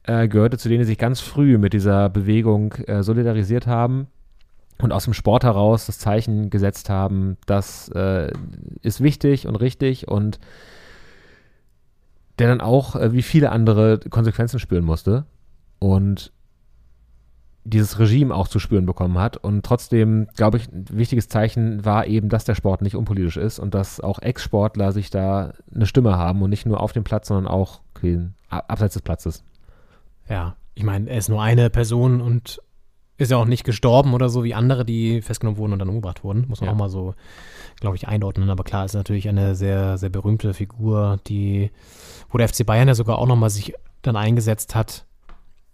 [0.03, 4.07] äh, gehörte zu denen, die sich ganz früh mit dieser Bewegung äh, solidarisiert haben
[4.79, 8.31] und aus dem Sport heraus das Zeichen gesetzt haben, das äh,
[8.83, 10.39] ist wichtig und richtig und
[12.39, 15.25] der dann auch, äh, wie viele andere, Konsequenzen spüren musste
[15.79, 16.31] und
[17.69, 19.38] dieses Regime auch zu spüren bekommen hat.
[19.38, 23.60] Und trotzdem, glaube ich, ein wichtiges Zeichen war eben, dass der Sport nicht unpolitisch ist
[23.60, 27.27] und dass auch Ex-Sportler sich da eine Stimme haben und nicht nur auf dem Platz,
[27.27, 27.81] sondern auch
[28.49, 29.44] abseits des Platzes.
[30.30, 32.61] Ja, ich meine, er ist nur eine Person und
[33.18, 36.23] ist ja auch nicht gestorben oder so wie andere, die festgenommen wurden und dann umgebracht
[36.23, 36.45] wurden.
[36.48, 36.73] Muss man Ja.
[36.73, 37.15] auch mal so,
[37.80, 38.49] glaube ich, einordnen.
[38.52, 41.72] Aber klar, ist natürlich eine sehr, sehr berühmte Figur, die,
[42.30, 43.73] wo der FC Bayern ja sogar auch nochmal sich
[44.03, 45.06] dann eingesetzt hat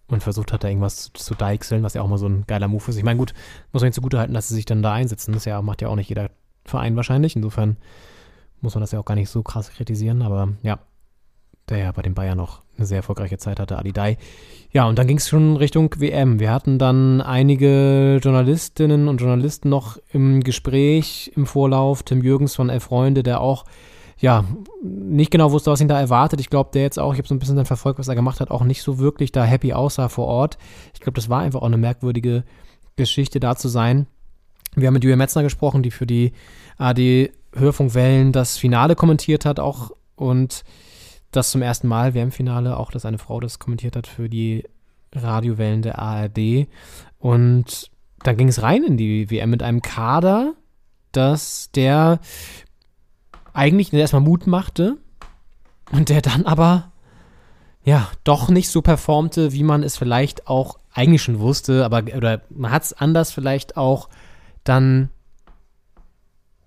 [0.07, 2.83] und versucht hat, da irgendwas zu, deichseln, was ja auch mal so ein geiler Move
[2.89, 2.97] ist.
[2.97, 3.33] Ich meine, gut,
[3.71, 5.33] muss man ihnen zugutehalten, dass sie sich dann da einsetzen.
[5.33, 6.29] Das ja, macht ja auch nicht jeder
[6.65, 7.35] Verein wahrscheinlich.
[7.35, 7.77] Insofern
[8.61, 10.21] muss man das ja auch gar nicht so krass kritisieren.
[10.21, 10.79] Aber ja,
[11.69, 14.17] der ja bei den Bayern noch eine sehr erfolgreiche Zeit hatte, Ali Dai.
[14.71, 16.39] Ja, und dann ging es schon Richtung WM.
[16.39, 22.03] Wir hatten dann einige Journalistinnen und Journalisten noch im Gespräch im Vorlauf.
[22.03, 23.65] Tim Jürgens von Elf Freunde, der auch
[24.23, 24.45] ja,
[24.81, 26.39] nicht genau wusste, was ihn da erwartet.
[26.39, 28.39] Ich glaube, der jetzt auch, ich habe so ein bisschen dann verfolgt, was er gemacht
[28.39, 30.57] hat, auch nicht so wirklich da happy aussah vor Ort.
[30.93, 32.45] Ich glaube, das war einfach auch eine merkwürdige
[32.95, 34.07] Geschichte, da zu sein.
[34.75, 36.31] Wir haben mit Julia Metzner gesprochen, die für die
[36.77, 40.63] AD Hörfunkwellen das Finale kommentiert hat, auch und
[41.31, 44.63] das zum ersten Mal WM-Finale, auch dass eine Frau das kommentiert hat für die
[45.13, 46.69] Radiowellen der ARD.
[47.19, 47.91] Und
[48.23, 50.53] dann ging es rein in die WM mit einem Kader,
[51.11, 52.19] dass der
[53.53, 54.97] eigentlich erstmal Mut machte
[55.91, 56.91] und der dann aber
[57.83, 62.41] ja doch nicht so performte, wie man es vielleicht auch eigentlich schon wusste, aber oder
[62.49, 64.09] man hat es anders vielleicht auch
[64.63, 65.09] dann.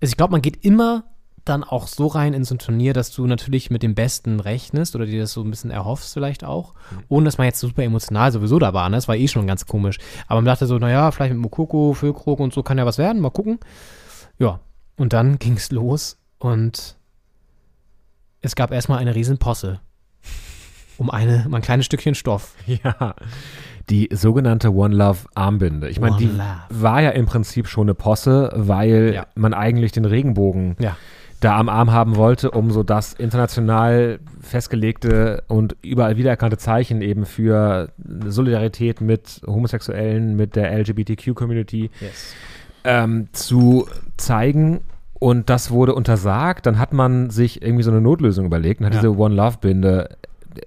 [0.01, 1.05] Also ich glaube, man geht immer
[1.43, 4.95] dann auch so rein in so ein Turnier, dass du natürlich mit dem Besten rechnest
[4.95, 6.73] oder dir das so ein bisschen erhoffst vielleicht auch,
[7.07, 8.89] ohne dass man jetzt super emotional sowieso da war.
[8.89, 8.97] Ne?
[8.97, 9.97] Das war eh schon ganz komisch.
[10.27, 13.21] Aber man dachte so, naja, vielleicht mit Mokoko, Füllkrug und so kann ja was werden,
[13.21, 13.59] mal gucken.
[14.37, 14.59] Ja,
[14.97, 16.95] und dann ging's los und
[18.41, 19.79] es gab erstmal eine riesen Posse.
[20.97, 22.55] Um eine, um ein kleines Stückchen Stoff.
[22.65, 23.15] Ja,
[23.89, 25.89] die sogenannte One Love Armbinde.
[25.89, 26.43] Ich meine, die Love.
[26.69, 29.27] war ja im Prinzip schon eine Posse, weil Ja.
[29.35, 30.97] man eigentlich den Regenbogen Ja.
[31.39, 37.25] da am Arm haben wollte, um so das international festgelegte und überall wiedererkannte Zeichen eben
[37.25, 37.91] für
[38.25, 42.33] Solidarität mit Homosexuellen, mit der LGBTQ-Community Yes.
[42.83, 43.87] ähm, zu
[44.17, 44.81] zeigen.
[45.19, 46.65] Und das wurde untersagt.
[46.65, 48.99] Dann hat man sich irgendwie so eine Notlösung überlegt und hat Ja.
[49.01, 50.15] diese One Love Binde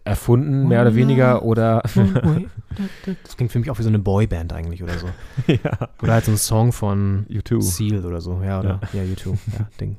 [0.05, 1.83] erfunden, mehr oder weniger, oder
[3.25, 5.07] Das klingt für mich auch wie so eine Boyband eigentlich oder so.
[5.49, 5.89] ja.
[6.03, 7.61] Oder halt so ein Song von U2.
[7.61, 8.41] Seal oder so.
[8.45, 8.81] Ja, oder?
[8.93, 9.31] Ja, U2.
[9.59, 9.97] Ja, Ding.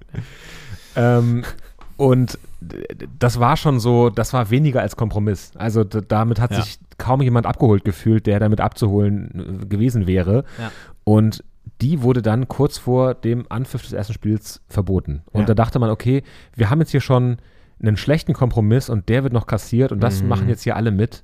[0.95, 1.43] Ähm,
[1.97, 2.39] und
[3.19, 5.51] das war schon so, das war weniger als Kompromiss.
[5.55, 6.61] Also damit hat Ja.
[6.61, 10.45] sich kaum jemand abgeholt gefühlt, der damit abzuholen äh, gewesen wäre.
[10.59, 10.71] Ja.
[11.03, 11.43] Und
[11.81, 15.23] die wurde dann kurz vor dem Anpfiff des ersten Spiels verboten.
[15.31, 15.45] Und Ja.
[15.47, 16.23] da dachte man, okay,
[16.55, 17.37] wir haben jetzt hier schon
[17.81, 20.27] einen schlechten Kompromiss und der wird noch kassiert und das Mhm.
[20.29, 21.23] machen jetzt hier alle mit.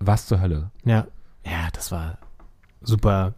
[0.00, 0.70] Was zur Hölle?
[0.84, 1.06] Ja.
[1.44, 2.18] Ja, das war
[2.80, 3.34] super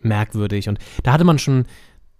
[0.00, 0.68] merkwürdig.
[0.68, 1.64] Und da hatte man schon,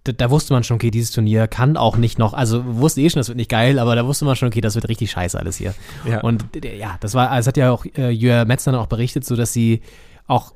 [0.05, 3.01] da, da wusste man schon, okay, dieses Turnier kann auch nicht noch, also wir wussten
[3.01, 5.11] eh schon, das wird nicht geil, aber da wusste man schon, okay, das wird richtig
[5.11, 5.73] scheiße alles hier.
[6.07, 6.21] Ja.
[6.21, 9.35] Und ja, das war, es hat ja auch äh, Jörg Metz dann auch berichtet, so
[9.35, 9.81] dass sie
[10.27, 10.53] auch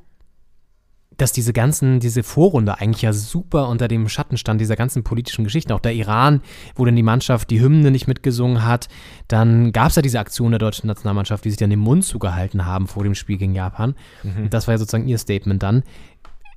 [1.18, 5.44] dass diese ganzen, diese Vorrunde eigentlich ja super unter dem Schatten stand, dieser ganzen politischen
[5.44, 5.74] Geschichten.
[5.74, 6.42] Auch der Iran,
[6.76, 8.88] wo dann die Mannschaft die Hymne nicht mitgesungen hat.
[9.28, 12.66] Dann gab es ja diese Aktion der deutschen Nationalmannschaft, die sich dann den Mund zugehalten
[12.66, 13.96] haben vor dem Spiel gegen Japan.
[14.24, 15.84] Und das war ja sozusagen ihr Statement dann.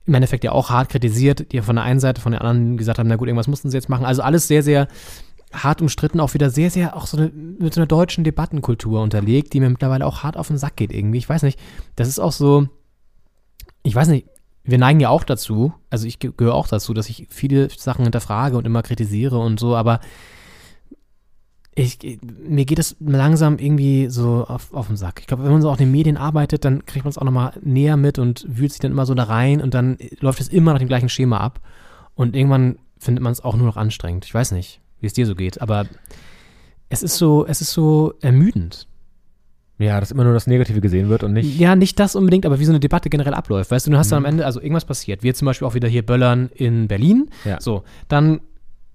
[0.06, 2.98] Im Endeffekt ja auch hart kritisiert, die von der einen Seite, von der anderen gesagt
[2.98, 4.04] haben, na gut, irgendwas mussten sie jetzt machen.
[4.04, 4.88] Also alles sehr, sehr
[5.52, 9.52] hart umstritten, auch wieder sehr, sehr auch so eine, mit so einer deutschen Debattenkultur unterlegt,
[9.52, 11.18] die mir mittlerweile auch hart auf den Sack geht irgendwie.
[11.18, 11.58] Ich weiß nicht,
[11.96, 12.68] das ist auch so,
[13.82, 14.26] ich weiß nicht,
[14.64, 18.04] wir neigen ja auch dazu, also ich ge- gehöre auch dazu, dass ich viele Sachen
[18.04, 20.00] hinterfrage und immer kritisiere und so, aber
[21.74, 25.20] ich, mir geht es langsam irgendwie so auf, auf den Sack.
[25.20, 27.24] Ich glaube, wenn man so auch in den Medien arbeitet, dann kriegt man es auch
[27.24, 30.48] nochmal näher mit und wühlt sich dann immer so da rein und dann läuft es
[30.48, 31.60] immer nach dem gleichen Schema ab.
[32.14, 34.26] Und irgendwann findet man es auch nur noch anstrengend.
[34.26, 35.86] Ich weiß nicht, wie es dir so geht, aber
[36.90, 38.88] es ist so, es ist so ermüdend.
[39.80, 41.58] Ja, dass immer nur das Negative gesehen wird und nicht.
[41.58, 43.70] Ja, nicht das unbedingt, aber wie so eine Debatte generell abläuft.
[43.70, 44.26] Weißt du, du hast dann Mhm.
[44.26, 45.22] am Ende, also irgendwas passiert.
[45.22, 47.30] Wir zum Beispiel auch wieder hier Böllern in Berlin.
[47.44, 47.60] Ja.
[47.60, 48.40] So, dann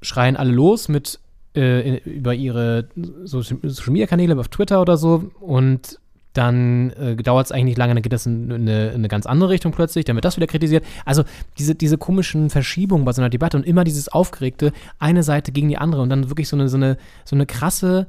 [0.01, 1.19] schreien alle los mit
[1.55, 2.87] äh, über ihre
[3.23, 5.99] Social Social Media Kanäle auf Twitter oder so und
[6.33, 9.07] dann äh, dauert es eigentlich nicht lange, dann geht das in, in, eine, in eine
[9.07, 10.83] ganz andere Richtung plötzlich, dann wird das wieder kritisiert.
[11.05, 11.23] Also
[11.57, 15.69] diese, diese komischen Verschiebungen bei so einer Debatte und immer dieses Aufgeregte, eine Seite gegen
[15.69, 18.07] die andere und dann wirklich so eine, so eine, so eine krasse,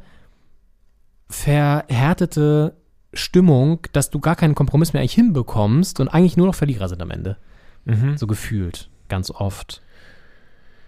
[1.28, 2.74] verhärtete
[3.12, 7.00] Stimmung, dass du gar keinen Kompromiss mehr eigentlich hinbekommst und eigentlich nur noch Verlierer sind
[7.02, 7.36] am Ende.
[7.84, 8.16] Mhm.
[8.18, 9.80] So gefühlt, ganz oft.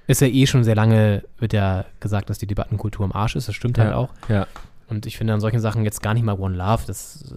[0.06, 3.48] Ist ja eh schon sehr lange, wird ja gesagt, dass die Debattenkultur im Arsch ist,
[3.48, 4.10] das stimmt halt Ja, auch.
[4.28, 4.46] ja.
[4.88, 7.34] Und ich finde an solchen Sachen jetzt gar nicht mal One Love, das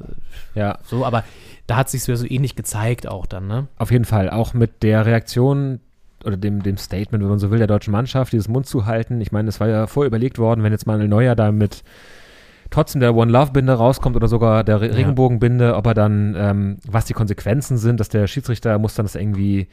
[0.55, 0.79] äh, Ja.
[0.85, 1.25] so, aber
[1.67, 3.67] da hat sich so ähnlich gezeigt auch dann, ne?
[3.77, 4.29] Auf jeden Fall.
[4.29, 5.81] Auch mit der Reaktion
[6.23, 9.19] oder dem, dem Statement, wenn man so will, der deutschen Mannschaft, dieses Mund zu halten.
[9.19, 11.83] Ich meine, es war ja vorher überlegt worden, wenn jetzt mal ein Neuer da mit
[12.71, 14.95] trotzdem der One Love Binde rauskommt oder sogar der Re.
[14.95, 19.13] Regenbogenbinde, ob er dann, ähm, was die Konsequenzen sind, dass der Schiedsrichter muss dann das
[19.15, 19.67] irgendwie,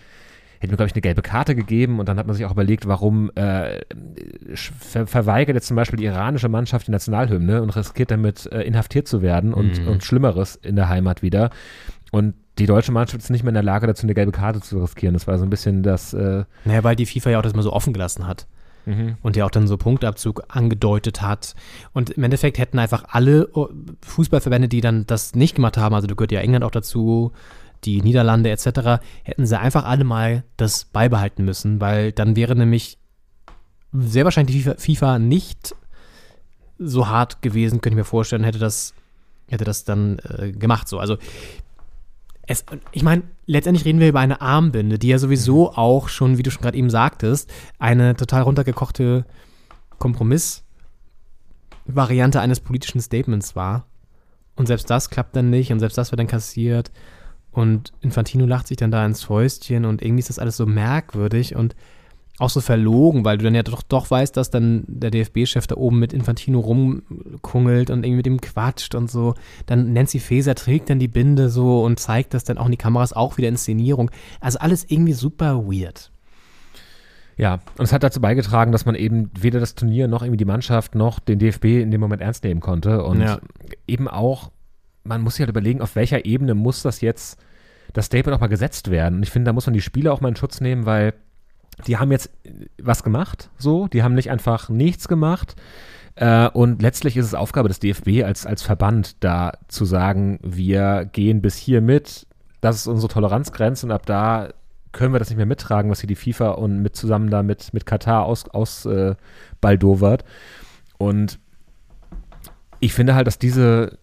[0.59, 2.87] hätte mir, glaube ich, eine gelbe Karte gegeben und dann hat man sich auch überlegt,
[2.87, 3.79] warum äh,
[4.55, 9.09] ver verweigert jetzt zum Beispiel die iranische Mannschaft die Nationalhymne und riskiert damit äh, inhaftiert
[9.09, 9.89] zu werden und, Mhm.
[9.89, 11.51] und Schlimmeres in der Heimat wieder.
[12.11, 14.81] Und die deutsche Mannschaft ist nicht mehr in der Lage dazu, eine gelbe Karte zu
[14.81, 15.15] riskieren.
[15.15, 17.63] Das war so ein bisschen das, äh, Naja, weil die FIFA ja auch das mal
[17.63, 18.47] so offen gelassen hat.
[18.89, 19.17] Mhm.
[19.23, 21.55] Und ja auch dann so Punktabzug angedeutet hat.
[21.93, 23.69] Und im Endeffekt hätten einfach alle oh,
[24.03, 27.33] Fußballverbände, die dann das nicht gemacht haben, also da gehört ja England auch dazu,
[27.85, 32.99] die Niederlande etc., hätten sie einfach alle mal das beibehalten müssen, weil dann wäre nämlich
[33.93, 35.75] sehr wahrscheinlich die FIFA, FIFA nicht
[36.79, 38.95] so hart gewesen, könnte ich mir vorstellen, hätte das,
[39.49, 40.89] hätte das dann äh, gemacht.
[40.89, 40.99] So.
[40.99, 41.19] Also
[42.49, 46.43] es, ich meine, letztendlich reden wir über eine Armbinde, die ja sowieso auch schon, wie
[46.43, 49.27] du schon gerade eben sagtest, eine total runtergekochte
[49.99, 53.85] Kompromissvariante eines politischen Statements war.
[54.57, 56.91] Und selbst das klappt dann nicht und selbst das wird dann kassiert.
[57.53, 61.55] Und Infantino lacht sich dann da ins Fäustchen und irgendwie ist das alles so merkwürdig
[61.55, 61.77] und
[62.39, 65.77] auch so verlogen, weil du dann ja doch, doch weißt, dass dann der DFB-Chef da
[65.77, 69.35] oben mit Infantino rumkungelt und irgendwie mit ihm quatscht und so.
[69.67, 72.77] Dann Nancy Faeser trägt dann die Binde so und zeigt das dann auch in die
[72.79, 74.11] Kameras, auch wieder Inszenierung.
[74.41, 76.13] Also alles irgendwie super weird.
[77.37, 80.45] Ja, und es hat dazu beigetragen, dass man eben weder das Turnier noch irgendwie die
[80.45, 83.05] Mannschaft noch den DFB in dem Moment ernst nehmen konnte.
[83.05, 83.39] Und Ja.
[83.87, 84.51] eben auch,
[85.05, 87.39] man muss sich halt überlegen, auf welcher Ebene muss das jetzt,
[87.93, 89.17] das Statement auch mal gesetzt werden.
[89.17, 91.15] Und ich finde, da muss man die Spieler auch mal in Schutz nehmen, weil
[91.87, 92.31] die haben jetzt
[92.81, 95.57] was gemacht, so, die haben nicht einfach nichts gemacht.
[96.17, 101.09] Äh, und letztlich ist es Aufgabe des DFB als, als Verband, da zu sagen, wir
[101.13, 102.27] gehen bis hier mit,
[102.61, 104.49] das ist unsere Toleranzgrenze und ab da
[104.93, 107.73] können wir das nicht mehr mittragen, was hier die FIFA und mit zusammen da mit,
[107.73, 109.15] mit Katar aus, aus äh.
[110.99, 111.39] Und
[112.81, 113.99] ich finde halt, dass diese,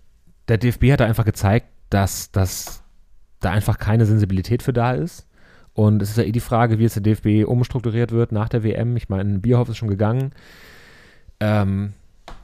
[0.48, 2.84] der DFB hat da einfach gezeigt, dass, dass
[3.40, 5.28] da einfach keine Sensibilität für da ist.
[5.76, 8.64] Und es ist ja eh die Frage, wie jetzt der DFB umstrukturiert wird nach der
[8.64, 8.96] WM.
[8.96, 10.32] Ich meine, Bierhoff ist schon gegangen.
[11.42, 11.94] Ähm,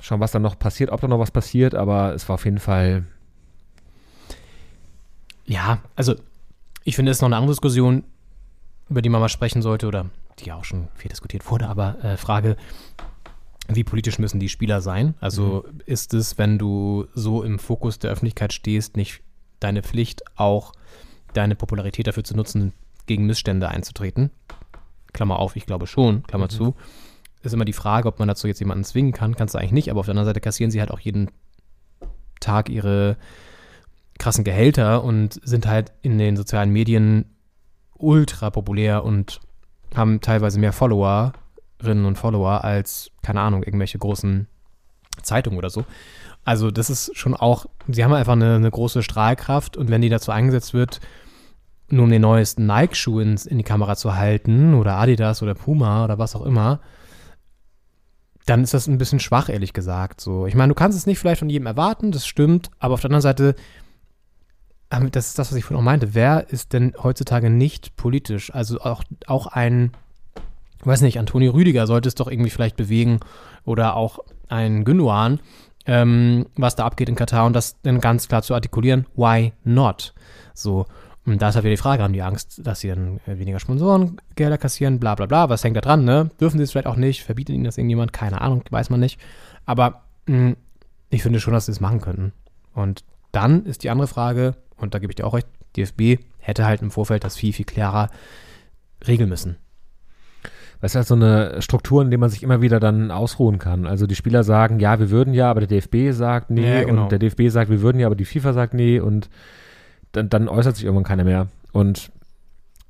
[0.02, 2.60] schauen, was da noch passiert, ob da noch was passiert, aber es war auf jeden
[2.60, 3.06] Fall.
[5.46, 6.16] Ja, also
[6.84, 8.04] ich finde, es ist noch eine andere Diskussion,
[8.90, 10.08] über die man mal sprechen sollte oder
[10.40, 12.58] die ja auch schon viel diskutiert wurde, aber äh, Frage,
[13.70, 15.14] wie politisch müssen die Spieler sein?
[15.22, 15.82] Also mhm.
[15.86, 19.22] ist es, wenn du so im Fokus der Öffentlichkeit stehst, nicht
[19.62, 20.74] deine Pflicht, auch
[21.34, 22.74] deine Popularität dafür zu nutzen,
[23.06, 24.32] gegen Missstände einzutreten?
[25.14, 26.50] Klammer auf, ich glaube schon, Klammer mhm.
[26.50, 26.76] zu.
[27.44, 29.36] Ist immer die Frage, ob man dazu jetzt jemanden zwingen kann.
[29.36, 31.32] Kannst du eigentlich nicht, aber auf der anderen Seite kassieren sie halt auch jeden
[32.40, 33.18] Tag ihre
[34.20, 37.26] krassen Gehälter und sind halt in den sozialen Medien
[37.98, 39.40] ultra populär und
[39.96, 44.48] haben teilweise mehr Followerinnen und Follower als, keine Ahnung, irgendwelche großen
[45.24, 45.86] Zeitungen oder so.
[46.44, 50.10] Also das ist schon auch, sie haben einfach eine, eine große Strahlkraft und wenn die
[50.10, 51.00] dazu eingesetzt wird,
[51.92, 56.04] nur um den neuesten Nike-Schuh in, in die Kamera zu halten oder Adidas oder Puma
[56.04, 56.80] oder was auch immer,
[58.46, 60.22] dann ist das ein bisschen schwach, ehrlich gesagt.
[60.22, 63.02] So, ich meine, du kannst es nicht vielleicht von jedem erwarten, das stimmt, aber auf
[63.02, 63.56] der anderen Seite
[64.92, 66.14] das ist das, was ich vorhin auch meinte.
[66.14, 68.54] Wer ist denn heutzutage nicht politisch?
[68.54, 69.92] Also auch, auch ein,
[70.84, 73.20] weiß nicht, Antonio Rüdiger sollte es doch irgendwie vielleicht bewegen
[73.64, 74.20] oder auch
[74.50, 75.40] ein Gündogan,
[75.86, 80.14] ähm, was da abgeht in Katar und das dann ganz klar zu artikulieren, why not?
[80.54, 80.86] So,
[81.26, 83.60] und da ist halt wieder die Frage, haben die Angst, dass sie dann äh, weniger
[83.60, 86.32] Sponsorengelder kassieren, bla bla bla, was hängt da dran, ne?
[86.40, 89.20] Dürfen sie es vielleicht auch nicht, verbietet ihnen das irgendjemand, keine Ahnung, weiß man nicht.
[89.66, 90.58] Aber mh, hm,
[91.10, 92.32] ich finde schon, dass sie es machen könnten.
[92.74, 96.66] Und dann ist die andere Frage, und da gebe ich dir auch recht, DFB hätte
[96.66, 98.10] halt im Vorfeld das viel, viel klarer
[99.08, 99.58] regeln müssen.
[100.82, 103.86] Das ist halt so eine Struktur, in der man sich immer wieder dann ausruhen kann.
[103.86, 107.04] Also die Spieler sagen, ja, wir würden ja, aber der DFB sagt nee ja, genau.
[107.04, 109.30] und der DFB sagt, wir würden ja, aber die FIFA sagt nee und
[110.12, 111.48] dann, dann äußert sich irgendwann keiner mehr.
[111.72, 112.12] Und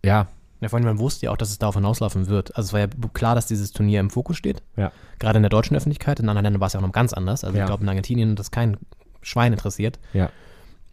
[0.04, 0.28] ja.
[0.60, 2.56] Ja, vor allem, man wusste ja auch, dass es darauf hinauslaufen wird.
[2.56, 4.62] Also es war ja klar, dass dieses Turnier im Fokus steht.
[4.78, 4.92] Ja.
[5.18, 6.20] Gerade in der deutschen Öffentlichkeit.
[6.20, 7.44] In anderen Ländern war es ja auch noch ganz anders.
[7.44, 7.64] Also ja.
[7.64, 8.78] ich glaube, in Argentinien das kein
[9.24, 10.00] Schwein interessiert.
[10.14, 10.30] Ja.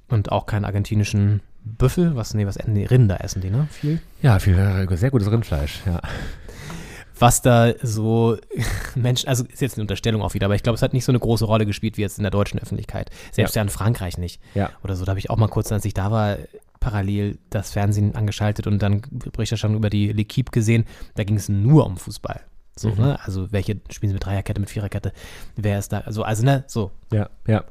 [0.08, 3.68] Und auch keinen argentinischen Büffel, was, nee, was, nee, Rinder essen die, ne?
[3.70, 4.00] Viel?
[4.22, 6.00] Ja, viel, äh, sehr gutes Rindfleisch, ja.
[7.18, 8.38] Was da so
[8.94, 11.12] Menschen, also ist jetzt eine Unterstellung auch wieder, aber ich glaube, es hat nicht so
[11.12, 13.10] eine große Rolle gespielt wie jetzt in der deutschen Öffentlichkeit.
[13.32, 14.40] Selbst ja, ja in Frankreich nicht.
[14.54, 14.70] Ja.
[14.84, 16.38] Oder so, da habe ich auch mal kurz, als ich da war,
[16.80, 20.84] parallel das Fernsehen angeschaltet und dann Berichterstattung über die L'Equipe gesehen.
[21.16, 22.40] Da ging es nur um Fußball.
[22.76, 22.96] So, mhm.
[22.96, 23.18] ne?
[23.24, 25.12] Also welche spielen sie mit Dreierkette, mit Viererkette?
[25.56, 26.00] Wer ist da?
[26.00, 26.92] Also, also ne, so.
[27.12, 27.64] Ja, ja.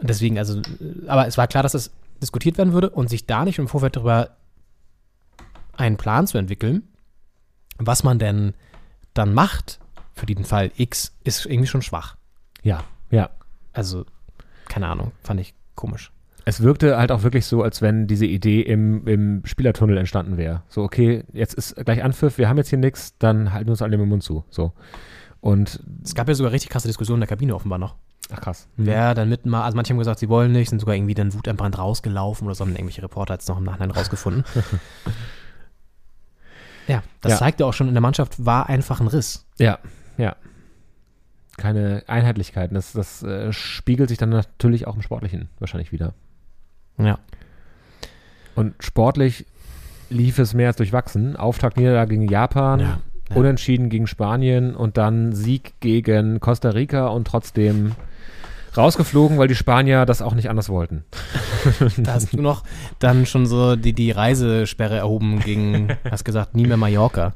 [0.00, 0.60] Deswegen, also,
[1.06, 3.96] aber es war klar, dass das diskutiert werden würde und sich da nicht im Vorfeld
[3.96, 4.36] darüber
[5.76, 6.88] einen Plan zu entwickeln,
[7.78, 8.54] was man denn
[9.14, 9.80] dann macht
[10.14, 12.16] für den Fall X, ist irgendwie schon schwach.
[12.62, 13.30] Ja, ja.
[13.72, 14.04] Also,
[14.68, 16.12] keine Ahnung, fand ich komisch.
[16.46, 20.62] Es wirkte halt auch wirklich so, als wenn diese Idee im, im Spielertunnel entstanden wäre.
[20.68, 23.82] So, okay, jetzt ist gleich Anpfiff, wir haben jetzt hier nichts, dann halten wir uns
[23.82, 24.44] alle mit dem Mund zu.
[24.50, 24.72] So.
[25.40, 27.96] Und es gab ja sogar richtig krasse Diskussionen in der Kabine offenbar noch.
[28.32, 28.68] Ach krass.
[28.76, 28.86] Mhm.
[28.86, 31.78] Wer dann mitmacht, also manche haben gesagt, sie wollen nicht, sind sogar irgendwie dann wutentbrannt
[31.78, 34.44] rausgelaufen oder so, haben irgendwelche Reporter jetzt noch im Nachhinein rausgefunden.
[36.88, 37.38] ja, das ja.
[37.38, 39.46] zeigte auch schon in der Mannschaft, war einfach ein Riss.
[39.58, 39.78] Ja,
[40.16, 40.36] ja.
[41.56, 42.74] Keine Einheitlichkeiten.
[42.74, 46.14] Das, das äh, spiegelt sich dann natürlich auch im Sportlichen wahrscheinlich wieder.
[46.98, 47.18] Ja.
[48.54, 49.46] Und sportlich
[50.10, 51.36] lief es mehr als durchwachsen.
[51.36, 53.00] Auftakt Niederlage gegen Japan, ja,
[53.30, 53.36] ja.
[53.36, 57.92] Unentschieden gegen Spanien und dann Sieg gegen Costa Rica und trotzdem
[58.76, 61.04] rausgeflogen, weil die Spanier das auch nicht anders wollten.
[61.96, 62.64] da hast du noch
[62.98, 67.32] dann schon so die, die Reisesperre erhoben gegen, hast gesagt, nie mehr Mallorca.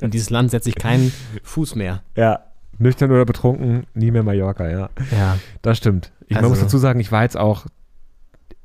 [0.00, 1.12] In dieses Land setze ich keinen
[1.42, 2.02] Fuß mehr.
[2.16, 2.40] Ja,
[2.78, 4.88] nüchtern oder betrunken, nie mehr Mallorca, ja.
[5.16, 5.38] Ja.
[5.62, 6.12] Das stimmt.
[6.28, 7.66] Ich also, muss dazu sagen, ich war jetzt auch,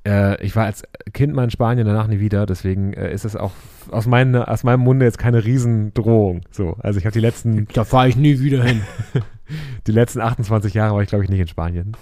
[0.06, 3.36] äh, ich war als Kind mal in Spanien, danach nie wieder, deswegen äh, ist es
[3.36, 3.52] auch
[3.92, 6.42] aus, meine, aus meinem Munde jetzt keine Riesendrohung.
[6.52, 7.68] So, also ich habe die letzten.
[7.74, 8.82] Da fahre ich nie wieder hin.
[9.88, 11.96] die letzten 28 Jahre war ich, glaube ich, nicht in Spanien.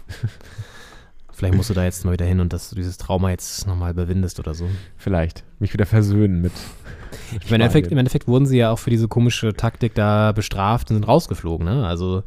[1.31, 3.91] Vielleicht musst du da jetzt mal wieder hin und dass du dieses Trauma jetzt nochmal
[3.91, 4.67] überwindest oder so.
[4.95, 5.43] Vielleicht.
[5.59, 6.51] Mich wieder versöhnen mit.
[7.47, 10.95] Im Endeffekt, Im Endeffekt wurden sie ja auch für diese komische Taktik da bestraft und
[10.95, 11.85] sind rausgeflogen, ne?
[11.85, 12.23] Also.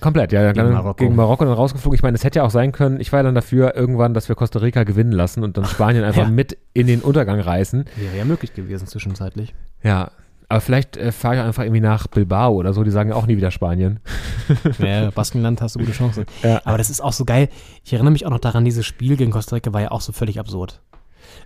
[0.00, 1.04] Komplett, ja, Gegen dann Marokko.
[1.04, 1.94] gegen Marokko dann rausgeflogen.
[1.94, 4.28] Ich meine, es hätte ja auch sein können, ich war ja dann dafür irgendwann, dass
[4.28, 6.28] wir Costa Rica gewinnen lassen und dann Spanien einfach Ja.
[6.30, 7.84] mit in den Untergang reißen.
[7.96, 9.54] Wäre ja möglich gewesen zwischenzeitlich.
[9.82, 10.10] Ja,
[10.48, 13.26] aber vielleicht äh, fahre ich einfach irgendwie nach Bilbao oder so, die sagen ja auch
[13.26, 14.00] nie wieder Spanien.
[14.78, 16.24] Ja, Baskenland hast du gute Chancen.
[16.44, 16.60] Ja.
[16.64, 17.48] Aber das ist auch so geil.
[17.82, 20.12] Ich erinnere mich auch noch daran, dieses Spiel gegen Costa Rica war ja auch so
[20.12, 20.80] völlig absurd.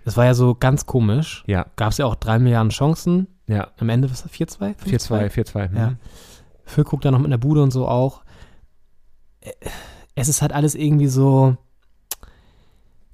[0.05, 1.43] Das war ja so ganz komisch.
[1.47, 1.65] Ja.
[1.77, 3.25] Gab es ja auch drei Milliarden Chancen.
[3.47, 3.69] Ja.
[3.79, 4.75] Am Ende, was war 4-2?
[4.87, 5.75] 4-2, 4-2.
[5.75, 5.87] Ja.
[5.91, 5.97] mhm.
[6.65, 8.21] Füllkrug da noch mit der Bude und so auch.
[10.15, 11.57] Es ist halt alles irgendwie so.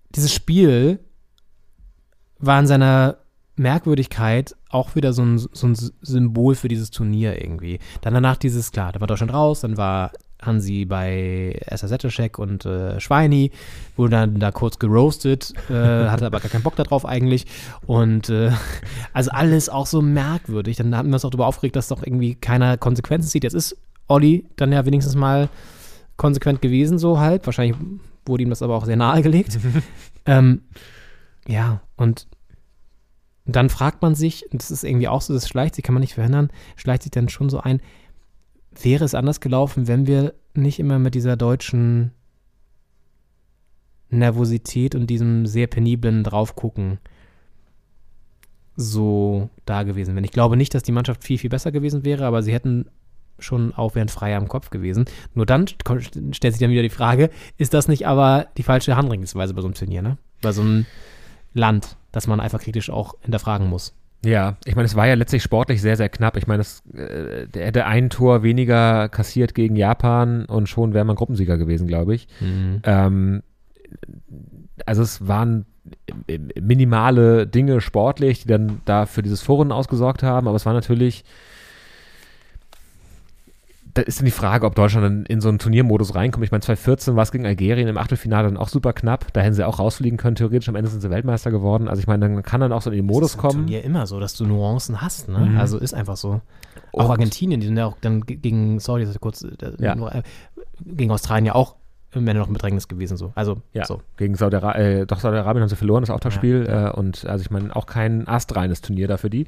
[0.10, 1.00] Dieses Spiel
[2.40, 3.18] war in seiner
[3.56, 7.80] Merkwürdigkeit auch wieder so ein, so ein Symbol für dieses Turnier irgendwie.
[8.02, 13.00] Dann danach dieses, klar, da war Deutschland raus, dann war Hansi bei SSZ und äh,
[13.00, 13.52] Schweini,
[13.96, 15.74] wurde dann da kurz geroastet, äh,
[16.10, 17.46] hatte aber gar keinen Bock darauf eigentlich.
[17.86, 18.52] Und äh,
[19.14, 20.78] also alles auch so merkwürdig.
[20.78, 23.44] Dann haben wir uns auch darüber aufgeregt, dass doch irgendwie keiner Konsequenzen zieht.
[23.44, 23.78] Jetzt ist
[24.08, 25.50] Olli dann ja wenigstens mal
[26.18, 27.46] konsequent gewesen, so halt.
[27.46, 27.78] Wahrscheinlich
[28.26, 29.58] wurde ihm das aber auch sehr nahegelegt.
[30.26, 30.64] ähm,
[31.48, 32.28] ja, und
[33.46, 36.16] dann fragt man sich, das ist irgendwie auch so, das schleicht sich, kann man nicht
[36.16, 37.82] verhindern, schleicht sich dann schon so ein,
[38.82, 42.12] wäre es anders gelaufen, wenn wir nicht immer mit dieser deutschen
[44.10, 47.00] Nervosität und diesem sehr peniblen Draufgucken
[48.76, 50.24] so da gewesen wären.
[50.24, 52.90] Ich glaube nicht, dass die Mannschaft viel, viel besser gewesen wäre, aber sie hätten
[53.40, 55.06] schon auch wären freier im Kopf gewesen.
[55.34, 59.54] Nur dann stellt sich dann wieder die Frage, ist das nicht aber die falsche Handlungsweise
[59.54, 60.18] bei so einem Turnier, ne?
[60.42, 60.86] Bei so einem
[61.54, 63.94] Land, das man einfach kritisch auch hinterfragen muss.
[64.26, 66.38] Ja, ich meine, es war ja letztlich sportlich sehr, sehr knapp.
[66.38, 71.06] Ich meine, es, äh, der hätte ein Tor weniger kassiert gegen Japan und schon wäre
[71.06, 72.28] man Gruppensieger gewesen, glaube ich.
[72.40, 72.82] Mhm.
[72.84, 73.44] Ähm,
[74.86, 75.66] also es waren
[76.60, 81.24] minimale Dinge sportlich, die dann da für dieses Vorrunden ausgesorgt haben, aber es war natürlich
[83.98, 86.46] da ist dann die Frage, ob Deutschland dann in so einen Turniermodus reinkommt.
[86.46, 89.34] Ich meine, 2014 war es gegen Algerien im Achtelfinale dann auch super knapp.
[89.34, 90.70] Da hätten sie auch rausfliegen können, theoretisch.
[90.70, 91.88] Am Ende sind sie Weltmeister geworden.
[91.88, 93.54] Also ich meine, dann kann dann auch so in den Modus das ist kommen.
[93.66, 95.40] Turnier immer so, dass du Nuancen hast, ne?
[95.40, 95.58] Mhm.
[95.58, 96.42] Also ist einfach so.
[96.94, 99.50] Auch Und- Argentinien, die sind ja auch dann ge- gegen, sorry, das ist kurz, äh,
[99.80, 99.96] Ja.
[99.96, 100.22] nur, äh,
[100.86, 101.76] gegen Australien ja auch
[102.14, 103.32] im Ende noch ein Bedrängnis gewesen, so.
[103.36, 104.02] Also, Ja, so.
[104.16, 106.66] gegen Saudi-Arabien, äh, doch Saudi-Arabien haben sie verloren, das Auftaktspiel.
[106.68, 109.46] Ja, Äh, und also ich meine, auch kein astreines Turnier da für die.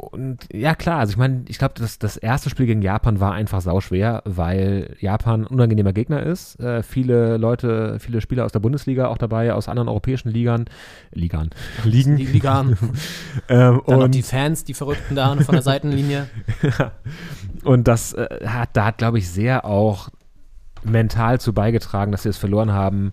[0.00, 3.32] Und ja, klar, also ich meine, ich glaube, das, das erste Spiel gegen Japan war
[3.32, 6.58] einfach sauschwer, weil Japan ein unangenehmer Gegner ist.
[6.58, 10.64] Äh, viele Leute, viele Spieler aus der Bundesliga auch dabei, aus anderen europäischen Ligern,
[11.12, 11.50] Ligern,
[11.84, 12.16] Ligen.
[12.16, 12.78] Die Ligan.
[13.48, 16.28] ähm, Dann noch und die Fans, die Verrückten da von der Seitenlinie.
[17.62, 20.08] Und das äh, hat, da hat, glaube ich, sehr auch
[20.82, 23.12] mental zu beigetragen, dass sie es verloren haben.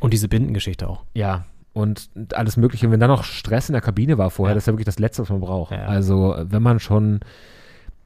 [0.00, 1.04] Und diese Bindengeschichte auch.
[1.12, 2.86] Ja, und alles Mögliche.
[2.86, 4.54] Und wenn dann noch Stress in der Kabine war vorher, Ja.
[4.54, 5.72] das ist ja wirklich das Letzte, was man braucht.
[5.72, 5.84] Ja.
[5.86, 7.20] Also, wenn man schon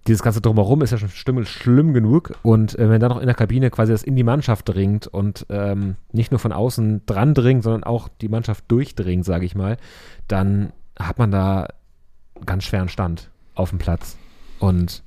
[0.06, 2.32] dieses ganze Drumherum ist ja schon schlimm, schlimm genug.
[2.42, 5.46] Und äh, wenn dann noch in der Kabine quasi das in die Mannschaft dringt und
[5.50, 9.78] ähm, nicht nur von außen dran dringt, sondern auch die Mannschaft durchdringt, sage ich mal,
[10.28, 11.66] dann hat man da
[12.44, 14.16] ganz schweren Stand auf dem Platz.
[14.60, 15.02] Und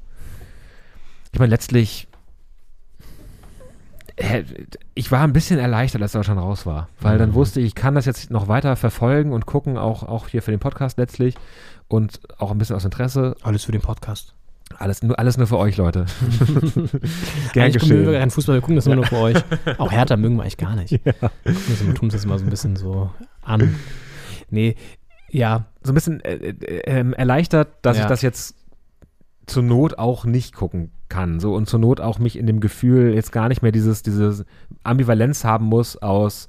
[1.32, 2.09] ich meine, letztlich
[4.96, 7.34] ich war ein bisschen erleichtert, als Deutschland raus war, weil dann Mhm.
[7.36, 10.52] wusste ich, ich kann das jetzt noch weiter verfolgen und gucken, auch, auch hier für
[10.52, 11.36] den Podcast letztlich
[11.88, 13.36] und auch ein bisschen aus Interesse.
[13.44, 14.34] Alles für den Podcast.
[14.78, 16.06] Alles nur, alles nur für euch, Leute.
[17.54, 18.14] Gern Eigentlich gucken wir geschehen.
[18.20, 19.38] keinen Fußball, wir gucken das immer nur für euch.
[19.78, 20.92] Auch Hertha mögen wir eigentlich gar nicht.
[21.06, 21.14] Ja.
[21.46, 23.10] Immer, tun uns das immer so ein bisschen so
[23.42, 23.76] an.
[24.52, 24.76] Nee,
[25.32, 28.04] ja, So ein bisschen äh, äh, ähm, erleichtert, dass Ja.
[28.04, 28.56] ich das jetzt
[29.50, 31.40] zur Not auch nicht gucken kann.
[31.40, 34.46] So und zur Not auch mich in dem Gefühl jetzt gar nicht mehr dieses, diese
[34.84, 36.48] Ambivalenz haben muss aus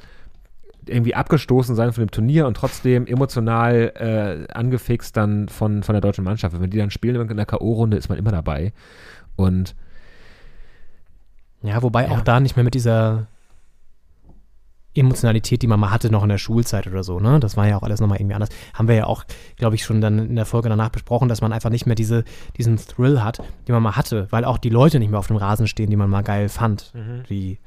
[0.86, 3.92] irgendwie abgestoßen sein von dem Turnier und trotzdem emotional
[4.48, 6.58] äh, angefixt dann von, von der deutschen Mannschaft.
[6.60, 8.72] Wenn die dann spielen in der K.O.-Runde, ist man immer dabei.
[9.36, 9.74] Und
[11.62, 12.10] Ja, wobei Ja.
[12.12, 13.26] auch da nicht mehr mit dieser
[14.94, 17.38] Emotionalität, die man mal hatte, noch in der Schulzeit oder so, ne?
[17.38, 18.48] Das war ja auch alles nochmal irgendwie anders.
[18.74, 19.24] Haben wir ja auch,
[19.56, 22.24] glaube ich, schon dann in der Folge danach besprochen, dass man einfach nicht mehr diese,
[22.56, 23.38] diesen Thrill hat,
[23.68, 25.96] den man mal hatte, weil auch die Leute nicht mehr auf dem Rasen stehen, die
[25.96, 26.92] man mal geil fand.
[27.28, 27.58] Wie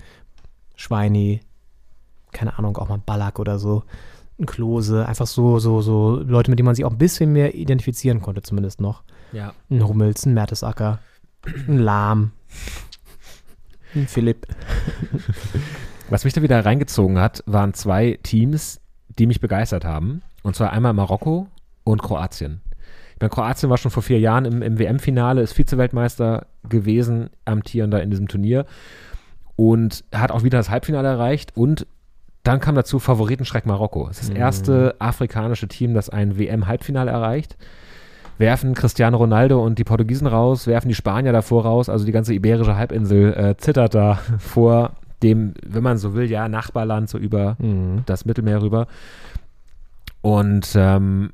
[0.75, 1.39] Schweini,
[2.33, 3.83] keine Ahnung, auch mal Ballack oder so,
[4.39, 7.55] ein Klose, einfach so, so, so Leute, mit denen man sich auch ein bisschen mehr
[7.55, 9.03] identifizieren konnte, zumindest noch.
[9.31, 9.53] ja.
[9.69, 10.99] Ein Hummels, ein Mertesacker,
[11.45, 12.31] ein Lahm,
[13.95, 14.47] ein Philipp.
[16.09, 18.81] Was mich da wieder reingezogen hat, waren zwei Teams,
[19.17, 20.21] die mich begeistert haben.
[20.43, 21.47] Und zwar einmal Marokko
[21.84, 22.61] und Kroatien.
[23.15, 28.03] Ich meine, Kroatien war schon vor vier Jahren im, im WM-Finale, ist Vize-Weltmeister gewesen, amtierender
[28.03, 28.65] in diesem Turnier.
[29.55, 31.55] Und hat auch wieder das Halbfinale erreicht.
[31.55, 31.88] Und
[32.43, 34.07] dann kam dazu Favoritenschreck Marokko.
[34.09, 34.41] Es ist das Mhm.
[34.41, 37.55] erste afrikanische Team, das ein WM-Halbfinale erreicht.
[38.39, 42.34] werfen Cristiano Ronaldo und die Portugiesen raus, werfen die Spanier davor raus, also die ganze
[42.34, 44.93] iberische Halbinsel äh, zittert da vor
[45.23, 48.03] dem, wenn man so will, ja, Nachbarland so über Mhm.
[48.05, 48.87] das Mittelmeer rüber.
[50.21, 51.31] Und ähm,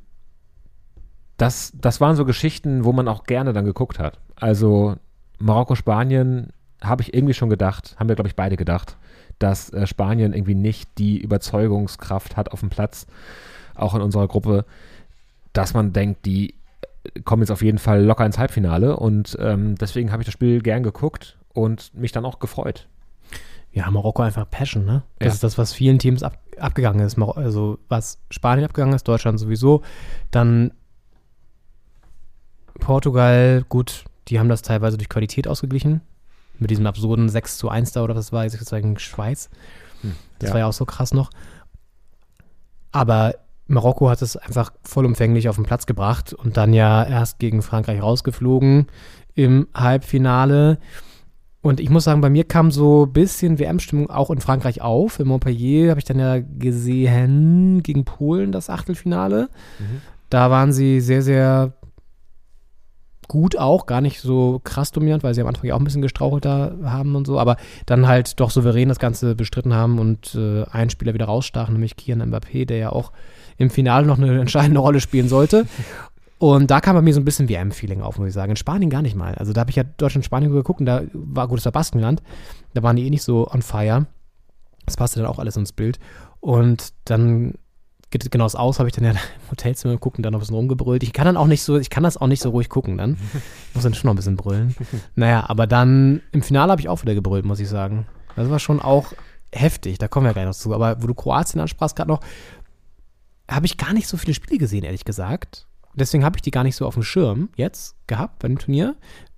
[1.38, 4.20] das, das waren so Geschichten, wo man auch gerne dann geguckt hat.
[4.36, 4.96] Also
[5.40, 6.50] Marokko, Spanien,
[6.82, 8.96] habe ich irgendwie schon gedacht, haben wir, glaube ich, beide gedacht,
[9.38, 13.06] dass äh, Spanien irgendwie nicht die Überzeugungskraft hat auf dem Platz,
[13.76, 14.66] auch in unserer Gruppe,
[15.54, 16.56] dass man denkt, die
[17.16, 18.98] äh, kommen jetzt auf jeden Fall locker ins Halbfinale.
[18.98, 22.88] Und ähm, deswegen habe ich das Spiel gern geguckt und mich dann auch gefreut.
[23.72, 25.04] Ja, Marokko einfach Passion, ne?
[25.20, 25.34] Das Ja.
[25.34, 27.18] ist das, was vielen Teams ab, abgegangen ist.
[27.20, 29.84] Also was Spanien abgegangen ist, Deutschland sowieso.
[30.32, 30.72] Dann
[32.80, 36.02] Portugal, gut, die haben das teilweise durch Qualität ausgeglichen.
[36.58, 39.50] Mit diesem absurden 6 zu 1 da oder was war, jetzt gegen Schweiz.
[40.40, 40.54] Das ja.
[40.54, 41.30] war ja auch so krass noch.
[42.92, 43.36] Aber
[43.68, 48.02] Marokko hat es einfach vollumfänglich auf den Platz gebracht und dann ja erst gegen Frankreich
[48.02, 48.88] rausgeflogen
[49.36, 50.80] im Halbfinale.
[51.62, 55.20] Und ich muss sagen, bei mir kam so ein bisschen WM-Stimmung auch in Frankreich auf.
[55.20, 59.50] In Montpellier habe ich dann ja gesehen gegen Polen das Achtelfinale.
[60.30, 61.74] Da waren sie sehr, sehr
[63.30, 66.02] gut auch, gar nicht so krass dominant, weil sie am Anfang ja auch ein bisschen
[66.02, 70.36] gestrauchelt da haben und so, aber dann halt doch souverän das Ganze bestritten haben und
[70.36, 73.12] äh, einen Spieler wieder rausstachen, nämlich Kian Mbappé, der ja auch
[73.58, 75.68] im Finale noch eine entscheidende Rolle spielen sollte.
[76.40, 78.52] Und da kam bei mir so ein bisschen WM-Feeling auf, muss ich sagen.
[78.52, 79.36] In Spanien gar nicht mal.
[79.36, 82.24] Also da habe ich ja Deutschland-Spanien geguckt und da war gut, das war Baskenland.
[82.74, 84.08] Da waren die eh nicht so on fire.
[84.86, 86.00] Das passte dann auch alles ins Bild.
[86.40, 87.56] Und dann
[88.10, 89.18] geht es genau das aus, habe ich dann ja im
[89.52, 91.04] Hotelzimmer geguckt und dann noch ein bisschen rumgebrüllt.
[91.04, 93.18] Ich kann dann auch nicht so, ich kann das auch nicht so ruhig gucken dann.
[93.70, 94.76] Ich muss dann schon noch ein bisschen brüllen.
[95.16, 98.08] Naja, aber dann im Finale habe ich auch wieder gebrüllt, muss ich sagen.
[98.38, 99.12] Das war schon auch
[99.52, 100.74] heftig, da kommen wir gleich noch zu.
[100.74, 102.22] Aber wo du Kroatien ansprachst gerade noch,
[103.50, 105.68] habe ich gar nicht so viele Spiele gesehen, ehrlich gesagt.
[106.00, 108.96] Deswegen habe ich die gar nicht so auf dem Schirm jetzt gehabt bei dem Turnier.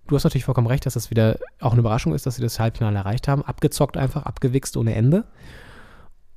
[0.07, 2.59] Du hast natürlich vollkommen recht, dass das wieder auch eine Überraschung ist, dass sie das
[2.59, 3.43] Halbfinale erreicht haben.
[3.43, 5.25] Abgezockt einfach, abgewichst ohne Ende.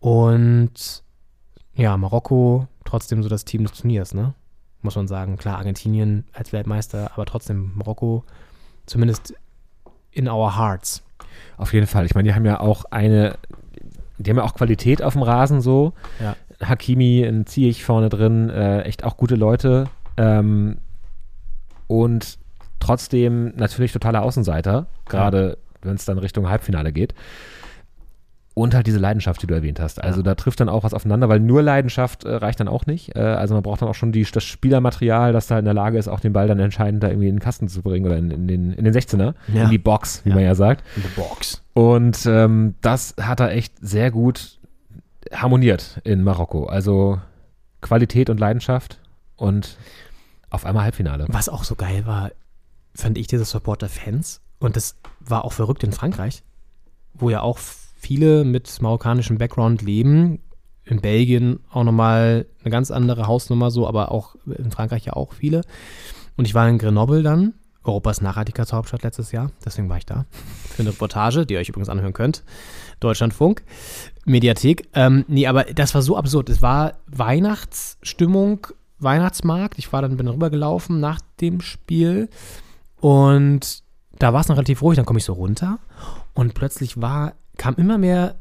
[0.01, 1.03] Und
[1.75, 4.35] ja, Marokko trotzdem so das Team des Turniers, ne?
[4.83, 5.37] Muss man sagen.
[5.37, 8.25] Klar, Argentinien als Weltmeister, aber trotzdem Marokko
[8.87, 9.35] zumindest
[10.11, 11.03] in our hearts.
[11.57, 12.07] Auf jeden Fall.
[12.07, 13.39] Ich meine, die haben ja auch eine,
[14.19, 15.95] die haben ja auch Qualität auf dem Rasen so.
[16.21, 16.37] Ja.
[16.63, 19.89] Hakimi, ein Ziyech vorne drin, äh, echt auch gute Leute.
[20.17, 20.79] Ähm,
[21.87, 22.39] und
[22.81, 27.15] trotzdem natürlich totale Außenseiter, gerade wenn es dann Richtung Halbfinale geht.
[28.57, 30.01] Und halt diese Leidenschaft, die du erwähnt hast.
[30.01, 33.17] Also da trifft dann auch was aufeinander, weil nur Leidenschaft äh, reicht dann auch nicht.
[33.17, 35.99] Äh, also man braucht dann auch schon die, das Spielermaterial, das da in der Lage
[35.99, 38.31] ist, auch den Ball dann entscheidend da irgendwie in den Kasten zu bringen oder in,
[38.31, 39.65] in den, in den 16er, Ja.
[39.65, 40.37] in die Box, wie Ja.
[40.37, 40.85] man ja sagt.
[40.95, 41.65] In the box.
[41.73, 44.61] Und ähm, das hat er echt sehr gut
[45.33, 46.67] harmoniert in Marokko.
[46.67, 47.19] Also
[47.81, 49.01] Qualität und Leidenschaft
[49.37, 49.77] und
[50.51, 51.27] auf einmal Halbfinale.
[51.29, 52.31] Was auch so geil war,
[52.95, 54.41] fand ich diese Supporter-Fans.
[54.61, 56.43] Und das war auch verrückt in Frankreich,
[57.13, 60.41] wo ja auch viele mit marokkanischem Background leben.
[60.85, 65.33] In Belgien auch nochmal eine ganz andere Hausnummer so, aber auch in Frankreich ja auch
[65.33, 65.63] viele.
[66.37, 69.51] Und ich war in Grenoble dann, Europas Nachhaltigkeitshauptstadt letztes Jahr.
[69.65, 70.27] Deswegen war ich da
[70.69, 72.45] für eine Reportage, die ihr euch übrigens anhören könnt.
[73.01, 73.63] Deutschlandfunk,
[74.25, 74.89] Mediathek.
[74.95, 76.51] Ähm, nee, aber das war so absurd.
[76.51, 78.67] Es war Weihnachtsstimmung,
[79.05, 79.79] Weihnachtsmarkt.
[79.79, 82.29] Ich war dann, bin rübergelaufen nach dem Spiel
[83.01, 83.83] und
[84.19, 84.97] da war es noch relativ ruhig.
[84.97, 85.79] Dann komme ich so runter
[86.35, 88.37] und plötzlich war, kam immer mehr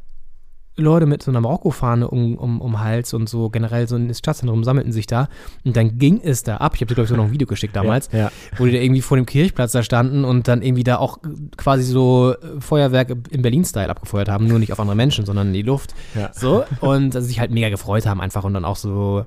[0.75, 4.63] Leute mit so einer Marokko-Fahne um, um, um Hals und so generell so ins Stadtzentrum
[4.63, 5.27] sammelten sich da
[5.63, 6.73] und dann ging es da ab.
[6.73, 8.31] Ich habe dir, glaube ich, so noch ein Video geschickt damals, Ja, ja.
[8.57, 11.19] wo die da irgendwie vor dem Kirchplatz da standen und dann irgendwie da auch
[11.57, 15.53] quasi so äh, Feuerwerk im Berlin-Style abgefeuert haben, nur nicht auf andere Menschen, sondern in
[15.53, 15.93] die Luft.
[16.15, 16.31] Ja.
[16.33, 19.25] So und also sich halt mega gefreut haben einfach und dann auch so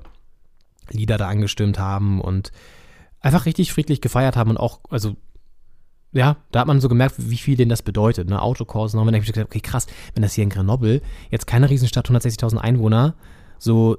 [0.91, 2.51] Lieder da angestimmt haben und
[3.19, 5.15] einfach richtig friedlich gefeiert haben und auch, also
[6.13, 8.41] ja, da hat man so gemerkt, wie viel denen das bedeutet, ne?
[8.41, 11.69] Autokurs und dann habe ich gesagt, okay, krass, wenn das hier in Grenoble, jetzt keine
[11.69, 13.15] Riesenstadt, 160.000 Einwohner,
[13.59, 13.97] so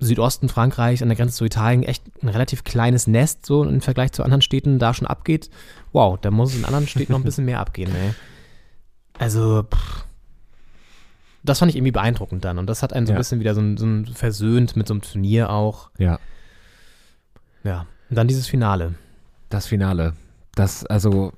[0.00, 4.12] Südosten Frankreichs an der Grenze zu Italien, echt ein relativ kleines Nest, so im Vergleich
[4.12, 5.50] zu anderen Städten, da schon abgeht.
[5.92, 8.14] Wow, da muss in anderen Städten noch ein bisschen mehr abgehen, ey.
[9.18, 10.04] Also, pff,
[11.44, 13.20] das fand ich irgendwie beeindruckend dann und das hat einen so ein Ja.
[13.20, 15.90] bisschen wieder so ein, so ein versöhnt mit so einem Turnier auch.
[15.98, 16.18] Ja.
[17.62, 18.94] Ja, und dann dieses Finale.
[19.50, 20.14] Das Finale.
[20.54, 21.32] Das, also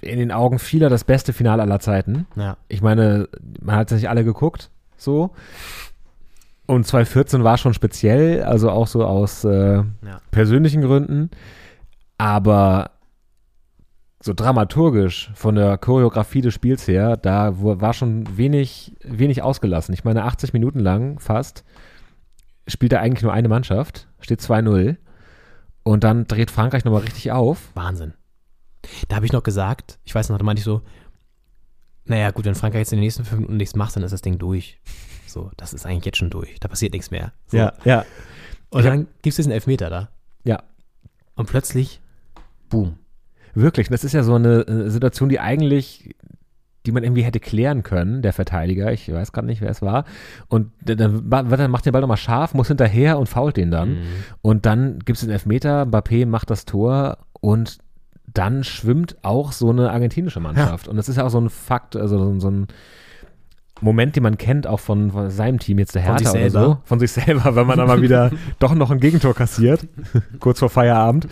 [0.00, 2.26] in den Augen vieler das beste Finale aller Zeiten.
[2.36, 2.56] Ja.
[2.68, 3.28] Ich meine,
[3.60, 5.30] man hat sich alle geguckt, so.
[6.66, 10.20] Und 2014 war schon speziell, also auch so aus äh, Ja.
[10.30, 11.30] persönlichen Gründen.
[12.18, 12.90] Aber
[14.28, 19.94] so dramaturgisch von der Choreografie des Spiels her, da war schon wenig, wenig ausgelassen.
[19.94, 21.64] Ich meine, 80 Minuten lang fast
[22.66, 24.98] spielt da eigentlich nur eine Mannschaft, steht 2-0.
[25.82, 27.70] Und dann dreht Frankreich nochmal richtig auf.
[27.74, 28.12] Wahnsinn.
[29.08, 30.82] Da habe ich noch gesagt, ich weiß noch, da meinte ich so,
[32.04, 34.20] naja, gut, wenn Frankreich jetzt in den nächsten fünf Minuten nichts macht, dann ist das
[34.20, 34.78] Ding durch.
[35.26, 36.60] So, das ist eigentlich jetzt schon durch.
[36.60, 37.32] Da passiert nichts mehr.
[37.46, 37.56] So.
[37.56, 38.04] ja.
[38.68, 40.10] Und dann gibt es diesen Elfmeter da.
[40.44, 40.62] Ja.
[41.34, 42.02] Und plötzlich,
[42.68, 42.98] boom.
[43.60, 43.88] Wirklich.
[43.88, 46.14] Das ist ja so eine äh, Situation, die eigentlich,
[46.86, 48.92] die man irgendwie hätte klären können, der Verteidiger.
[48.92, 50.04] Ich weiß gerade nicht, wer es war.
[50.48, 53.90] Und dann, dann macht den Ball nochmal scharf, muss hinterher und fault den dann.
[53.90, 54.02] Mhm.
[54.42, 57.78] Und dann gibt es den Elfmeter, Mbappé macht das Tor und
[58.32, 60.86] dann schwimmt auch so eine argentinische Mannschaft.
[60.86, 62.66] Und das ist ja auch so ein Fakt, also so, so ein
[63.80, 66.50] Moment, den man kennt, auch von, von seinem Team, jetzt der Von Hertha sich oder
[66.50, 66.78] so.
[66.84, 69.86] Von sich selber, wenn man dann mal wieder doch noch ein Gegentor kassiert,
[70.40, 71.28] kurz vor Feierabend.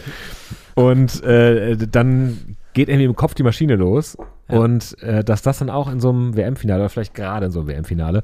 [0.76, 4.16] Und äh, dann geht irgendwie im Kopf die Maschine los.
[4.48, 4.58] Ja.
[4.58, 7.60] Und äh, dass das dann auch in so einem WM-Finale oder vielleicht gerade in so
[7.60, 8.22] einem WM-Finale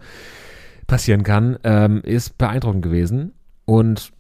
[0.87, 3.33] passieren kann, ähm, ist beeindruckend gewesen.
[3.65, 4.11] Und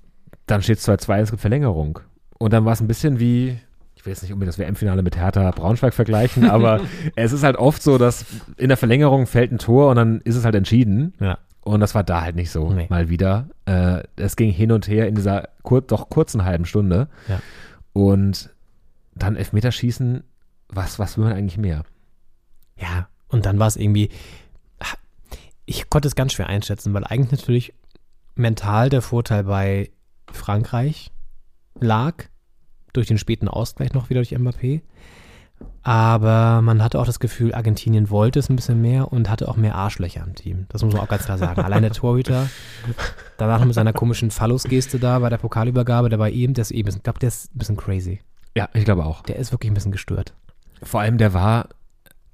[0.46, 1.98] dann steht es 2-2, es gibt Verlängerung.
[2.38, 3.58] Und dann war es ein bisschen wie,
[3.94, 6.80] ich will jetzt nicht unbedingt das WM-Finale mit Hertha Braunschweig vergleichen, aber
[7.14, 8.24] es ist halt oft so, dass
[8.56, 11.12] in der Verlängerung fällt ein Tor und dann ist es halt entschieden.
[11.20, 11.38] Ja.
[11.64, 12.86] Und das war da halt nicht so, Nee.
[12.88, 13.48] mal wieder.
[13.66, 17.08] Äh, es ging hin und her in dieser kur doch kurzen halben Stunde.
[17.28, 17.40] Ja.
[17.92, 18.50] Und
[19.14, 20.24] dann Elfmeterschießen,
[20.68, 21.84] was, was will man eigentlich mehr?
[22.76, 24.10] Ja, und dann war es irgendwie,
[25.66, 27.74] ich konnte es ganz schwer einschätzen, weil eigentlich natürlich
[28.34, 29.90] mental der Vorteil bei
[30.30, 31.12] Frankreich
[31.78, 32.24] lag,
[32.92, 34.82] durch den späten Ausgleich noch wieder durch Mbappé.
[35.82, 39.56] Aber man hatte auch das Gefühl, Argentinien wollte es ein bisschen mehr und hatte auch
[39.56, 40.66] mehr Arschlöcher im Team.
[40.68, 41.60] Das muss man auch ganz klar sagen.
[41.64, 42.48] Allein der Torhüter,
[43.36, 46.70] danach noch mit seiner komischen Phallus-Geste da bei der Pokalübergabe, der bei ihm, der ist
[46.70, 48.20] eben, ich glaube, der ist ein bisschen crazy.
[48.56, 49.22] Ja, ich glaube auch.
[49.22, 50.34] Der ist wirklich ein bisschen gestört.
[50.82, 51.68] Vor allem, der war,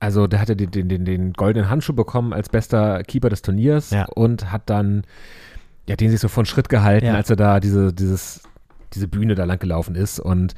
[0.01, 3.91] also der hatte den, den, den, den goldenen Handschuh bekommen als bester Keeper des Turniers
[3.91, 4.05] Ja.
[4.07, 5.05] und hat dann,
[5.87, 7.15] ja, den sich so von Schritt gehalten, Ja.
[7.15, 8.43] als er da diese, dieses,
[8.93, 10.21] diese Bühne da lang gelaufen ist.
[10.21, 10.55] Und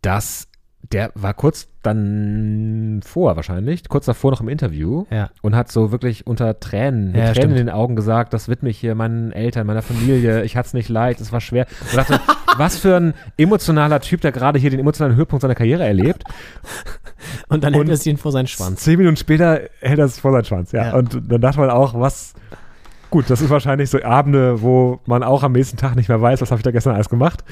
[0.00, 0.48] das,
[0.90, 5.30] der war kurz dann vor wahrscheinlich, kurz davor noch im Interview Ja.
[5.40, 7.50] und hat so wirklich unter Tränen, mit Ja, Tränen stimmt.
[7.52, 10.74] in den Augen gesagt, das widme ich hier meinen Eltern, meiner Familie, ich hatte es
[10.74, 11.66] nicht leicht, es war schwer.
[11.90, 12.20] Und dachte,
[12.56, 16.24] was für ein emotionaler Typ, der gerade hier den emotionalen Höhepunkt seiner Karriere erlebt.
[17.48, 18.80] Und dann hält er es ihn vor seinen Schwanz.
[18.80, 20.86] Zehn Minuten später hält er es vor seinen Schwanz, ja.
[20.88, 20.94] Ja.
[20.94, 22.34] Und dann dachte man auch, was.
[23.10, 26.40] Gut, das ist wahrscheinlich so Abende, wo man auch am nächsten Tag nicht mehr weiß,
[26.40, 27.44] was habe ich da gestern alles gemacht.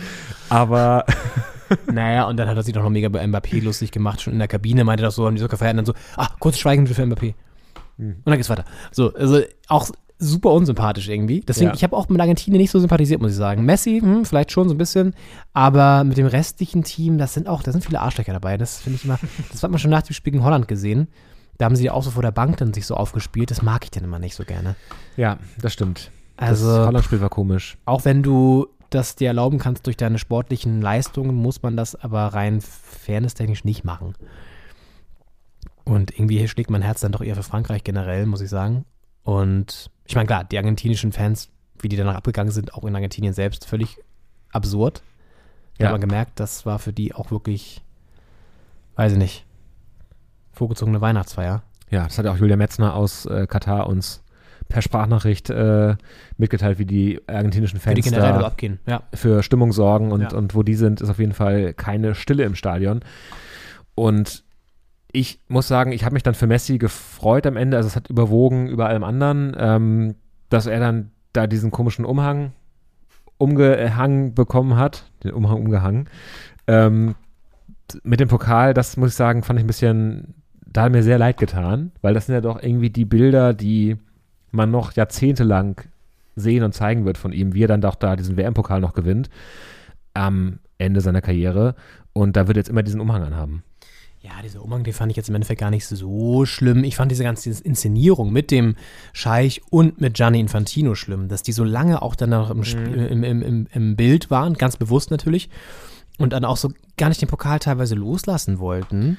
[0.49, 1.05] Aber
[1.93, 4.39] Naja, und dann hat er sich doch noch mega bei Mbappé lustig gemacht, schon in
[4.39, 6.87] der Kabine, meinte das so, haben die so gefeiert und dann so, ah, kurz Schweigen
[6.87, 7.35] für Mbappé.
[7.99, 8.07] Hm.
[8.17, 8.65] Und dann geht's weiter.
[8.93, 11.41] So, also auch super unsympathisch irgendwie.
[11.41, 11.75] Deswegen, Ja.
[11.75, 13.65] ich habe auch mit Argentinien nicht so sympathisiert, muss ich sagen.
[13.65, 15.15] Messi, hm, vielleicht schon so ein bisschen,
[15.55, 18.57] aber mit dem restlichen Team, das sind auch, da sind viele Arschlöcher dabei.
[18.59, 19.19] Das finde ich immer,
[19.53, 21.09] das hat man schon nach dem Spiel gegen Holland gesehen.
[21.57, 23.51] Da haben sie auch so vor der Bank dann sich so aufgespielt.
[23.51, 24.77] Das mag ich dann immer nicht so gerne.
[25.17, 26.11] ja, das stimmt.
[26.37, 27.77] Also- das Holland-Spiel war komisch.
[27.85, 32.27] Auch wenn du das dir erlauben kannst durch deine sportlichen Leistungen, muss man das aber
[32.27, 34.15] rein fairness-technisch nicht machen.
[35.85, 38.85] Und irgendwie schlägt mein Herz dann doch eher für Frankreich generell, muss ich sagen.
[39.23, 43.33] Und ich meine, klar, die argentinischen Fans, wie die danach abgegangen sind, auch in Argentinien
[43.33, 43.99] selbst, völlig
[44.53, 45.03] absurd.
[45.79, 45.89] Da Ja.
[45.89, 47.83] hat man gemerkt, das war für die auch wirklich,
[48.97, 49.47] weiß ich nicht,
[50.53, 51.63] vorgezogene Weihnachtsfeier.
[51.91, 54.23] Ja, das hat ja auch Julia Metzner aus äh, Katar uns
[54.71, 55.97] per Sprachnachricht äh,
[56.39, 58.81] mitgeteilt, wie die argentinischen die Fans so da abgehen.
[58.87, 59.03] Ja.
[59.13, 60.33] für Stimmung sorgen und, Ja.
[60.35, 63.01] und wo die sind, ist auf jeden Fall keine Stille im Stadion.
[63.95, 64.45] Und
[65.13, 67.77] ich muss sagen, ich habe mich dann für Messi gefreut am Ende.
[67.77, 70.15] Also es hat überwogen über allem anderen, ähm,
[70.49, 72.53] dass er dann da diesen komischen Umhang
[73.39, 76.09] umgehangen bekommen hat, den Umhang umgehangen.
[76.67, 77.15] Ähm,
[78.05, 80.35] mit dem Pokal, das muss ich sagen, fand ich ein bisschen,
[80.67, 83.97] da hat mir sehr leid getan, weil das sind ja doch irgendwie die Bilder, die
[84.51, 85.81] man noch jahrzehntelang
[86.37, 89.31] sehen und zeigen wird von ihm, wie er dann doch da diesen WM-Pokal noch gewinnt
[90.15, 91.75] am Ende seiner Karriere.
[92.13, 93.63] Und da wird er jetzt immer diesen Umhang anhaben.
[94.23, 96.85] Ja, dieser Umhang, den fand ich jetzt im Endeffekt gar nicht so schlimm.
[96.85, 98.75] Ich fand diese ganze Inszenierung mit dem
[99.13, 102.85] Scheich und mit Gianni Infantino schlimm, dass die so lange auch dann noch im, Sp-
[102.85, 105.49] im, im, im, im Bild waren, ganz bewusst natürlich,
[106.19, 109.17] und dann auch so gar nicht den Pokal teilweise loslassen wollten.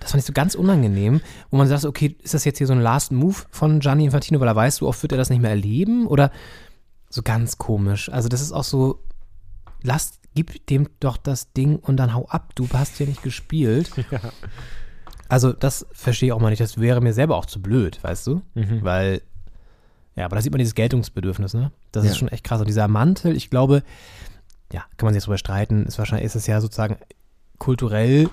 [0.00, 2.72] Das fand ich so ganz unangenehm, wo man sagt, okay, ist das jetzt hier so
[2.74, 5.40] ein Last Move von Gianni Infantino, weil er weiß, so oft wird er das nicht
[5.40, 6.06] mehr erleben?
[6.06, 6.30] Oder
[7.08, 8.08] so ganz komisch.
[8.10, 9.00] Also das ist auch so,
[9.82, 13.90] lass, gib dem doch das Ding und dann hau ab, du hast ja nicht gespielt.
[15.26, 16.60] Also das verstehe ich auch mal nicht.
[16.60, 18.42] Das wäre mir selber auch zu blöd, weißt du?
[18.54, 19.22] Weil,
[20.16, 21.72] ja, aber da sieht man dieses Geltungsbedürfnis, ne?
[21.92, 22.10] Das Ja.
[22.10, 22.60] ist schon echt krass.
[22.60, 23.82] Und dieser Mantel, ich glaube,
[24.70, 26.98] ja, kann man sich jetzt drüber streiten, ist wahrscheinlich, ist es ja sozusagen
[27.58, 28.28] kulturell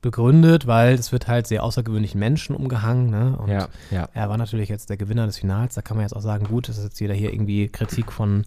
[0.00, 3.36] begründet, weil es wird halt sehr außergewöhnlichen Menschen umgehangen, ne?
[3.36, 4.08] Und Ja, ja.
[4.14, 5.74] er war natürlich jetzt der Gewinner des Finals.
[5.74, 8.44] Da kann man jetzt auch sagen, gut, das ist jetzt wieder hier irgendwie Kritik von,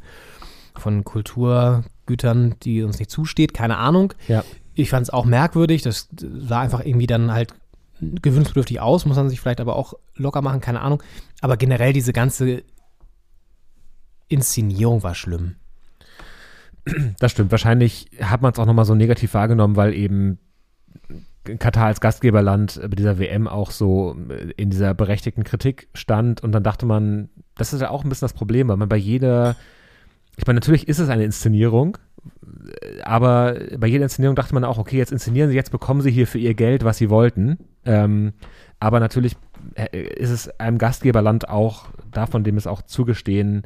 [0.76, 4.14] von Kultur, Naturgütern, die uns nicht zusteht, keine Ahnung.
[4.28, 4.44] Ja.
[4.76, 7.54] Ich fand es auch merkwürdig, das sah einfach irgendwie dann halt
[8.00, 11.02] gewöhnungsbedürftig aus, muss man sich vielleicht aber auch locker machen, keine Ahnung.
[11.42, 12.64] Aber generell diese ganze
[14.28, 15.56] Inszenierung war schlimm.
[17.20, 17.52] Das stimmt.
[17.52, 20.40] Wahrscheinlich hat man es auch nochmal so negativ wahrgenommen, weil eben
[21.44, 24.16] Katar als Gastgeberland bei dieser WM auch so
[24.56, 26.42] in dieser berechtigten Kritik stand.
[26.42, 28.98] Und dann dachte man, das ist ja auch ein bisschen das Problem, weil man bei
[28.98, 29.56] jeder,
[30.38, 31.98] ich meine, natürlich ist es eine Inszenierung,
[33.04, 36.28] aber bei jeder Inszenierung dachte man auch, okay, jetzt inszenieren sie, jetzt bekommen sie hier
[36.28, 37.58] für ihr Geld, was sie wollten.
[37.86, 38.34] Ähm,
[38.80, 39.36] aber natürlich
[39.76, 43.64] äh, ist es einem Gastgeberland auch, davon dem es auch zugestehen,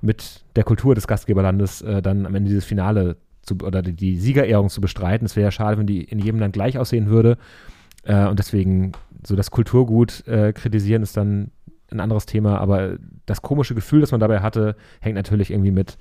[0.00, 3.16] mit der Kultur des Gastgeberlandes äh, dann am Ende dieses Finale
[3.46, 5.24] zu, oder die, Siegerehrung zu bestreiten.
[5.24, 7.38] Es wäre ja schade, wenn die in jedem Land gleich aussehen würde.
[8.02, 8.92] Äh, und deswegen
[9.24, 11.50] so das Kulturgut äh, kritisieren ist dann
[11.90, 12.58] ein anderes Thema.
[12.58, 15.96] Aber das komische Gefühl, das man dabei hatte, hängt natürlich irgendwie mit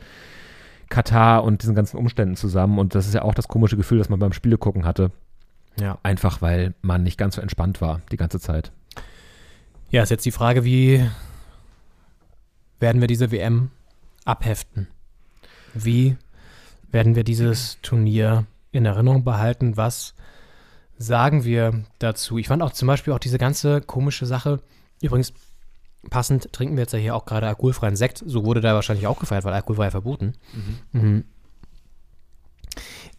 [0.89, 2.79] Katar und diesen ganzen Umständen zusammen.
[2.79, 5.11] Und das ist ja auch das komische Gefühl, das man beim Spiele gucken hatte.
[5.79, 5.97] Ja.
[6.03, 8.71] Einfach weil man nicht ganz so entspannt war die ganze Zeit.
[9.89, 11.05] Ja, ist jetzt die Frage, wie
[12.79, 13.71] werden wir diese WM
[14.25, 14.87] abheften?
[15.73, 16.17] Wie
[16.91, 19.77] werden wir dieses Turnier in Erinnerung behalten?
[19.77, 20.13] Was
[20.97, 22.37] sagen wir dazu?
[22.37, 24.61] Ich fand auch zum Beispiel auch diese ganze komische Sache,
[25.01, 25.33] übrigens
[26.09, 29.19] passend trinken wir jetzt ja hier auch gerade alkoholfreien Sekt, so wurde da wahrscheinlich auch
[29.19, 30.33] gefeiert, weil Alkohol war ja verboten.
[30.91, 31.23] Mhm.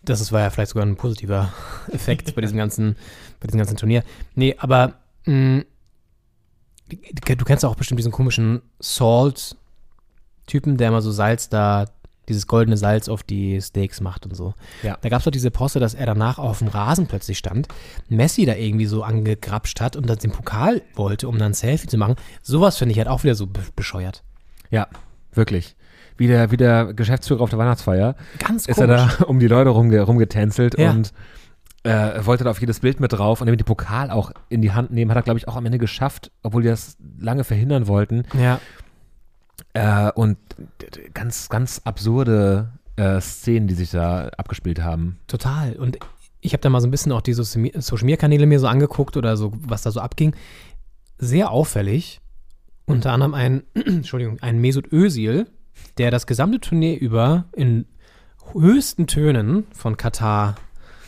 [0.02, 1.52] Das ist, war ja vielleicht sogar ein positiver
[1.92, 2.96] Effekt bei diesem ganzen,
[3.40, 4.04] bei diesem ganzen Turnier.
[4.34, 4.94] Nee, aber
[5.24, 5.64] mh,
[6.88, 11.86] du kennst auch bestimmt diesen komischen Salt-Typen, der immer so Salz da,
[12.28, 14.54] dieses goldene Salz auf die Steaks macht und so.
[14.82, 14.98] Ja.
[15.00, 17.68] Da gab es doch diese Poste, dass er danach auf dem Rasen plötzlich stand,
[18.08, 21.86] Messi da irgendwie so angegrapscht hat und dann den Pokal wollte, um dann ein Selfie
[21.86, 22.16] zu machen.
[22.42, 24.22] Sowas finde ich halt auch wieder so be bescheuert.
[24.70, 24.88] Ja,
[25.32, 25.76] wirklich.
[26.16, 29.16] Wie der, wie der Geschäftsführer auf der Weihnachtsfeier Ganz ist er komisch.
[29.18, 30.90] da um die Leute rumge rumgetänzelt Ja.
[30.90, 31.12] und
[31.82, 34.90] äh, wollte da auf jedes Bild mit drauf und den Pokal auch in die Hand
[34.90, 35.10] nehmen.
[35.10, 38.24] Hat er, glaube ich, auch am Ende geschafft, obwohl die das lange verhindern wollten.
[38.40, 38.60] Ja.
[39.76, 40.38] Äh, und
[41.12, 45.18] ganz, ganz absurde äh, Szenen, die sich da abgespielt haben.
[45.26, 45.74] Total.
[45.76, 45.98] Und
[46.40, 48.68] ich habe da mal so ein bisschen auch die so- Social Media Kanäle mir so
[48.68, 50.34] angeguckt oder so, was da so abging.
[51.18, 52.20] Sehr auffällig.
[52.86, 55.46] Unter anderem ein, Entschuldigung, ein Mesut Özil,
[55.98, 57.84] der das gesamte Turnier über in
[58.54, 60.54] höchsten Tönen von Katar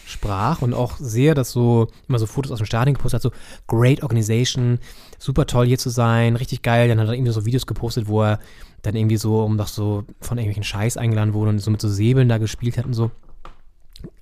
[0.09, 3.39] sprach und auch sehr das so, immer so Fotos aus dem Stadion gepostet hat, so
[3.66, 4.78] great organization,
[5.18, 6.89] super toll hier zu sein, richtig geil.
[6.89, 8.40] Dann hat er irgendwie so Videos gepostet, wo er
[8.82, 11.89] dann irgendwie so, um doch so von irgendwelchen Scheiß eingeladen wurde und so mit so
[11.89, 13.10] Säbeln da gespielt hat und so.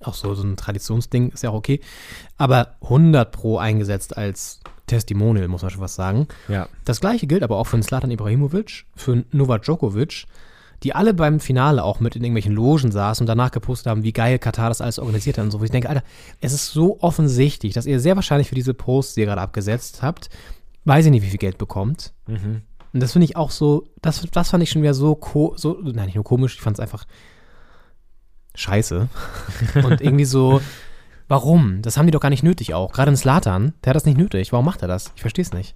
[0.01, 1.79] Auch so, so ein Traditionsding, ist ja auch okay.
[2.37, 6.27] Aber 100 pro eingesetzt als Testimonial, muss man schon was sagen.
[6.47, 6.67] Ja.
[6.85, 10.25] Das gleiche gilt aber auch für Slatan Ibrahimovic, für Novak Djokovic,
[10.83, 14.13] die alle beim Finale auch mit in irgendwelchen Logen saßen und danach gepostet haben, wie
[14.13, 15.59] geil Katar das alles organisiert hat und so.
[15.59, 16.03] Wo ich denke, Alter,
[16.39, 20.01] es ist so offensichtlich, dass ihr sehr wahrscheinlich für diese Posts, die ihr gerade abgesetzt
[20.03, 20.29] habt,
[20.85, 22.13] weiß ich nicht, wie viel Geld bekommt.
[22.27, 22.61] Mhm.
[22.93, 25.77] Und das finde ich auch so, das, das fand ich schon wieder so, ko so,
[25.81, 27.05] nein, nicht nur komisch, ich fand es einfach
[28.55, 29.07] scheiße.
[29.83, 30.61] Und irgendwie so,
[31.27, 31.81] warum?
[31.81, 32.93] Das haben die doch gar nicht nötig auch.
[32.93, 34.51] Gerade ein Slatan, der hat das nicht nötig.
[34.51, 35.11] Warum macht er das?
[35.15, 35.75] Ich verstehe es nicht.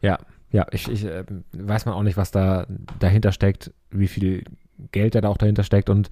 [0.00, 0.18] Ja,
[0.52, 2.66] ja, ich, ich äh, weiß man auch nicht, was da
[2.98, 4.44] dahinter steckt, wie viel
[4.92, 6.10] Geld da auch dahinter steckt und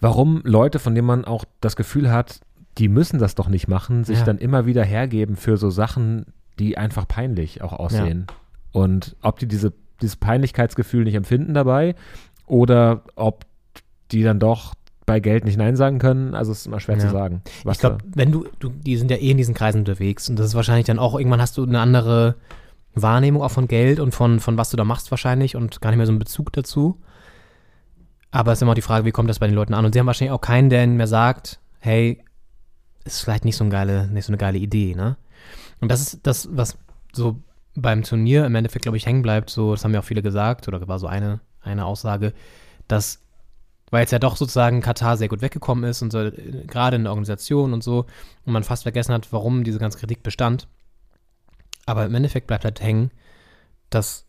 [0.00, 2.40] warum Leute, von denen man auch das Gefühl hat,
[2.78, 4.24] die müssen das doch nicht machen, sich Ja.
[4.24, 6.26] dann immer wieder hergeben für so Sachen,
[6.58, 8.26] die einfach peinlich auch aussehen.
[8.72, 11.94] Und ob die diese, dieses Peinlichkeitsgefühl nicht empfinden dabei
[12.46, 13.44] oder ob
[14.10, 17.06] die dann doch bei Geld nicht Nein sagen können, also es ist immer schwer zu
[17.06, 17.12] Ja.
[17.12, 17.42] sagen.
[17.64, 20.38] was ich glaube, wenn du, du, die sind ja eh in diesen Kreisen unterwegs und
[20.38, 22.36] das ist wahrscheinlich dann auch, irgendwann hast du eine andere
[22.94, 25.96] Wahrnehmung auch von Geld und von, von was du da machst wahrscheinlich und gar nicht
[25.96, 27.00] mehr so einen Bezug dazu.
[28.30, 29.84] Aber es ist immer die Frage, wie kommt das bei den Leuten an?
[29.84, 32.24] Und sie haben wahrscheinlich auch keinen, der ihnen mehr sagt, hey,
[33.04, 35.16] ist vielleicht nicht so, eine geile, nicht so eine geile Idee, ne?
[35.80, 36.78] Und das ist das, was
[37.12, 37.42] so
[37.74, 40.68] beim Turnier im Endeffekt, glaube ich, hängen bleibt, so, das haben ja auch viele gesagt,
[40.68, 42.32] oder war so eine, eine Aussage,
[42.86, 43.22] dass
[43.92, 47.04] weil jetzt ja doch sozusagen Katar sehr gut weggekommen ist und so, äh, gerade in
[47.04, 48.06] der Organisation und so,
[48.44, 50.66] und man fast vergessen hat, warum diese ganze Kritik bestand.
[51.86, 53.10] Aber im Endeffekt bleibt halt hängen,
[53.90, 54.26] dass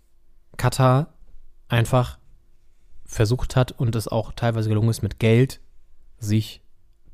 [0.57, 1.13] Katar
[1.67, 2.17] einfach
[3.05, 5.59] versucht hat und es auch teilweise gelungen ist, mit Geld
[6.19, 6.61] sich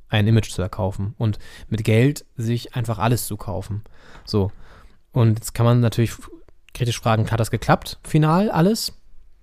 [0.08, 3.84] ein Image zu erkaufen und mit Geld sich einfach alles zu kaufen.
[4.26, 4.52] So.
[5.12, 6.14] Und jetzt kann man natürlich
[6.74, 8.94] kritisch fragen, hat das geklappt, final alles?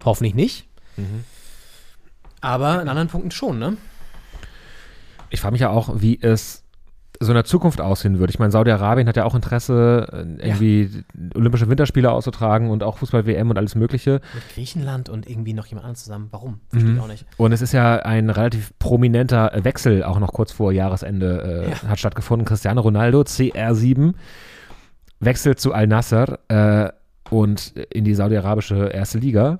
[0.04, 0.68] Hoffentlich nicht.
[0.96, 1.24] Mhm.
[2.40, 3.76] Aber in anderen Punkten schon, ne?
[5.30, 6.62] Ich frage mich ja auch, wie es
[7.20, 8.30] so in der Zukunft aussehen wird.
[8.30, 10.90] Ich meine, Saudi-Arabien hat ja auch Interesse, äh, irgendwie
[11.34, 14.20] Olympische Winterspiele auszutragen und auch Fußball-WM und alles Mögliche.
[14.34, 16.28] Mit Griechenland und irgendwie noch jemand anderes zusammen.
[16.30, 16.60] Warum?
[16.70, 17.02] Verstehe ich Mhm.
[17.02, 17.26] auch nicht.
[17.36, 21.90] Und es ist ja ein relativ prominenter Wechsel auch noch kurz vor Jahresende äh, Ja.
[21.90, 22.46] hat stattgefunden.
[22.46, 24.14] Cristiano Ronaldo, CR7,
[25.20, 26.90] wechselt zu Al-Nasser äh,
[27.30, 29.58] und in die saudi-arabische erste Liga.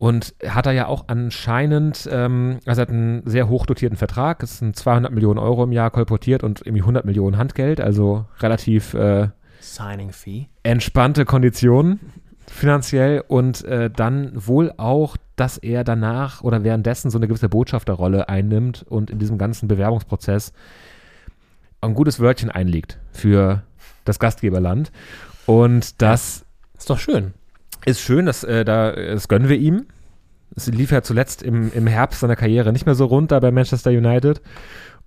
[0.00, 4.74] Und hat er ja auch anscheinend, ähm, also hat einen sehr hochdotierten Vertrag, es sind
[4.74, 9.28] 200 Millionen Euro im Jahr kolportiert und irgendwie 100 Millionen Handgeld, also relativ äh,
[9.60, 10.46] Signing Fee.
[10.62, 12.00] entspannte Konditionen
[12.46, 18.26] finanziell und äh, dann wohl auch, dass er danach oder währenddessen so eine gewisse Botschafterrolle
[18.26, 20.54] einnimmt und in diesem ganzen Bewerbungsprozess
[21.82, 23.64] ein gutes Wörtchen einlegt für
[24.06, 24.92] das Gastgeberland.
[25.44, 26.46] Und das
[26.78, 27.34] Ist doch schön.
[27.86, 29.86] Ist schön, dass, äh, da, das gönnen wir ihm.
[30.56, 33.50] Es lief ja zuletzt im, im Herbst seiner Karriere nicht mehr so rund da bei
[33.50, 34.40] Manchester United.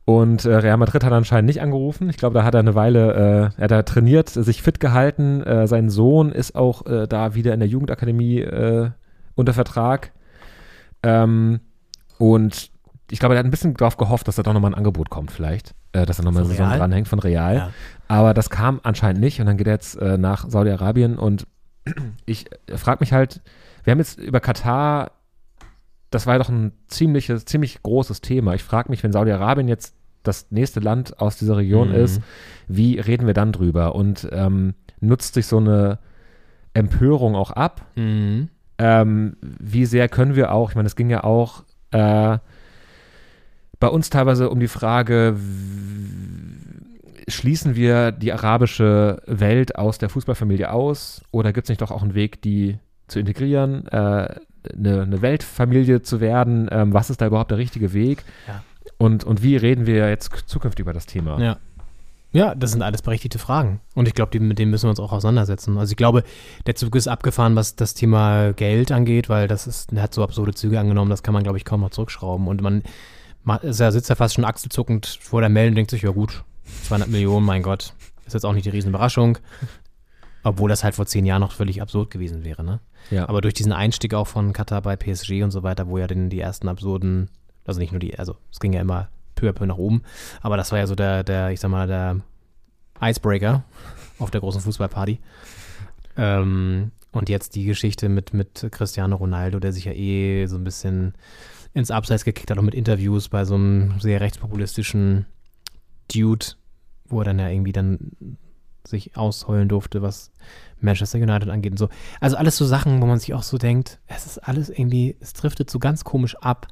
[0.05, 2.09] Und äh, Real Madrid hat anscheinend nicht angerufen.
[2.09, 5.41] Ich glaube, da hat er eine Weile, äh, er hat da trainiert, sich fit gehalten.
[5.43, 8.89] Äh, sein Sohn ist auch äh, da wieder in der Jugendakademie äh,
[9.35, 10.11] unter Vertrag.
[11.03, 11.61] Ähm,
[12.17, 12.69] und
[13.11, 15.31] ich glaube, er hat ein bisschen darauf gehofft, dass da doch nochmal ein Angebot kommt,
[15.31, 15.73] vielleicht.
[15.93, 17.55] Äh, dass er nochmal eine Saison dranhängt von Real.
[17.55, 17.69] Ja.
[18.09, 19.39] Aber das kam anscheinend nicht.
[19.39, 21.17] Und dann geht er jetzt nach Saudi-Arabien.
[21.17, 21.47] Und
[22.25, 22.45] ich
[22.75, 23.41] frage mich halt,
[23.83, 25.11] wir haben jetzt über Katar,
[26.09, 28.53] das war doch ein ziemliches, ziemlich großes Thema.
[28.53, 31.95] Ich frage mich, wenn Saudi-Arabien jetzt das nächste Land aus dieser Region Mhm.
[31.95, 32.21] ist,
[32.67, 33.95] wie reden wir dann drüber?
[33.95, 35.99] Und ähm, nutzt sich so eine
[36.73, 37.85] Empörung auch ab?
[37.95, 38.49] Mhm.
[38.79, 42.37] ähm, wie sehr können wir auch, ich meine, es ging ja auch äh,
[43.79, 45.35] bei uns teilweise um die Frage,
[47.27, 52.03] schließen wir die arabische Welt aus der Fußballfamilie aus oder gibt es nicht doch auch
[52.03, 52.77] einen Weg, die
[53.07, 54.35] zu integrieren, äh,
[54.75, 56.67] eine, eine Weltfamilie zu werden?
[56.71, 58.23] Ähm, was ist da überhaupt der richtige Weg?
[58.47, 58.63] Ja.
[58.97, 61.39] Und, und wie reden wir jetzt zukünftig über das Thema?
[61.39, 61.57] Ja.
[62.33, 63.79] Ja, das sind alles berechtigte Fragen.
[63.93, 65.77] Und ich glaube, mit denen müssen wir uns auch auseinandersetzen.
[65.77, 66.23] Also ich glaube,
[66.65, 70.55] der Zug ist abgefahren, was das Thema Geld angeht, weil das ist, hat so absurde
[70.55, 72.47] Züge angenommen, das kann man, glaube ich, kaum noch zurückschrauben.
[72.47, 72.81] Und man,
[73.43, 76.43] man sitzt ja fast schon achselzuckend vor der Meldung und denkt sich, ja gut,
[76.83, 77.93] 200 Millionen, mein Gott,
[78.25, 79.37] ist jetzt auch nicht die Riesenüberraschung.
[80.43, 82.81] Obwohl das halt vor zehn Jahren noch völlig absurd gewesen wäre, ne?
[83.11, 83.29] Ja.
[83.29, 86.29] Aber durch diesen Einstieg auch von Katar bei PSG und so weiter, wo ja den,
[86.29, 87.29] die ersten absurden,
[87.65, 90.03] also nicht nur die, also es ging ja immer peu à peu nach oben,
[90.41, 92.19] aber das war ja so der, der, ich sag mal, der
[93.01, 93.63] Icebreaker
[94.19, 95.19] auf der großen Fußballparty.
[96.17, 100.63] Ähm, und jetzt die Geschichte mit, mit Cristiano Ronaldo, der sich ja eh so ein
[100.63, 101.13] bisschen
[101.73, 105.25] ins Abseits gekickt hat, auch mit Interviews bei so einem sehr rechtspopulistischen
[106.13, 106.45] Dude,
[107.05, 108.37] wo er dann ja irgendwie dann
[108.85, 110.31] sich ausheulen durfte, was
[110.79, 111.89] Manchester United angeht und so.
[112.19, 115.33] Also alles so Sachen, wo man sich auch so denkt, es ist alles irgendwie, es
[115.33, 116.67] driftet so ganz komisch ab.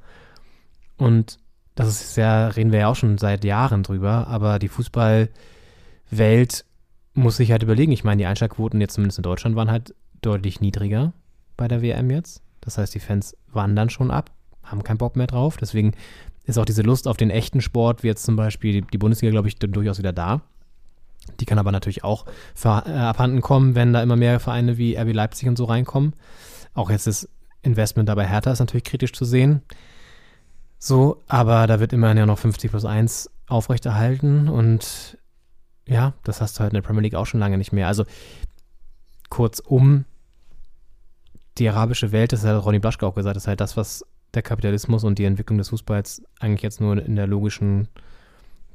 [0.98, 1.40] Und
[1.76, 6.66] das ist ja, reden wir ja auch schon seit Jahren drüber, aber die Fußballwelt
[7.14, 7.92] muss sich halt überlegen.
[7.92, 11.14] Ich meine, die Einschaltquoten jetzt zumindest in Deutschland waren halt deutlich niedriger
[11.58, 12.42] bei der WM jetzt.
[12.60, 14.32] Das heißt, die Fans wandern schon ab,
[14.64, 15.58] haben keinen Bock mehr drauf.
[15.58, 15.94] Deswegen
[16.52, 19.48] ist auch diese Lust auf den echten Sport, wie jetzt zum Beispiel die Bundesliga, glaube
[19.48, 20.42] ich, durchaus wieder da.
[21.40, 22.26] Die kann aber natürlich auch
[22.56, 26.14] ver- äh, abhanden kommen, wenn da immer mehr Vereine wie RB Leipzig und so reinkommen.
[26.74, 27.28] Auch jetzt das
[27.62, 29.62] Investment dabei Hertha ist natürlich kritisch zu sehen.
[30.80, 35.18] So, aber da wird immerhin ja noch 50 plus 1 aufrechterhalten und
[35.88, 37.88] ja, das hast du halt in der Premier League auch schon lange nicht mehr.
[37.88, 38.06] Also
[39.30, 40.06] kurzum,
[41.58, 45.04] die arabische Welt, das hat Ronny Blaschke auch gesagt, ist halt das, was der Kapitalismus
[45.04, 47.88] und die Entwicklung des Fußballs eigentlich jetzt nur in der logischen,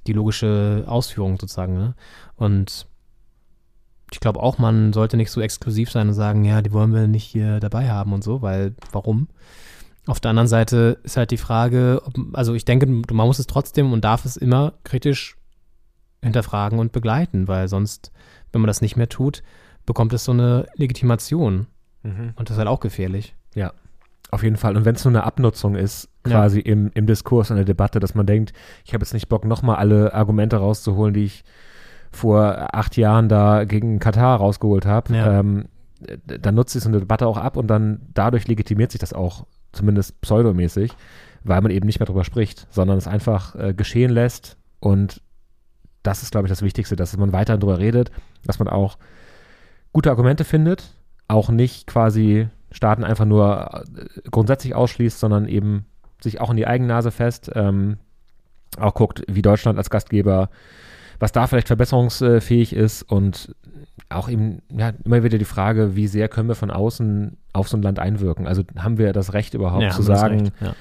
[0.06, 1.94] die logische Ausführung sozusagen, ne?
[2.36, 2.86] Und
[4.12, 7.08] ich glaube auch, man sollte nicht so exklusiv sein und sagen, ja, die wollen wir
[7.08, 9.28] nicht hier dabei haben und so, weil warum?
[10.06, 13.48] Auf der anderen Seite ist halt die Frage, ob, also ich denke, man muss es
[13.48, 15.36] trotzdem und darf es immer kritisch
[16.22, 18.12] hinterfragen und begleiten, weil sonst,
[18.52, 19.42] wenn man das nicht mehr tut,
[19.84, 21.66] bekommt es so eine Legitimation.
[22.04, 22.32] Mhm.
[22.36, 23.34] Und das ist halt auch gefährlich.
[23.54, 23.72] Ja,
[24.30, 24.76] auf jeden Fall.
[24.76, 26.32] Und wenn es nur eine Abnutzung ist, Ja.
[26.40, 28.52] quasi im, im Diskurs, in der Debatte, dass man denkt,
[28.84, 31.44] ich habe jetzt nicht Bock, nochmal alle Argumente rauszuholen, die ich
[32.10, 35.40] vor acht Jahren da gegen Katar rausgeholt habe, Ja.
[35.40, 35.66] ähm,
[36.26, 39.46] dann nutzt sich so eine Debatte auch ab und dann dadurch legitimiert sich das auch,
[39.72, 40.92] zumindest pseudomäßig,
[41.44, 45.22] weil man eben nicht mehr drüber spricht, sondern es einfach äh, geschehen lässt und
[46.02, 48.10] das ist, glaube ich, das Wichtigste, dass man weiter darüber redet,
[48.44, 48.98] dass man auch
[49.92, 50.92] gute Argumente findet,
[51.28, 55.86] auch nicht quasi Staaten einfach nur äh, grundsätzlich ausschließt, sondern eben
[56.22, 57.98] sich auch in die Eigennase fest, ähm,
[58.78, 60.50] auch guckt, wie Deutschland als Gastgeber,
[61.18, 63.54] was da vielleicht verbesserungsfähig ist und
[64.08, 67.76] auch eben, ja, immer wieder die Frage, wie sehr können wir von außen auf so
[67.76, 68.46] ein Land einwirken?
[68.46, 70.74] Also haben wir das Recht überhaupt Ja, zu sagen, ja.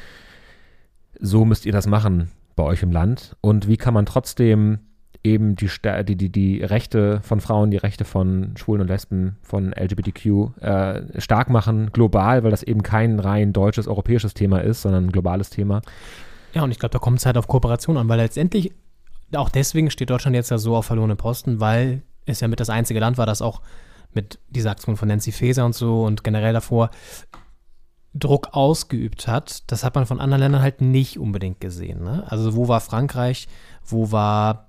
[1.20, 4.80] so müsst ihr das machen bei euch im Land und wie kann man trotzdem
[5.26, 5.70] eben die,
[6.04, 11.22] die, die, die Rechte von Frauen, die Rechte von Schwulen und Lesben, von LGBTQ äh,
[11.22, 15.50] stark machen, global, weil das eben kein rein deutsches, europäisches Thema ist, sondern ein globales
[15.50, 15.82] Thema.
[16.54, 18.72] Ja, und ich glaube, da kommt es halt auf Kooperation an, weil letztendlich,
[19.34, 22.70] auch deswegen steht Deutschland jetzt ja so auf verlorene Posten, weil es ja mit das
[22.70, 23.62] einzige Land war, das auch
[24.14, 26.90] mit dieser Aktion von Nancy Faeser und so und generell davor
[28.14, 29.70] Druck ausgeübt hat.
[29.70, 32.04] Das hat man von anderen Ländern halt nicht unbedingt gesehen.
[32.04, 32.24] Ne?
[32.28, 33.48] Also wo war Frankreich,
[33.86, 34.65] wo war,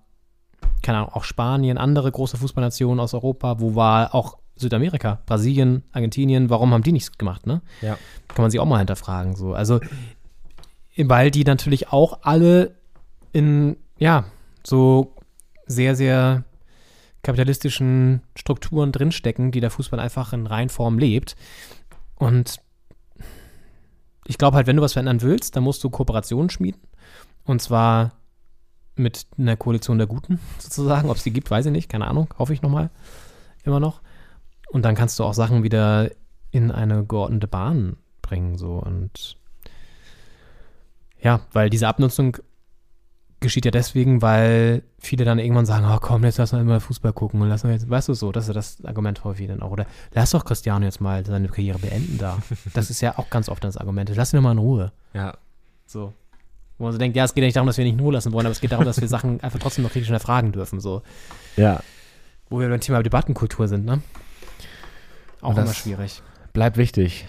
[0.82, 6.48] keine Ahnung, auch Spanien, andere große Fußballnationen aus Europa, wo war auch Südamerika, Brasilien, Argentinien,
[6.48, 7.60] warum haben die nichts gemacht, ne?
[7.82, 7.98] Ja.
[8.28, 9.36] Kann man sich auch mal hinterfragen.
[9.36, 9.52] So.
[9.52, 9.80] Also,
[10.96, 12.74] weil die natürlich auch alle
[13.32, 14.24] in, ja,
[14.64, 15.14] so
[15.66, 16.44] sehr, sehr
[17.22, 21.36] kapitalistischen Strukturen drinstecken, die der Fußball einfach in Reinform lebt.
[22.14, 22.60] Und
[24.26, 26.80] ich glaube halt, wenn du was verändern willst, dann musst du Kooperationen schmieden.
[27.44, 28.12] Und zwar
[28.96, 31.10] mit einer Koalition der Guten sozusagen.
[31.10, 31.88] Ob es die gibt, weiß ich nicht.
[31.88, 32.28] Keine Ahnung.
[32.38, 32.90] Hoffe ich nochmal.
[33.64, 34.00] Immer noch.
[34.68, 36.10] Und dann kannst du auch Sachen wieder
[36.50, 38.56] in eine geordnete Bahn bringen.
[38.56, 38.74] So.
[38.74, 39.36] Und
[41.20, 42.38] ja, weil diese Abnutzung
[43.40, 47.12] geschieht ja deswegen, weil viele dann irgendwann sagen, oh komm, jetzt lass mal immer Fußball
[47.12, 49.70] gucken und lass mal jetzt, weißt du so, das ist das Argument häufig dann auch.
[49.70, 52.38] Oder lass doch Cristiano jetzt mal seine Karriere beenden da.
[52.74, 54.10] Das ist ja auch ganz oft das Argument.
[54.14, 54.92] Lass ihn doch mal in Ruhe.
[55.12, 55.36] Ja.
[55.86, 56.12] So.
[56.78, 58.12] Wo man so denkt, ja, es geht ja nicht darum, dass wir nicht in Ruhe
[58.12, 60.80] lassen wollen, aber es geht darum, dass wir Sachen einfach trotzdem noch kritisch hinterfragen dürfen.
[60.80, 61.02] So.
[61.56, 61.80] Ja.
[62.50, 64.02] Wo wir beim Thema Debattenkultur sind, ne?
[65.40, 66.22] Auch immer schwierig.
[66.52, 67.26] Bleibt wichtig.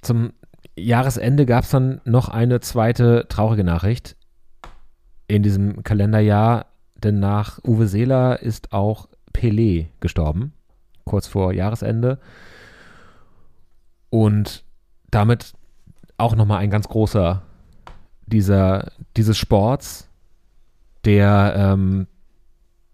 [0.00, 0.32] Zum
[0.76, 4.16] Jahresende gab es dann noch eine zweite traurige Nachricht
[5.28, 10.52] in diesem Kalenderjahr, denn nach Uwe Seeler ist auch Pelé gestorben,
[11.04, 12.18] kurz vor Jahresende.
[14.10, 14.64] Und
[15.10, 15.54] damit
[16.16, 17.42] auch nochmal ein ganz großer
[18.26, 20.08] dieser, dieses Sports,
[21.04, 22.06] der ähm,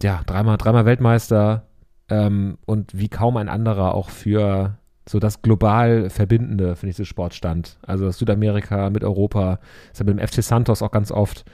[0.02, 1.66] ja, dreimal, dreimal Weltmeister
[2.08, 4.78] ähm, und wie kaum ein anderer auch für
[5.08, 7.78] so das global Verbindende für dieses Sport stand.
[7.82, 9.58] Also Südamerika mit Europa,
[9.90, 11.44] ist ja mit dem FC Santos auch ganz oft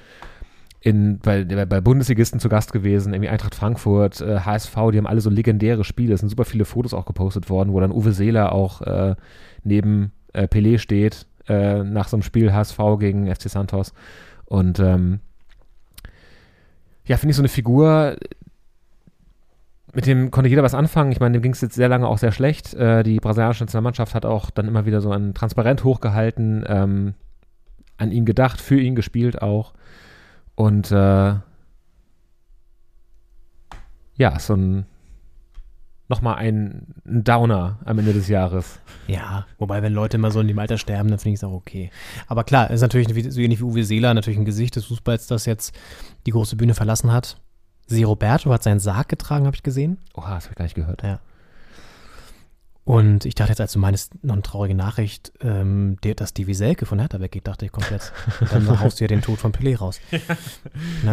[0.80, 5.20] in, bei, bei Bundesligisten zu Gast gewesen, irgendwie Eintracht Frankfurt, äh, HSV, die haben alle
[5.20, 6.14] so legendäre Spiele.
[6.14, 9.16] Es sind super viele Fotos auch gepostet worden, wo dann Uwe Seeler auch äh,
[9.64, 13.92] neben äh, Pelé steht, äh, nach so einem Spiel HSV gegen FC Santos.
[14.44, 15.20] Und ähm,
[17.04, 18.16] ja, finde ich so eine Figur,
[19.94, 21.12] mit dem konnte jeder was anfangen.
[21.12, 22.74] Ich meine, dem ging es jetzt sehr lange auch sehr schlecht.
[22.74, 27.14] Äh, die brasilianische Nationalmannschaft hat auch dann immer wieder so ein Transparent hochgehalten, ähm,
[27.96, 29.72] an ihn gedacht, für ihn gespielt auch.
[30.54, 31.34] Und äh,
[34.14, 34.86] ja, so ein
[36.08, 38.80] nochmal ein, ein Downer am Ende des Jahres.
[39.06, 41.52] Ja, wobei, wenn Leute immer so in dem Alter sterben, dann finde ich es auch
[41.52, 41.90] okay.
[42.26, 45.26] Aber klar, ist natürlich wie- so ähnlich wie Uwe Seeler natürlich ein Gesicht des Fußballs,
[45.26, 45.74] das jetzt
[46.26, 47.38] die große Bühne verlassen hat.
[47.86, 49.98] Sie Roberto hat seinen Sarg getragen, habe ich gesehen.
[50.14, 51.02] Oha, das habe ich gar nicht gehört.
[51.02, 51.20] Ja.
[52.88, 56.46] Und ich dachte jetzt, als du meinst, noch eine traurige Nachricht, ähm, der, dass die
[56.46, 58.12] Wieselke von Hertha weggeht, dachte ich komplett.
[58.40, 60.00] Und dann haust du ja den Tod von Pelé raus.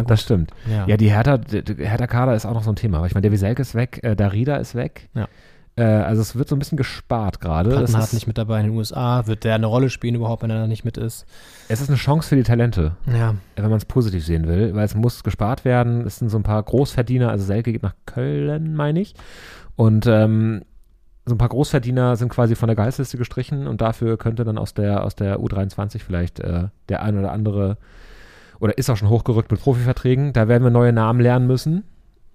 [0.06, 0.52] Das stimmt.
[0.70, 0.86] Ja.
[0.86, 3.04] Ja, die Hertha, der der Hertha-Kader ist auch noch so ein Thema.
[3.06, 5.10] Ich meine, der Wieselke ist weg, äh, Darida ist weg.
[5.14, 5.28] Ja.
[5.76, 7.68] Äh, also es wird so ein bisschen gespart gerade.
[7.68, 9.26] Plattenhardt ist- nicht mit dabei in den USA.
[9.26, 11.26] Wird der eine Rolle spielen überhaupt, wenn er da nicht mit ist?
[11.68, 13.34] Es ist eine Chance für die Talente, Ja.
[13.56, 16.06] wenn man es positiv sehen will, weil es muss gespart werden.
[16.06, 19.14] Es sind so ein paar Großverdiener, also Selke geht nach Köln, meine ich.
[19.74, 20.62] Und ähm,
[21.26, 24.74] so ein paar Großverdiener sind quasi von der Gehaltsliste gestrichen und dafür könnte dann aus
[24.74, 27.76] der, aus der U23 vielleicht äh, der ein oder andere
[28.60, 30.32] oder ist auch schon hochgerückt mit Profiverträgen.
[30.32, 31.84] Da werden wir neue Namen lernen müssen.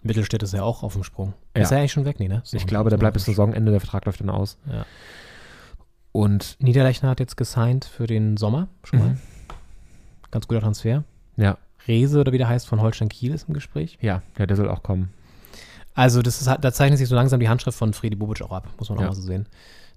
[0.03, 1.33] Mittelstädt ist ja auch auf dem Sprung.
[1.55, 1.63] Ja.
[1.63, 2.41] Ist er eigentlich schon weg, nee, ne?
[2.43, 4.57] Ist Ich glaube, der ist bleibt bis Saisonende, der Vertrag läuft dann aus.
[4.69, 4.85] Ja.
[6.11, 9.09] Und Niederlechner hat jetzt gesigned für den Sommer schon mal.
[9.09, 9.19] Mhm.
[10.31, 11.03] Ganz guter Transfer.
[11.37, 11.57] ja,
[11.87, 13.97] Rese oder wie der heißt von Holstein Kiel ist im Gespräch.
[14.01, 15.11] ja, ja, der soll auch kommen.
[15.93, 18.51] Also das ist, halt- da zeichnet sich so langsam die Handschrift von Friedi Bobic auch
[18.51, 19.07] ab, muss man auch Ja.
[19.09, 19.47] mal so sehen.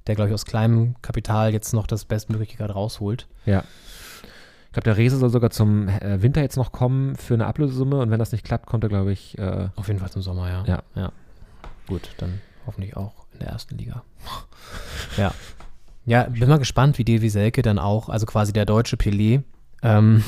[0.06, 3.26] Der, glaube ich, aus kleinem Kapital jetzt noch das Bestmögliche gerade rausholt.
[3.46, 3.64] Ja.
[4.66, 8.00] Ich glaube, der Rese soll sogar zum äh, Winter jetzt noch kommen für eine Ablösesumme
[8.00, 10.48] und wenn das nicht klappt, kommt er, glaube ich, äh, Auf jeden Fall zum Sommer,
[10.50, 10.64] ja.
[10.66, 10.82] Ja.
[10.96, 11.12] ja.
[11.86, 14.02] Gut, dann hoffentlich auch in der ersten Liga.
[15.16, 15.32] ja.
[16.06, 19.42] Ja, bin mal gespannt, wie Davy Selke dann auch, also quasi der deutsche Pelé,
[19.82, 20.22] ähm,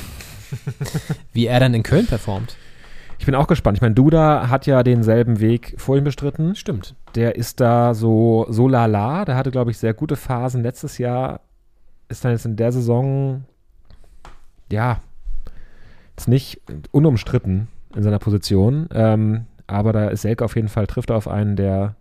[1.33, 2.55] wie er dann in Köln performt.
[3.19, 3.77] Ich bin auch gespannt.
[3.77, 6.55] Ich meine, Duda hat ja denselben Weg vor ihm bestritten.
[6.55, 6.95] Stimmt.
[7.15, 9.25] Der ist da so, so lala.
[9.25, 11.41] Der hatte, glaube ich, sehr gute Phasen letztes Jahr.
[12.09, 13.43] Ist dann jetzt in der Saison,
[14.71, 15.01] ja,
[16.15, 16.61] ist nicht
[16.91, 18.87] unumstritten in seiner Position.
[18.93, 21.95] Ähm, aber da ist Selke auf jeden Fall, trifft auf einen, der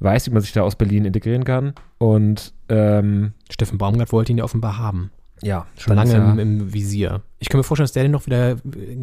[0.00, 1.74] weiß, wie man sich da aus Berlin integrieren kann.
[1.98, 5.10] Und ähm, Steffen Baumgart wollte ihn ja offenbar haben.
[5.42, 6.30] Ja, Schon lange ja.
[6.32, 7.22] im, im Visier.
[7.38, 8.56] Ich kann mir vorstellen, dass der den noch wieder äh,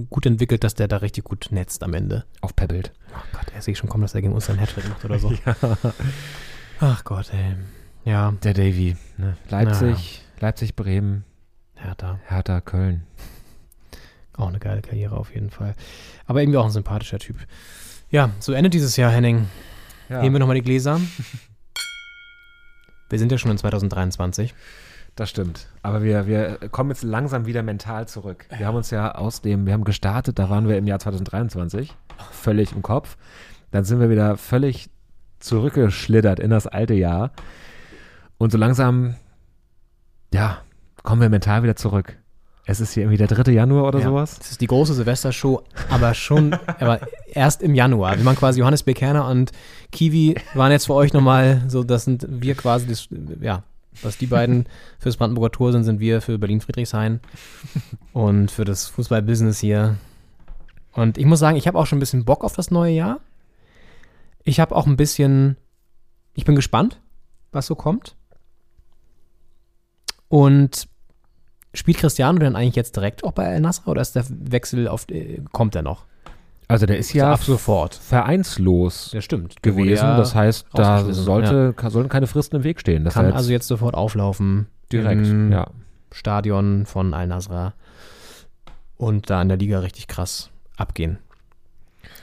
[0.10, 2.26] gut entwickelt, dass der da richtig gut netzt am Ende.
[2.42, 2.92] aufpeppelt.
[3.16, 5.32] Oh Gott, er sehe schon kommen, dass er gegen uns einen Hattrick macht oder so.
[5.46, 5.56] Ja.
[6.80, 7.56] Ach Gott, ey.
[8.04, 8.98] Ja, Der Davy.
[9.18, 9.38] Ne?
[9.50, 11.24] Leipzig, Leipzig, Bremen,
[11.76, 12.20] Hertha.
[12.28, 13.04] Hertha, Köln.
[14.36, 15.76] Auch eine geile Karriere auf jeden Fall.
[16.26, 17.38] Aber irgendwie auch ein sympathischer Typ.
[18.10, 19.48] Ja, so endet dieses Jahr, Henning.
[20.10, 20.22] Ja.
[20.22, 21.00] Heben wir nochmal die Gläser.
[23.10, 24.56] Wir sind ja schon in 2023.
[25.16, 25.68] Das stimmt.
[25.84, 28.46] Aber wir, wir kommen jetzt langsam wieder mental zurück.
[28.58, 31.94] Wir haben uns ja aus dem, wir haben gestartet, da waren wir im Jahr 2023,
[32.32, 33.16] völlig im Kopf.
[33.72, 34.90] Dann sind wir wieder völlig
[35.40, 37.32] zurückgeschlittert in das alte Jahr.
[38.40, 39.16] Und so langsam,
[40.34, 40.58] ja,
[41.04, 42.18] kommen wir mental wieder zurück.
[42.66, 43.52] Es ist hier irgendwie der 3.
[43.52, 44.06] Januar oder Ja.
[44.06, 44.40] sowas.
[44.40, 48.18] Das ist die große Silvestershow, aber schon, aber erst im Januar.
[48.18, 49.52] Wir machen quasi Johannes Bekerner und
[49.92, 53.10] Kiwi waren jetzt für euch nochmal so, das sind wir quasi, das,
[53.42, 53.64] ja,
[54.02, 54.68] was die beiden
[55.00, 57.20] fürs Brandenburger Tor sind, sind wir für Berlin-Friedrichshain
[58.14, 59.98] und für das Fußball-Business hier.
[60.94, 63.20] Und ich muss sagen, ich habe auch schon ein bisschen Bock auf das neue Jahr.
[64.44, 65.58] Ich habe auch ein bisschen,
[66.34, 67.00] ich bin gespannt,
[67.52, 68.16] was so kommt.
[70.28, 70.88] Und
[71.74, 75.08] spielt Cristiano denn eigentlich jetzt direkt auch bei El Nasser oder ist der Wechsel auf,
[75.10, 76.06] äh, kommt er noch?
[76.68, 77.96] Also der ist ja ab sofort.
[77.96, 79.62] vereinslos Ja, stimmt.
[79.62, 80.04] Gewesen.
[80.06, 83.04] ja das heißt, da sollte, ka- sollten keine Fristen im Weg stehen.
[83.04, 84.68] Das Kann heißt, also jetzt sofort auflaufen.
[84.92, 85.68] direkt, Im ja.
[86.12, 87.74] Stadion von Al-Nasra.
[88.98, 91.18] Und da in der Liga richtig krass abgehen.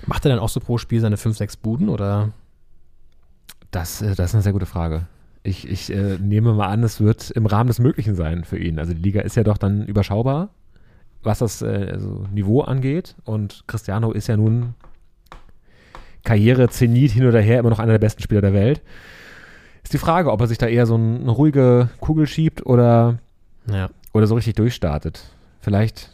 [0.06, 2.30] Macht er dann auch so pro Spiel seine 5, 6 Buden oder?
[3.70, 5.06] Das, äh, das ist eine sehr gute Frage.
[5.42, 8.78] Ich, ich äh, nehme mal an, es wird im Rahmen des Möglichen sein für ihn.
[8.78, 10.50] Also die Liga ist ja doch dann überschaubar,
[11.22, 13.14] was das äh, also Niveau angeht.
[13.24, 14.74] Und Cristiano ist ja nun
[16.24, 18.82] Karriere, Zenit hin oder her, immer noch einer der besten Spieler der Welt.
[19.82, 23.18] Ist die Frage, ob er sich da eher so ein- eine ruhige Kugel schiebt oder,
[23.70, 23.88] Ja.
[24.12, 25.22] oder so richtig durchstartet.
[25.60, 26.10] Vielleicht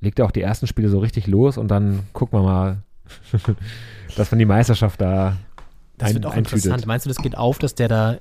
[0.00, 2.76] legt er auch die ersten Spiele so richtig los und dann gucken wir mal,
[4.16, 5.36] dass man die Meisterschaft da
[5.98, 6.64] Das ein- wird auch eintütet.
[6.66, 6.86] interessant.
[6.86, 8.18] Meinst du, das geht auf, dass der da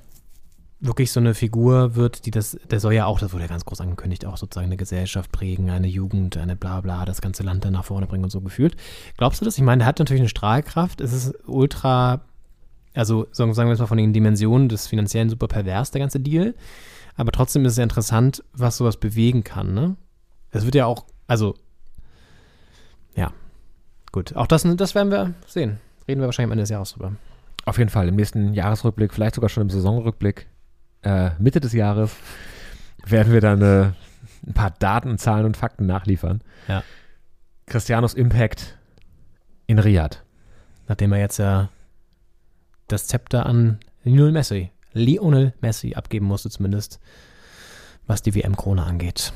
[0.80, 3.66] wirklich so eine Figur wird, die das, der soll ja auch, das wurde ja ganz
[3.66, 7.66] groß angekündigt, auch sozusagen eine Gesellschaft prägen, eine Jugend, eine bla bla, das ganze Land
[7.66, 8.76] dann nach vorne bringen und so gefühlt.
[9.18, 9.58] Glaubst du das?
[9.58, 12.22] Ich meine, der hat natürlich eine Strahlkraft, es ist ultra,
[12.94, 16.54] also sagen wir jetzt mal von den Dimensionen des Finanziellen super pervers, der ganze Deal.
[17.16, 19.95] Aber trotzdem ist es ja interessant, was sowas bewegen kann, ne?
[20.52, 21.56] Es wird ja auch, also,
[23.16, 23.34] ja,
[24.12, 24.36] gut.
[24.36, 25.80] Auch das, das werden wir sehen.
[26.08, 27.14] Reden wir wahrscheinlich am Ende des Jahres drüber.
[27.66, 30.48] Auf jeden Fall im nächsten Jahresrückblick, vielleicht sogar schon im Saisonrückblick,
[31.07, 32.15] äh, Mitte des Jahres,
[33.05, 33.91] werden wir dann äh,
[34.45, 36.41] ein paar Daten, Zahlen und Fakten nachliefern.
[36.67, 36.84] Ja.
[37.65, 38.77] Cristianos Impact
[39.67, 40.23] in Riyadh.
[40.88, 41.69] Nachdem er jetzt ja
[42.88, 46.99] das Zepter an Lionel Messi, Lionel Messi abgeben musste zumindest,
[48.05, 49.34] was die WM-Krone angeht.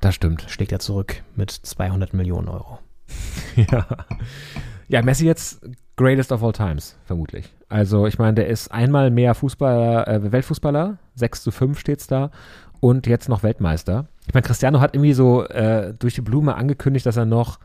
[0.00, 0.44] Das stimmt.
[0.48, 2.78] Schlägt er zurück mit 200 Millionen Euro.
[3.56, 3.86] ja.
[4.88, 5.60] ja, Messi jetzt
[5.96, 7.52] greatest of all times, vermutlich.
[7.74, 12.30] Also ich meine, der ist einmal mehr Fußballer, äh, Weltfußballer, 6 zu 5 steht's da
[12.78, 14.06] und jetzt noch Weltmeister.
[14.28, 17.58] Ich meine, Cristiano hat irgendwie so äh, durch die Blume angekündigt, dass er noch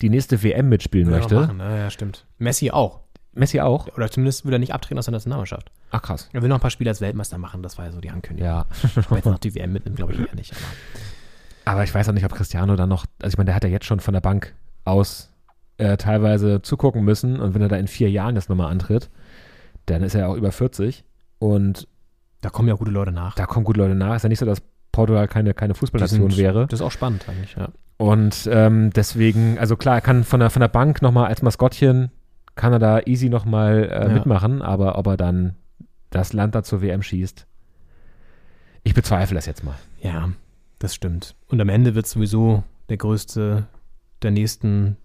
[0.00, 1.34] die nächste WM mitspielen möchte.
[1.34, 1.76] Ja, machen, ne?
[1.76, 2.24] ja, stimmt.
[2.38, 3.00] Messi auch.
[3.34, 3.86] Messi auch?
[3.98, 5.70] Oder zumindest will er nicht abtreten aus der Nationalmannschaft.
[5.90, 6.30] Ach krass.
[6.32, 8.50] Er will noch ein paar Spiele als Weltmeister machen, das war ja so die Ankündigung.
[8.50, 8.66] Ja.
[9.08, 10.54] Aber jetzt noch die WM mitnimmt, glaube ich eher nicht.
[11.66, 13.64] Aber Aber ich weiß auch nicht, ob Cristiano dann noch, also ich meine, der hat
[13.64, 14.54] ja jetzt schon von der Bank
[14.86, 15.28] aus
[15.76, 19.10] äh, teilweise zugucken müssen und wenn er da in vier Jahren jetzt nochmal antritt,
[19.90, 21.04] dann ist er ja auch über 40
[21.38, 21.86] und
[22.40, 23.34] da kommen ja gute Leute nach.
[23.34, 24.16] da kommen gute Leute nach.
[24.16, 24.62] Ist ja nicht so, dass
[24.92, 26.66] Portugal keine, keine Fußballnation wäre.
[26.66, 27.68] Das ist auch spannend eigentlich, ja.
[27.98, 32.10] Und ähm, deswegen, also klar, er kann von der, von der Bank nochmal als Maskottchen,
[32.54, 34.08] kann er da easy nochmal äh, Ja.
[34.08, 35.54] mitmachen, aber ob er dann
[36.08, 37.46] das Land da zur WM schießt,
[38.82, 39.74] ich bezweifle das jetzt mal.
[40.00, 40.30] Ja,
[40.78, 41.34] das stimmt.
[41.48, 43.66] Und am Ende wird sowieso der größte
[44.22, 44.96] der nächsten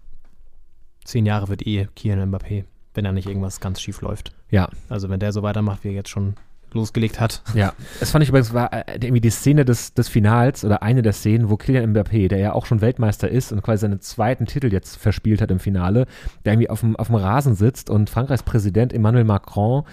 [1.04, 2.64] zehn Jahre wird eh Kylian Mbappé,
[2.96, 4.32] wenn da nicht irgendwas ganz schief läuft.
[4.50, 4.68] Ja.
[4.88, 6.34] Also wenn der so weitermacht, wie er jetzt schon
[6.72, 7.42] losgelegt hat.
[7.54, 11.02] Ja, das fand ich übrigens, war äh, irgendwie die Szene des, des Finals oder eine
[11.02, 14.46] der Szenen, wo Kylian Mbappé, der ja auch schon Weltmeister ist und quasi seinen zweiten
[14.46, 16.06] Titel jetzt verspielt hat im Finale,
[16.44, 19.84] der irgendwie auf dem, auf dem Rasen sitzt und Frankreichs Präsident Emmanuel Macron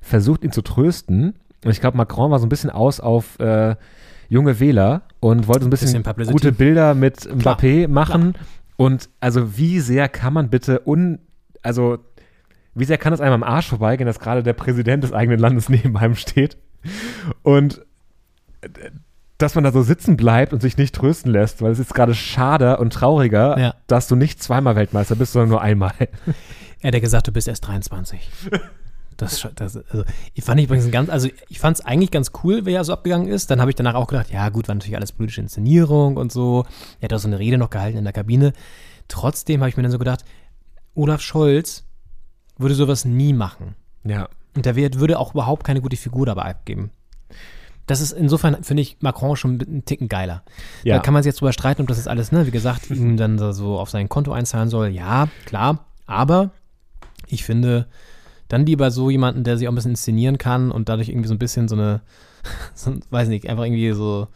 [0.00, 1.34] versucht, ihn zu trösten.
[1.64, 3.76] Und ich glaube, Macron war so ein bisschen aus auf äh,
[4.28, 8.34] junge Wähler und wollte so ein bisschen, Bisschen gute Bilder mit Klar, Mbappé machen.
[8.76, 11.20] Und also wie sehr kann man bitte un,
[11.62, 11.98] also
[12.74, 15.68] wie sehr kann es einem am Arsch vorbeigehen, dass gerade der Präsident des eigenen Landes
[15.68, 16.56] neben einem steht
[17.42, 17.84] und
[18.62, 18.68] äh,
[19.38, 22.14] dass man da so sitzen bleibt und sich nicht trösten lässt, weil es ist gerade
[22.14, 23.74] schade und trauriger, Ja.
[23.88, 25.92] dass du nicht zweimal Weltmeister bist, sondern nur einmal.
[26.80, 28.30] Er hat ja gesagt, du bist erst 23.
[29.16, 30.04] Das, das, also,
[30.34, 32.92] ich fand ich übrigens ganz, also ich fand es eigentlich ganz cool, wer ja so
[32.92, 33.50] abgegangen ist.
[33.50, 36.64] Dann habe ich danach auch gedacht, ja gut, war natürlich alles politische Inszenierung und so.
[37.00, 38.52] Er hat auch so eine Rede noch gehalten in der Kabine.
[39.08, 40.24] Trotzdem habe ich mir dann so gedacht,
[40.94, 41.84] Olaf Scholz
[42.62, 43.74] würde sowas nie machen.
[44.04, 44.28] Ja.
[44.54, 46.90] Und der wird, würde auch überhaupt keine gute Figur dabei abgeben.
[47.86, 50.42] Das ist insofern, finde ich, Macron schon einen Ticken geiler.
[50.84, 50.96] Ja.
[50.96, 53.16] Da kann man sich jetzt drüber streiten, ob das jetzt alles, ne, wie gesagt, ihm
[53.16, 54.88] dann so auf sein Konto einzahlen soll.
[54.88, 55.86] Ja, klar.
[56.06, 56.50] Aber
[57.26, 57.88] ich finde,
[58.48, 61.34] dann lieber so jemanden, der sich auch ein bisschen inszenieren kann und dadurch irgendwie so
[61.34, 62.02] ein bisschen so eine,
[62.74, 64.28] so, weiß nicht, einfach irgendwie so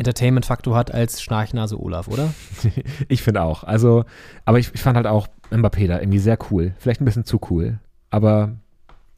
[0.00, 2.32] Entertainment-Faktor hat als Schnarchnase Olaf, oder?
[3.08, 3.64] ich finde auch.
[3.64, 4.04] Also,
[4.44, 6.74] aber ich, ich fand halt auch Mbappé da irgendwie sehr cool.
[6.78, 7.78] Vielleicht ein bisschen zu cool.
[8.08, 8.56] Aber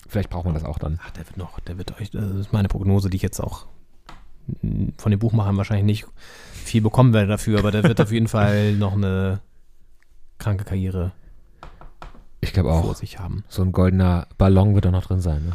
[0.08, 0.98] vielleicht braucht man das auch dann.
[1.04, 3.66] Ach, der wird noch, der wird euch, das ist meine Prognose, die ich jetzt auch
[4.98, 6.06] von den Buchmachern wahrscheinlich nicht
[6.52, 9.40] viel bekommen werde dafür, aber der wird auf jeden Fall noch eine
[10.38, 11.12] kranke Karriere
[12.40, 12.84] ich glaube auch.
[12.84, 13.44] vor sich haben.
[13.48, 15.44] So ein goldener Ballon wird da noch drin sein.
[15.44, 15.52] Ne?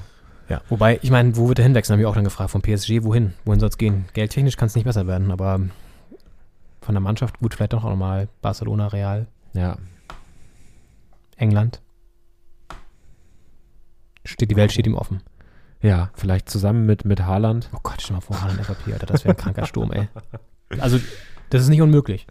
[0.49, 2.51] Ja, wobei, ich meine, wo wird er hinwechseln, habe ich auch dann gefragt.
[2.51, 3.33] Vom PSG, wohin?
[3.45, 4.05] Wohin soll es gehen?
[4.13, 5.59] Geldtechnisch kann es nicht besser werden, aber
[6.81, 9.77] von der Mannschaft gut, vielleicht doch auch nochmal Barcelona, Real, Ja.
[11.35, 11.81] England.
[14.23, 15.21] Steht, die Welt steht ihm offen.
[15.81, 17.69] Ja, vielleicht zusammen mit, mit Haaland.
[17.73, 20.07] Oh Gott, stell mal vor, Haaland FAP, Alter, das wäre ein kranker Sturm, ey.
[20.79, 20.99] Also,
[21.49, 22.25] das ist nicht unmöglich.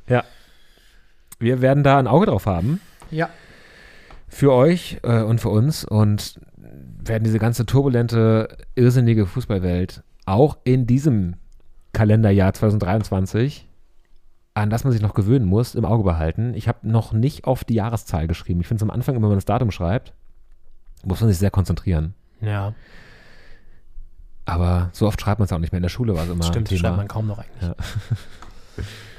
[1.38, 2.80] Wir werden da ein Auge drauf haben.
[3.10, 3.28] Ja.
[4.28, 6.40] Für euch äh, und für uns und
[7.08, 11.36] werden diese ganze turbulente, irrsinnige Fußballwelt auch in diesem
[11.92, 13.68] Kalenderjahr 2023,
[14.54, 16.54] an das man sich noch gewöhnen muss, im Auge behalten.
[16.54, 18.60] Ich habe noch nicht auf die Jahreszahl geschrieben.
[18.60, 20.12] Ich finde es am Anfang, immer, wenn man das Datum schreibt,
[21.04, 22.14] muss man sich sehr konzentrieren.
[22.40, 22.74] Ja,
[24.44, 25.78] Aber so oft schreibt man es auch nicht mehr.
[25.78, 26.80] In der Schule war es immer stimmt, Thema.
[26.80, 27.62] schreibt man kaum noch eigentlich.
[27.62, 27.74] Ja.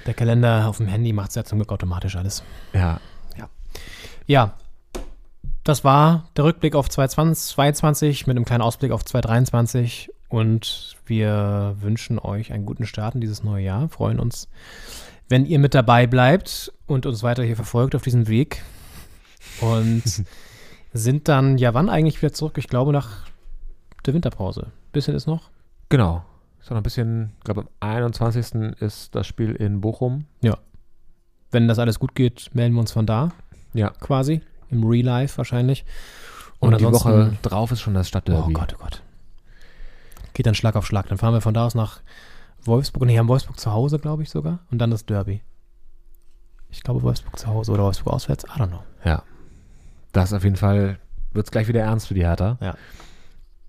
[0.05, 2.43] Der Kalender auf dem Handy macht es ja zum Glück automatisch alles.
[2.73, 2.99] ja,
[4.27, 4.53] Ja,
[5.67, 11.75] das war der Rückblick auf 2020, 2022 mit einem kleinen Ausblick auf 2023 und wir
[11.79, 13.89] wünschen euch einen guten Start in dieses neue Jahr.
[13.89, 14.47] Freuen uns,
[15.29, 18.63] wenn ihr mit dabei bleibt und uns weiter hier verfolgt auf diesem Weg
[19.61, 20.03] und
[20.93, 22.57] sind dann, ja, wann eigentlich wieder zurück?
[22.57, 23.25] Ich glaube nach
[24.05, 24.67] der Winterpause.
[24.93, 25.49] Bisschen ist noch.
[25.89, 26.23] genau.
[26.61, 28.73] Ist noch ein bisschen, ich glaube, am 21.
[28.81, 30.25] ist das Spiel in Bochum.
[31.49, 33.31] Wenn das alles gut geht, melden wir uns von da
[33.73, 33.91] Ja.
[33.91, 34.41] quasi.
[34.69, 35.85] Im Real Life wahrscheinlich.
[36.59, 38.53] Und, die ansonsten- Woche drauf ist schon das Oh Stadtderby.
[38.53, 39.01] Gott, oh Gott.
[40.33, 41.07] Geht dann Schlag auf Schlag.
[41.09, 42.01] Dann fahren wir von da aus nach
[42.63, 43.05] Wolfsburg.
[43.05, 44.59] Nee, haben Wolfsburg zu Hause, glaube ich sogar.
[44.71, 45.41] Und dann das Derby.
[46.69, 48.43] Ich glaube Wolfsburg zu Hause oder Wolfsburg auswärts.
[48.45, 48.83] I don't know.
[49.05, 49.23] Ja.
[50.11, 50.99] Das auf jeden Fall
[51.31, 52.57] wird es gleich wieder ernst für die Hertha.
[52.61, 52.75] Ja.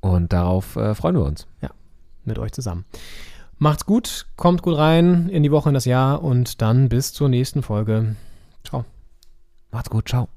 [0.01, 1.47] Und darauf äh, freuen wir uns.
[2.25, 2.85] Mit euch zusammen.
[3.57, 4.27] Macht's gut.
[4.37, 6.23] Kommt gut rein in die Woche, in das Jahr.
[6.23, 8.16] Und dann bis zur nächsten Folge.
[8.65, 8.85] Ciao.
[9.70, 10.29] Macht's gut, ciao.